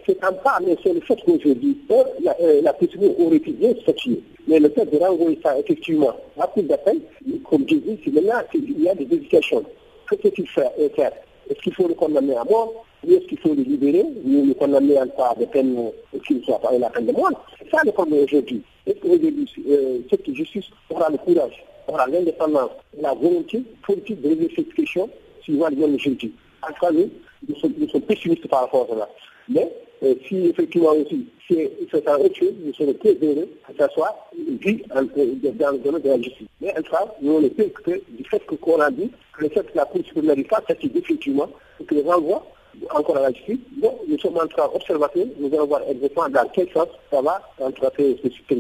C'est 0.10 0.24
un 0.24 0.34
pas, 0.34 0.60
mais 0.66 0.76
c'est 0.82 0.92
le 0.92 1.02
fait 1.02 1.18
qu'aujourd'hui, 1.24 1.78
la, 2.24 2.36
euh, 2.42 2.62
la 2.64 2.76
aurait 3.20 3.40
pu 3.40 3.52
bien 3.52 3.76
statuer. 3.84 4.24
Mais 4.48 4.60
le 4.60 4.70
fait 4.70 4.86
de 4.86 4.98
renvoyer 4.98 5.40
ça 5.44 5.56
effectivement 5.60 6.10
à 6.10 6.40
la 6.40 6.48
Cour 6.48 6.64
d'appel, 6.64 7.00
comme 7.48 7.64
je 7.70 7.76
dis, 7.76 8.00
il 8.06 8.84
y 8.84 8.90
a 8.90 8.96
des 8.96 9.04
hésitations. 9.16 9.64
Que 10.10 10.18
faut-il 10.18 10.48
faire 10.48 10.72
Est-ce 10.80 11.60
qu'il 11.62 11.76
faut 11.76 11.88
le 11.88 11.94
condamner 11.94 12.36
à 12.36 12.44
mort 12.44 12.86
est-ce 13.08 13.28
qu'il 13.28 13.40
faut 13.40 13.54
le 13.54 13.64
libérer, 13.64 14.04
ou 14.04 14.46
le 14.46 14.54
condamner 14.54 15.00
en 15.00 15.08
cas 15.08 15.34
de 15.40 15.46
peine 15.46 15.92
qui 16.28 16.36
ne 16.36 16.42
soit 16.42 16.60
pas 16.60 16.78
la 16.78 16.90
peine 16.90 17.06
de 17.06 17.14
mort? 17.14 17.32
C'est 17.58 17.70
ça 17.70 17.82
le 17.86 17.92
problème 17.92 18.26
aujourd'hui. 18.26 18.62
Est-ce 18.86 19.00
qu'aujourd'hui, 19.00 19.48
euh, 19.70 20.00
cette 20.10 20.34
justice 20.34 20.66
aura 20.90 21.10
le 21.10 21.18
courage, 21.18 21.64
aura 21.88 22.08
l'indépendance, 22.08 22.72
la 23.00 23.14
volonté 23.14 23.64
politique 23.86 24.22
de 24.22 24.30
résoudre 24.30 24.52
cette 24.56 24.74
question 24.74 25.10
suivant 25.42 25.70
les 25.70 25.78
mêmes 25.78 25.98
juridiques 25.98 26.36
En 26.62 26.74
tout 26.74 26.80
cas, 26.82 26.92
nous, 26.92 27.10
nous 27.48 27.56
sommes, 27.56 28.02
pessimistes 28.02 28.48
par 28.50 28.62
rapport 28.62 28.84
à 28.84 28.94
cela. 28.94 29.10
Mais 29.48 29.72
euh, 30.04 30.16
si 30.28 30.48
effectivement 30.48 30.92
aussi 30.92 31.28
c'est 31.50 32.08
un 32.08 32.18
autre 32.18 32.36
chose, 32.36 32.54
nous 32.64 32.74
sommes 32.74 32.94
très 32.96 33.18
heureux 33.22 33.50
que 33.68 33.78
ça 33.78 33.90
soit 33.90 34.16
vu 34.62 34.84
dans 34.88 35.02
le 35.02 35.78
domaine 35.80 36.02
de 36.02 36.10
la 36.10 36.22
justice. 36.22 36.48
Mais 36.62 36.72
en 36.78 36.82
tout 36.82 36.92
cas, 36.92 37.06
nous 37.22 37.34
on 37.34 37.50
préoccupés 37.50 38.04
du 38.10 38.24
fait 38.26 38.40
qu'on 38.46 38.80
a 38.80 38.92
dit 38.92 39.10
que 39.34 39.44
le 39.44 39.50
fait 39.50 39.64
que 39.64 39.76
la 39.76 39.86
Cour 39.86 40.02
suprême 40.06 40.26
n'arrive 40.26 40.48
pas 40.48 40.62
à 40.68 40.74
définitivement, 40.74 41.50
que 41.86 41.96
le 41.96 42.02
renvoi 42.02 42.46
encore 42.92 43.18
à 43.18 43.22
la 43.22 43.32
justice. 43.32 43.58
Bon, 43.78 43.98
nous 44.08 44.20
sommes 44.20 44.38
en 44.38 44.48
train 44.48 44.70
d'observer, 44.72 45.26
nous 45.40 45.54
allons 45.54 45.66
voir 45.66 45.82
exactement 45.90 46.30
dans 46.30 46.48
quel 46.54 46.70
sens 46.72 46.88
ça 47.12 47.22
va 47.22 47.42
en 47.60 47.72
train 47.72 47.90
de 47.98 48.16
se. 48.24 48.54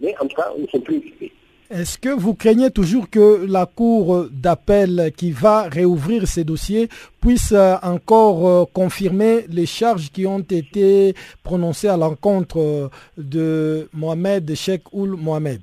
Mais 0.00 0.14
en 0.18 0.26
tout 0.26 0.36
cas, 0.36 0.52
nous 0.58 0.68
sommes 0.68 0.82
préoccupés. 0.82 1.32
Est-ce 1.72 1.98
que 1.98 2.08
vous 2.08 2.34
craignez 2.34 2.72
toujours 2.72 3.08
que 3.08 3.46
la 3.46 3.64
Cour 3.64 4.26
d'appel 4.32 5.12
qui 5.16 5.30
va 5.30 5.62
réouvrir 5.68 6.26
ces 6.26 6.42
dossiers 6.42 6.88
puisse 7.20 7.52
euh, 7.52 7.76
encore 7.84 8.48
euh, 8.48 8.64
confirmer 8.72 9.44
les 9.48 9.66
charges 9.66 10.10
qui 10.10 10.26
ont 10.26 10.40
été 10.40 11.14
prononcées 11.44 11.86
à 11.86 11.96
l'encontre 11.96 12.58
euh, 12.58 12.88
de 13.16 13.88
Mohamed 13.92 14.52
Sheikh 14.52 14.82
Oul 14.92 15.10
Mohamed? 15.10 15.60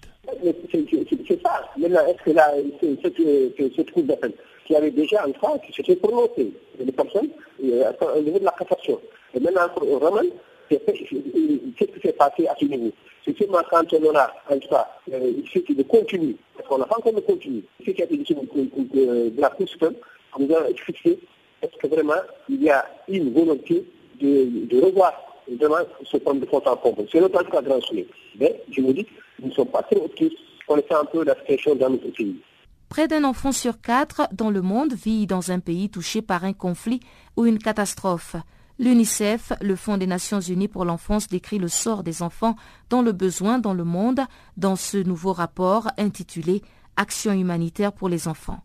C'est 0.71 1.41
ça. 1.43 1.65
Maintenant, 1.77 1.99
est-ce 2.07 2.23
que 2.23 2.31
là, 2.31 2.53
cette, 2.79 3.91
Cour 3.91 4.03
d'appel 4.03 4.31
qui 4.65 4.77
avait 4.77 4.91
déjà 4.91 5.25
train 5.37 5.57
qui 5.57 5.73
s'était 5.73 5.97
prononcé, 5.97 6.53
les 6.79 6.91
personnes, 6.93 7.27
au 7.59 8.21
niveau 8.21 8.39
de 8.39 8.45
la 8.45 8.55
cassation. 8.57 8.97
Et 9.33 9.41
maintenant, 9.41 9.67
vraiment, 9.99 10.21
qu'est-ce 10.69 11.91
qui 11.91 12.01
s'est 12.01 12.13
passé 12.13 12.47
à 12.47 12.55
ce 12.59 12.65
niveau 12.65 12.91
C'est 13.25 13.37
seulement 13.37 13.59
quand 13.69 13.91
on 13.93 14.03
aura, 14.03 14.31
en 14.49 14.59
tout 14.59 14.69
cas, 14.69 14.87
euh, 15.13 15.31
ce 15.53 15.59
qui 15.59 15.73
est 15.73 15.87
continu, 15.87 16.35
parce 16.55 16.67
qu'on 16.67 16.77
n'a 16.77 16.85
pas 16.85 16.97
encore 16.97 17.13
de 17.13 17.21
continu, 17.21 17.63
ce 17.85 17.91
qui 17.91 18.01
a 18.01 18.05
été 18.05 18.17
dit 18.17 18.35
de 18.35 19.41
la 19.41 19.49
Cour 19.49 19.67
suprême, 19.67 19.95
nous 20.39 20.55
allons 20.55 20.75
fixer 20.75 21.19
est-ce 21.61 21.77
que 21.77 21.87
vraiment 21.87 22.21
il 22.49 22.63
y 22.63 22.69
a 22.69 22.85
une 23.07 23.33
volonté 23.33 23.83
de, 24.21 24.81
revoir 24.83 25.13
vraiment 25.49 25.77
ce 26.03 26.17
problème 26.17 26.43
de 26.43 26.49
compte 26.49 26.67
en 26.67 26.75
compte. 26.75 27.07
C'est 27.11 27.19
notre 27.19 27.43
cas 27.49 27.61
grand 27.61 27.79
Mais 28.39 28.61
je 28.71 28.81
vous 28.81 28.93
dis, 28.93 29.07
nous 29.39 29.49
ne 29.49 29.53
sommes 29.53 29.67
pas 29.67 29.83
très 29.83 29.97
optimistes 29.97 30.37
connaissant 30.67 31.01
un 31.01 31.05
peu 31.05 31.23
la 31.23 31.35
situation 31.35 31.75
dans 31.75 31.89
notre 31.89 32.09
pays. 32.09 32.35
Près 32.89 33.07
d'un 33.07 33.23
enfant 33.23 33.51
sur 33.51 33.81
quatre 33.81 34.27
dans 34.31 34.49
le 34.49 34.61
monde 34.61 34.93
vit 34.93 35.27
dans 35.27 35.51
un 35.51 35.59
pays 35.59 35.89
touché 35.89 36.21
par 36.21 36.43
un 36.43 36.53
conflit 36.53 36.99
ou 37.35 37.45
une 37.45 37.57
catastrophe. 37.57 38.35
L'UNICEF, 38.79 39.53
le 39.61 39.75
Fonds 39.75 39.97
des 39.97 40.05
Nations 40.05 40.39
Unies 40.39 40.67
pour 40.67 40.85
l'enfance, 40.85 41.27
décrit 41.27 41.57
le 41.57 41.67
sort 41.67 42.03
des 42.03 42.21
enfants 42.21 42.55
dans 42.89 43.01
le 43.01 43.11
besoin 43.11 43.57
dans 43.57 43.73
le 43.73 43.83
monde 43.83 44.21
dans 44.55 44.75
ce 44.75 44.97
nouveau 44.97 45.33
rapport 45.33 45.89
intitulé 45.97 46.61
Action 46.95 47.31
humanitaire 47.33 47.91
pour 47.93 48.09
les 48.09 48.27
enfants. 48.27 48.63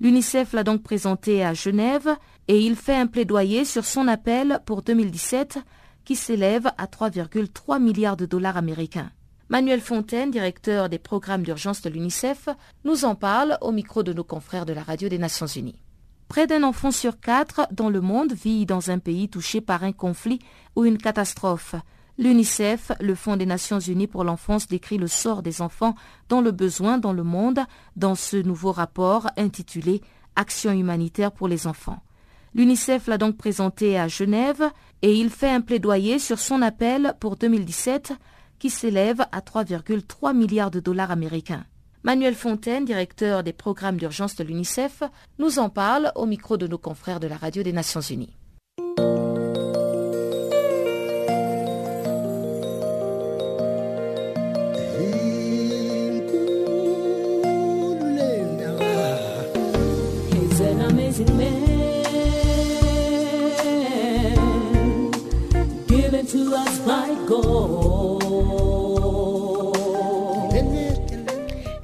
L'UNICEF 0.00 0.52
l'a 0.52 0.64
donc 0.64 0.82
présenté 0.82 1.44
à 1.44 1.54
Genève 1.54 2.08
et 2.48 2.60
il 2.60 2.74
fait 2.74 2.96
un 2.96 3.06
plaidoyer 3.06 3.64
sur 3.64 3.84
son 3.84 4.08
appel 4.08 4.60
pour 4.66 4.82
2017 4.82 5.58
qui 6.04 6.16
s'élève 6.16 6.66
à 6.78 6.86
3,3 6.86 7.80
milliards 7.80 8.16
de 8.16 8.26
dollars 8.26 8.56
américains. 8.56 9.10
Manuel 9.48 9.80
Fontaine, 9.80 10.30
directeur 10.30 10.88
des 10.88 10.98
programmes 10.98 11.42
d'urgence 11.42 11.82
de 11.82 11.90
l'UNICEF, 11.90 12.48
nous 12.84 13.04
en 13.04 13.14
parle 13.14 13.58
au 13.60 13.70
micro 13.70 14.02
de 14.02 14.12
nos 14.12 14.24
confrères 14.24 14.66
de 14.66 14.72
la 14.72 14.82
radio 14.82 15.08
des 15.08 15.18
Nations 15.18 15.46
Unies. 15.46 15.81
Près 16.32 16.46
d'un 16.46 16.62
enfant 16.62 16.90
sur 16.90 17.20
quatre 17.20 17.68
dans 17.72 17.90
le 17.90 18.00
monde 18.00 18.32
vit 18.32 18.64
dans 18.64 18.90
un 18.90 18.98
pays 18.98 19.28
touché 19.28 19.60
par 19.60 19.84
un 19.84 19.92
conflit 19.92 20.38
ou 20.76 20.86
une 20.86 20.96
catastrophe. 20.96 21.74
L'UNICEF, 22.16 22.90
le 23.02 23.14
Fonds 23.14 23.36
des 23.36 23.44
Nations 23.44 23.78
Unies 23.78 24.06
pour 24.06 24.24
l'enfance, 24.24 24.66
décrit 24.66 24.96
le 24.96 25.08
sort 25.08 25.42
des 25.42 25.60
enfants 25.60 25.94
dans 26.30 26.40
le 26.40 26.50
besoin 26.50 26.96
dans 26.96 27.12
le 27.12 27.22
monde 27.22 27.60
dans 27.96 28.14
ce 28.14 28.38
nouveau 28.38 28.72
rapport 28.72 29.28
intitulé 29.36 30.00
Action 30.34 30.72
humanitaire 30.72 31.32
pour 31.32 31.48
les 31.48 31.66
enfants. 31.66 32.02
L'UNICEF 32.54 33.08
l'a 33.08 33.18
donc 33.18 33.36
présenté 33.36 33.98
à 33.98 34.08
Genève 34.08 34.64
et 35.02 35.14
il 35.14 35.28
fait 35.28 35.50
un 35.50 35.60
plaidoyer 35.60 36.18
sur 36.18 36.38
son 36.38 36.62
appel 36.62 37.14
pour 37.20 37.36
2017 37.36 38.14
qui 38.58 38.70
s'élève 38.70 39.20
à 39.32 39.40
3,3 39.40 40.34
milliards 40.34 40.70
de 40.70 40.80
dollars 40.80 41.10
américains. 41.10 41.66
Manuel 42.04 42.34
Fontaine, 42.34 42.84
directeur 42.84 43.44
des 43.44 43.52
programmes 43.52 43.96
d'urgence 43.96 44.34
de 44.34 44.42
l'UNICEF, 44.42 45.04
nous 45.38 45.60
en 45.60 45.68
parle 45.68 46.10
au 46.16 46.26
micro 46.26 46.56
de 46.56 46.66
nos 46.66 46.78
confrères 46.78 47.20
de 47.20 47.28
la 47.28 47.36
radio 47.36 47.62
des 47.62 47.72
Nations 47.72 48.00
Unies. 48.00 48.36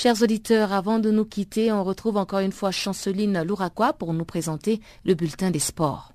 Chers 0.00 0.22
auditeurs, 0.22 0.72
avant 0.72 1.00
de 1.00 1.10
nous 1.10 1.24
quitter, 1.24 1.72
on 1.72 1.82
retrouve 1.82 2.18
encore 2.18 2.38
une 2.38 2.52
fois 2.52 2.70
Chanceline 2.70 3.42
Louraquois 3.42 3.92
pour 3.92 4.14
nous 4.14 4.24
présenter 4.24 4.80
le 5.04 5.14
bulletin 5.14 5.50
des 5.50 5.58
sports. 5.58 6.12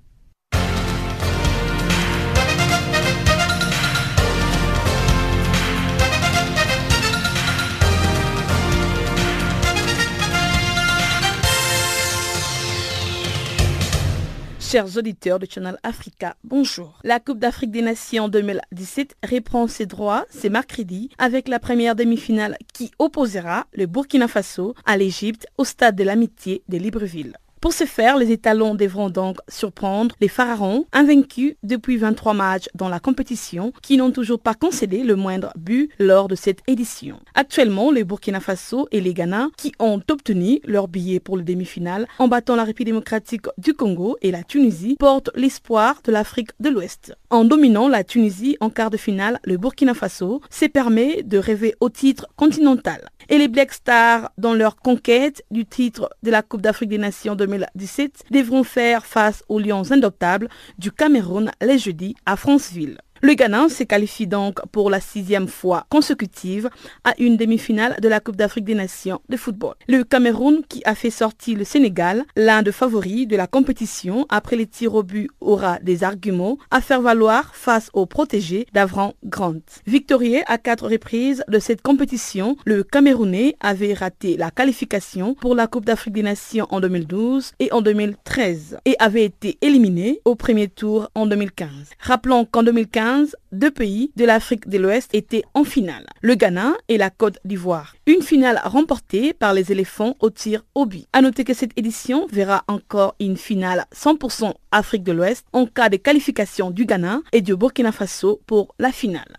Chers 14.74 14.96
auditeurs 14.96 15.38
de 15.38 15.46
Channel 15.48 15.78
Africa, 15.84 16.34
bonjour. 16.42 16.98
La 17.04 17.20
Coupe 17.20 17.38
d'Afrique 17.38 17.70
des 17.70 17.80
Nations 17.80 18.28
2017 18.28 19.14
reprend 19.30 19.68
ses 19.68 19.86
droits 19.86 20.26
ce 20.30 20.48
mercredi 20.48 21.10
avec 21.16 21.46
la 21.46 21.60
première 21.60 21.94
demi-finale 21.94 22.56
qui 22.72 22.90
opposera 22.98 23.68
le 23.72 23.86
Burkina 23.86 24.26
Faso 24.26 24.74
à 24.84 24.96
l'Égypte 24.96 25.46
au 25.58 25.64
stade 25.64 25.94
de 25.94 26.02
l'amitié 26.02 26.64
de 26.66 26.76
Libreville. 26.76 27.36
Pour 27.64 27.72
ce 27.72 27.84
faire, 27.84 28.18
les 28.18 28.30
étalons 28.30 28.74
devront 28.74 29.08
donc 29.08 29.38
surprendre 29.48 30.14
les 30.20 30.28
pharaons, 30.28 30.84
invaincus 30.92 31.54
depuis 31.62 31.96
23 31.96 32.34
matchs 32.34 32.68
dans 32.74 32.90
la 32.90 33.00
compétition, 33.00 33.72
qui 33.80 33.96
n'ont 33.96 34.10
toujours 34.10 34.38
pas 34.38 34.52
concédé 34.52 35.02
le 35.02 35.16
moindre 35.16 35.50
but 35.56 35.90
lors 35.98 36.28
de 36.28 36.34
cette 36.34 36.58
édition. 36.66 37.20
Actuellement, 37.34 37.90
les 37.90 38.04
Burkina 38.04 38.40
Faso 38.40 38.86
et 38.92 39.00
les 39.00 39.14
Ghana, 39.14 39.48
qui 39.56 39.72
ont 39.78 39.98
obtenu 40.10 40.60
leur 40.64 40.88
billet 40.88 41.20
pour 41.20 41.38
le 41.38 41.42
demi-finale 41.42 42.06
en 42.18 42.28
battant 42.28 42.54
la 42.54 42.64
République 42.64 42.88
démocratique 42.92 43.46
du 43.56 43.72
Congo 43.72 44.18
et 44.20 44.30
la 44.30 44.42
Tunisie, 44.42 44.96
portent 44.98 45.30
l'espoir 45.34 46.02
de 46.04 46.12
l'Afrique 46.12 46.50
de 46.60 46.68
l'Ouest. 46.68 47.14
En 47.30 47.46
dominant 47.46 47.88
la 47.88 48.04
Tunisie 48.04 48.58
en 48.60 48.68
quart 48.68 48.90
de 48.90 48.98
finale, 48.98 49.40
le 49.42 49.56
Burkina 49.56 49.94
Faso 49.94 50.42
s'est 50.50 50.68
permis 50.68 51.22
de 51.24 51.38
rêver 51.38 51.74
au 51.80 51.88
titre 51.88 52.26
continental. 52.36 53.08
Et 53.28 53.38
les 53.38 53.48
Black 53.48 53.72
Stars, 53.72 54.30
dans 54.38 54.54
leur 54.54 54.76
conquête 54.76 55.42
du 55.50 55.64
titre 55.64 56.10
de 56.22 56.30
la 56.30 56.42
Coupe 56.42 56.60
d'Afrique 56.60 56.90
des 56.90 56.98
Nations 56.98 57.34
2017, 57.34 58.24
devront 58.30 58.64
faire 58.64 59.06
face 59.06 59.42
aux 59.48 59.58
Lions 59.58 59.90
indoptables 59.90 60.48
du 60.78 60.92
Cameroun 60.92 61.50
les 61.60 61.78
jeudis 61.78 62.14
à 62.26 62.36
Franceville. 62.36 62.98
Le 63.24 63.32
Ghana 63.32 63.70
se 63.70 63.84
qualifie 63.84 64.26
donc 64.26 64.60
pour 64.70 64.90
la 64.90 65.00
sixième 65.00 65.48
fois 65.48 65.86
consécutive 65.88 66.68
à 67.04 67.14
une 67.18 67.38
demi-finale 67.38 67.96
de 68.02 68.06
la 68.06 68.20
Coupe 68.20 68.36
d'Afrique 68.36 68.66
des 68.66 68.74
Nations 68.74 69.22
de 69.30 69.38
football. 69.38 69.76
Le 69.88 70.04
Cameroun, 70.04 70.60
qui 70.68 70.82
a 70.84 70.94
fait 70.94 71.08
sortir 71.08 71.56
le 71.56 71.64
Sénégal, 71.64 72.26
l'un 72.36 72.60
des 72.60 72.70
favoris 72.70 73.26
de 73.26 73.34
la 73.34 73.46
compétition 73.46 74.26
après 74.28 74.56
les 74.56 74.66
tirs 74.66 74.94
au 74.94 75.02
but, 75.02 75.30
aura 75.40 75.78
des 75.78 76.04
arguments 76.04 76.58
à 76.70 76.82
faire 76.82 77.00
valoir 77.00 77.54
face 77.54 77.88
aux 77.94 78.04
protégés 78.04 78.66
d'Avran 78.74 79.14
Grant. 79.24 79.54
Victorieux 79.86 80.42
à 80.46 80.58
quatre 80.58 80.86
reprises 80.86 81.44
de 81.48 81.58
cette 81.58 81.80
compétition, 81.80 82.58
le 82.66 82.82
Camerounais 82.82 83.56
avait 83.60 83.94
raté 83.94 84.36
la 84.36 84.50
qualification 84.50 85.32
pour 85.32 85.54
la 85.54 85.66
Coupe 85.66 85.86
d'Afrique 85.86 86.12
des 86.12 86.22
Nations 86.22 86.66
en 86.68 86.78
2012 86.78 87.52
et 87.58 87.72
en 87.72 87.80
2013 87.80 88.80
et 88.84 88.96
avait 88.98 89.24
été 89.24 89.56
éliminé 89.62 90.20
au 90.26 90.34
premier 90.34 90.68
tour 90.68 91.08
en 91.14 91.24
2015. 91.24 91.70
Rappelons 92.00 92.44
qu'en 92.44 92.62
2015, 92.62 93.13
deux 93.52 93.70
pays 93.70 94.10
de 94.16 94.24
l'Afrique 94.24 94.68
de 94.68 94.78
l'Ouest 94.78 95.14
étaient 95.14 95.44
en 95.54 95.64
finale, 95.64 96.06
le 96.20 96.34
Ghana 96.34 96.74
et 96.88 96.98
la 96.98 97.10
Côte 97.10 97.38
d'Ivoire. 97.44 97.94
Une 98.06 98.22
finale 98.22 98.60
remportée 98.64 99.32
par 99.32 99.54
les 99.54 99.72
éléphants 99.72 100.16
au 100.20 100.30
tir 100.30 100.64
au 100.74 100.86
but. 100.86 101.06
À 101.12 101.20
noter 101.20 101.44
que 101.44 101.54
cette 101.54 101.76
édition 101.76 102.26
verra 102.30 102.64
encore 102.68 103.14
une 103.20 103.36
finale 103.36 103.86
100% 103.94 104.52
Afrique 104.72 105.04
de 105.04 105.12
l'Ouest 105.12 105.46
en 105.52 105.66
cas 105.66 105.88
de 105.88 105.96
qualification 105.96 106.70
du 106.70 106.84
Ghana 106.84 107.20
et 107.32 107.40
du 107.40 107.56
Burkina 107.56 107.92
Faso 107.92 108.40
pour 108.46 108.74
la 108.78 108.90
finale. 108.90 109.36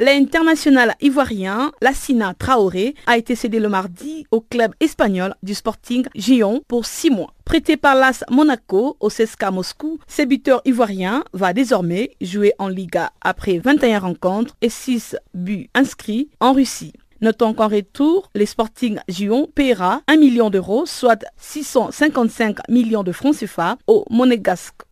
L'international 0.00 0.94
ivoirien 1.00 1.72
Lassina 1.82 2.32
Traoré 2.32 2.94
a 3.08 3.18
été 3.18 3.34
cédé 3.34 3.58
le 3.58 3.68
mardi 3.68 4.26
au 4.30 4.40
club 4.40 4.72
espagnol 4.78 5.34
du 5.42 5.54
Sporting 5.54 6.06
Gion 6.14 6.62
pour 6.68 6.86
six 6.86 7.10
mois. 7.10 7.34
Prêté 7.44 7.76
par 7.76 7.96
l'AS 7.96 8.22
Monaco 8.30 8.96
au 9.00 9.08
CSKA 9.08 9.50
Moscou, 9.50 9.98
ce 10.06 10.22
buteur 10.22 10.62
ivoirien 10.64 11.24
va 11.32 11.52
désormais 11.52 12.10
jouer 12.20 12.52
en 12.60 12.68
Liga 12.68 13.10
après 13.22 13.58
21 13.58 13.98
rencontres 13.98 14.54
et 14.62 14.68
6 14.68 15.16
buts 15.34 15.68
inscrits 15.74 16.28
en 16.38 16.52
Russie. 16.52 16.92
Notons 17.20 17.52
qu'en 17.52 17.66
retour, 17.66 18.30
le 18.36 18.46
Sporting 18.46 19.00
Gion 19.08 19.50
paiera 19.52 20.02
1 20.06 20.16
million 20.16 20.48
d'euros, 20.48 20.86
soit 20.86 21.24
655 21.38 22.58
millions 22.68 23.02
de 23.02 23.10
francs 23.10 23.34
CFA 23.36 23.76
au 23.88 24.04
Monégasque. 24.10 24.82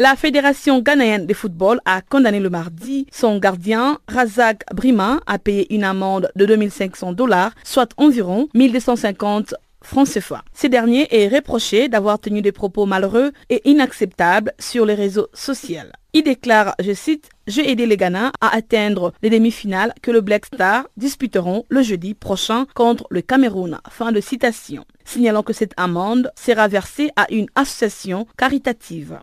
La 0.00 0.16
Fédération 0.16 0.80
ghanéenne 0.80 1.26
de 1.26 1.34
football 1.34 1.78
a 1.84 2.00
condamné 2.00 2.40
le 2.40 2.48
mardi 2.48 3.06
son 3.12 3.36
gardien 3.36 3.98
Razak 4.08 4.64
Brima 4.72 5.20
à 5.26 5.38
payer 5.38 5.74
une 5.74 5.84
amende 5.84 6.30
de 6.36 6.46
2500 6.46 7.12
dollars, 7.12 7.52
soit 7.64 7.92
environ 7.98 8.48
1250 8.54 9.52
francs 9.82 10.08
CFA. 10.08 10.42
Ce 10.54 10.68
dernier 10.68 11.06
est 11.10 11.28
reproché 11.28 11.90
d'avoir 11.90 12.18
tenu 12.18 12.40
des 12.40 12.50
propos 12.50 12.86
malheureux 12.86 13.32
et 13.50 13.60
inacceptables 13.68 14.54
sur 14.58 14.86
les 14.86 14.94
réseaux 14.94 15.28
sociaux. 15.34 15.80
Il 16.14 16.22
déclare, 16.22 16.74
je 16.82 16.94
cite, 16.94 17.28
J'ai 17.46 17.70
aidé 17.70 17.84
les 17.84 17.98
Ghana 17.98 18.32
à 18.40 18.56
atteindre 18.56 19.12
les 19.22 19.28
demi-finales 19.28 19.92
que 20.00 20.10
le 20.10 20.22
Black 20.22 20.46
Star 20.46 20.88
disputeront 20.96 21.66
le 21.68 21.82
jeudi 21.82 22.14
prochain 22.14 22.64
contre 22.74 23.06
le 23.10 23.20
Cameroun. 23.20 23.78
Fin 23.90 24.12
de 24.12 24.22
citation. 24.22 24.86
Signalons 25.04 25.42
que 25.42 25.52
cette 25.52 25.74
amende 25.76 26.32
sera 26.36 26.68
versée 26.68 27.10
à 27.16 27.30
une 27.30 27.48
association 27.54 28.26
caritative. 28.38 29.18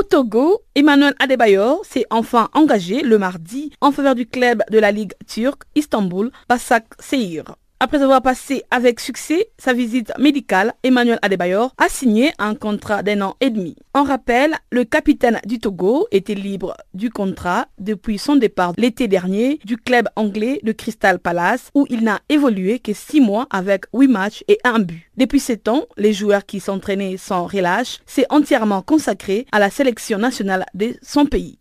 Au 0.00 0.02
Togo, 0.02 0.62
Emmanuel 0.74 1.12
Adebayor 1.18 1.84
s'est 1.84 2.06
enfin 2.08 2.48
engagé 2.54 3.02
le 3.02 3.18
mardi 3.18 3.70
en 3.82 3.92
faveur 3.92 4.14
du 4.14 4.26
club 4.26 4.62
de 4.70 4.78
la 4.78 4.92
Ligue 4.92 5.12
turque 5.26 5.64
Istanbul, 5.74 6.30
Basak 6.48 6.86
Seir. 6.98 7.56
Après 7.82 8.02
avoir 8.02 8.20
passé 8.20 8.62
avec 8.70 9.00
succès 9.00 9.48
sa 9.56 9.72
visite 9.72 10.12
médicale, 10.18 10.74
Emmanuel 10.82 11.18
Adebayor 11.22 11.72
a 11.78 11.88
signé 11.88 12.30
un 12.38 12.54
contrat 12.54 13.02
d'un 13.02 13.22
an 13.22 13.36
et 13.40 13.48
demi. 13.48 13.74
En 13.94 14.02
rappel, 14.02 14.54
le 14.70 14.84
capitaine 14.84 15.40
du 15.46 15.60
Togo 15.60 16.06
était 16.10 16.34
libre 16.34 16.76
du 16.92 17.08
contrat 17.08 17.68
depuis 17.78 18.18
son 18.18 18.36
départ 18.36 18.74
l'été 18.76 19.08
dernier 19.08 19.60
du 19.64 19.78
club 19.78 20.10
anglais 20.14 20.60
de 20.62 20.72
Crystal 20.72 21.18
Palace 21.18 21.70
où 21.74 21.86
il 21.88 22.04
n'a 22.04 22.20
évolué 22.28 22.80
que 22.80 22.92
six 22.92 23.22
mois 23.22 23.46
avec 23.48 23.86
huit 23.94 24.08
matchs 24.08 24.44
et 24.46 24.58
un 24.62 24.80
but. 24.80 25.10
Depuis 25.16 25.40
sept 25.40 25.66
ans, 25.66 25.86
les 25.96 26.12
joueurs 26.12 26.44
qui 26.44 26.60
s'entraînaient 26.60 27.16
sans 27.16 27.46
relâche 27.46 28.00
s'est 28.04 28.26
entièrement 28.28 28.82
consacré 28.82 29.46
à 29.52 29.58
la 29.58 29.70
sélection 29.70 30.18
nationale 30.18 30.66
de 30.74 30.96
son 31.00 31.24
pays. 31.24 31.58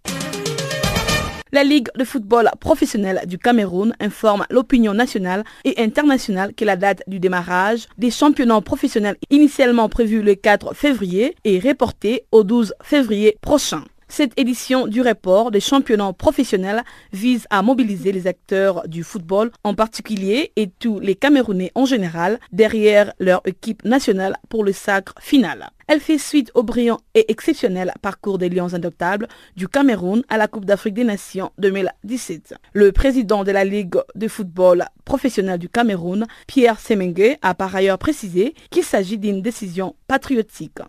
La 1.52 1.64
Ligue 1.64 1.88
de 1.98 2.04
football 2.04 2.48
professionnel 2.60 3.24
du 3.26 3.40
Cameroun 3.40 3.96
informe 4.00 4.46
l'opinion 4.52 4.94
nationale 4.94 5.44
et 5.66 5.82
internationale 5.82 6.54
que 6.54 6.64
la 6.64 6.76
date 6.76 7.02
du 7.08 7.20
démarrage 7.20 7.88
des 7.98 8.12
championnats 8.12 8.62
professionnels 8.62 9.18
initialement 9.32 9.90
prévu 9.90 10.22
le 10.22 10.36
4 10.36 10.76
février 10.76 11.36
est 11.46 11.58
reportée 11.58 12.26
au 12.32 12.44
12 12.44 12.76
février 12.84 13.36
prochain. 13.42 13.84
Cette 14.12 14.38
édition 14.40 14.88
du 14.88 15.02
report 15.02 15.52
des 15.52 15.60
championnats 15.60 16.14
professionnels 16.14 16.84
vise 17.14 17.46
à 17.52 17.62
mobiliser 17.62 18.12
les 18.12 18.26
acteurs 18.26 18.88
du 18.88 19.04
football 19.04 19.52
en 19.64 19.76
particulier 19.76 20.52
et 20.56 20.68
tous 20.68 21.00
les 21.00 21.14
Camerounais 21.14 21.72
en 21.76 21.86
général 21.86 22.40
derrière 22.52 23.14
leur 23.20 23.42
équipe 23.46 23.86
nationale 23.86 24.36
pour 24.50 24.64
le 24.64 24.74
sacre 24.74 25.14
final. 25.22 25.70
Elle 25.88 26.00
fait 26.00 26.18
suite 26.18 26.52
au 26.56 26.64
brillant 26.64 27.00
et 27.14 27.32
exceptionnel 27.32 27.94
parcours 28.02 28.40
des 28.40 28.50
Lions 28.50 28.74
adoptables 28.74 29.28
du 29.56 29.68
Cameroun 29.68 30.24
à 30.28 30.38
la 30.38 30.48
Coupe 30.48 30.66
d'Afrique 30.66 30.96
des 30.96 31.04
Nations 31.04 31.52
2017. 31.60 32.56
Le 32.74 32.92
président 32.92 33.44
de 33.44 33.52
la 33.52 33.64
Ligue 33.64 33.96
de 34.16 34.28
football 34.28 34.86
professionnel 35.06 35.60
du 35.60 35.70
Cameroun, 35.70 36.26
Pierre 36.48 36.80
Semengue, 36.80 37.38
a 37.44 37.54
par 37.54 37.76
ailleurs 37.76 38.00
précisé 38.00 38.56
qu'il 38.72 38.84
s'agit 38.84 39.20
d'une 39.20 39.44
décision 39.44 39.96
patriotique. 40.08 40.80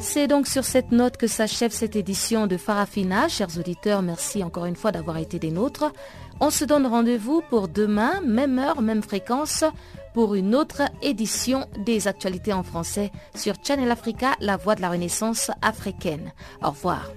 C'est 0.00 0.28
donc 0.28 0.46
sur 0.46 0.64
cette 0.64 0.92
note 0.92 1.16
que 1.16 1.26
s'achève 1.26 1.72
cette 1.72 1.96
édition 1.96 2.46
de 2.46 2.56
Farafina. 2.56 3.28
Chers 3.28 3.58
auditeurs, 3.58 4.00
merci 4.00 4.44
encore 4.44 4.66
une 4.66 4.76
fois 4.76 4.92
d'avoir 4.92 5.18
été 5.18 5.38
des 5.38 5.50
nôtres. 5.50 5.92
On 6.40 6.50
se 6.50 6.64
donne 6.64 6.86
rendez-vous 6.86 7.42
pour 7.50 7.68
demain, 7.68 8.20
même 8.24 8.58
heure, 8.58 8.80
même 8.80 9.02
fréquence, 9.02 9.64
pour 10.14 10.34
une 10.34 10.54
autre 10.54 10.82
édition 11.02 11.66
des 11.84 12.06
actualités 12.06 12.52
en 12.52 12.62
français 12.62 13.10
sur 13.34 13.54
Channel 13.62 13.90
Africa, 13.90 14.34
la 14.40 14.56
voix 14.56 14.76
de 14.76 14.82
la 14.82 14.90
renaissance 14.90 15.50
africaine. 15.62 16.32
Au 16.62 16.70
revoir. 16.70 17.10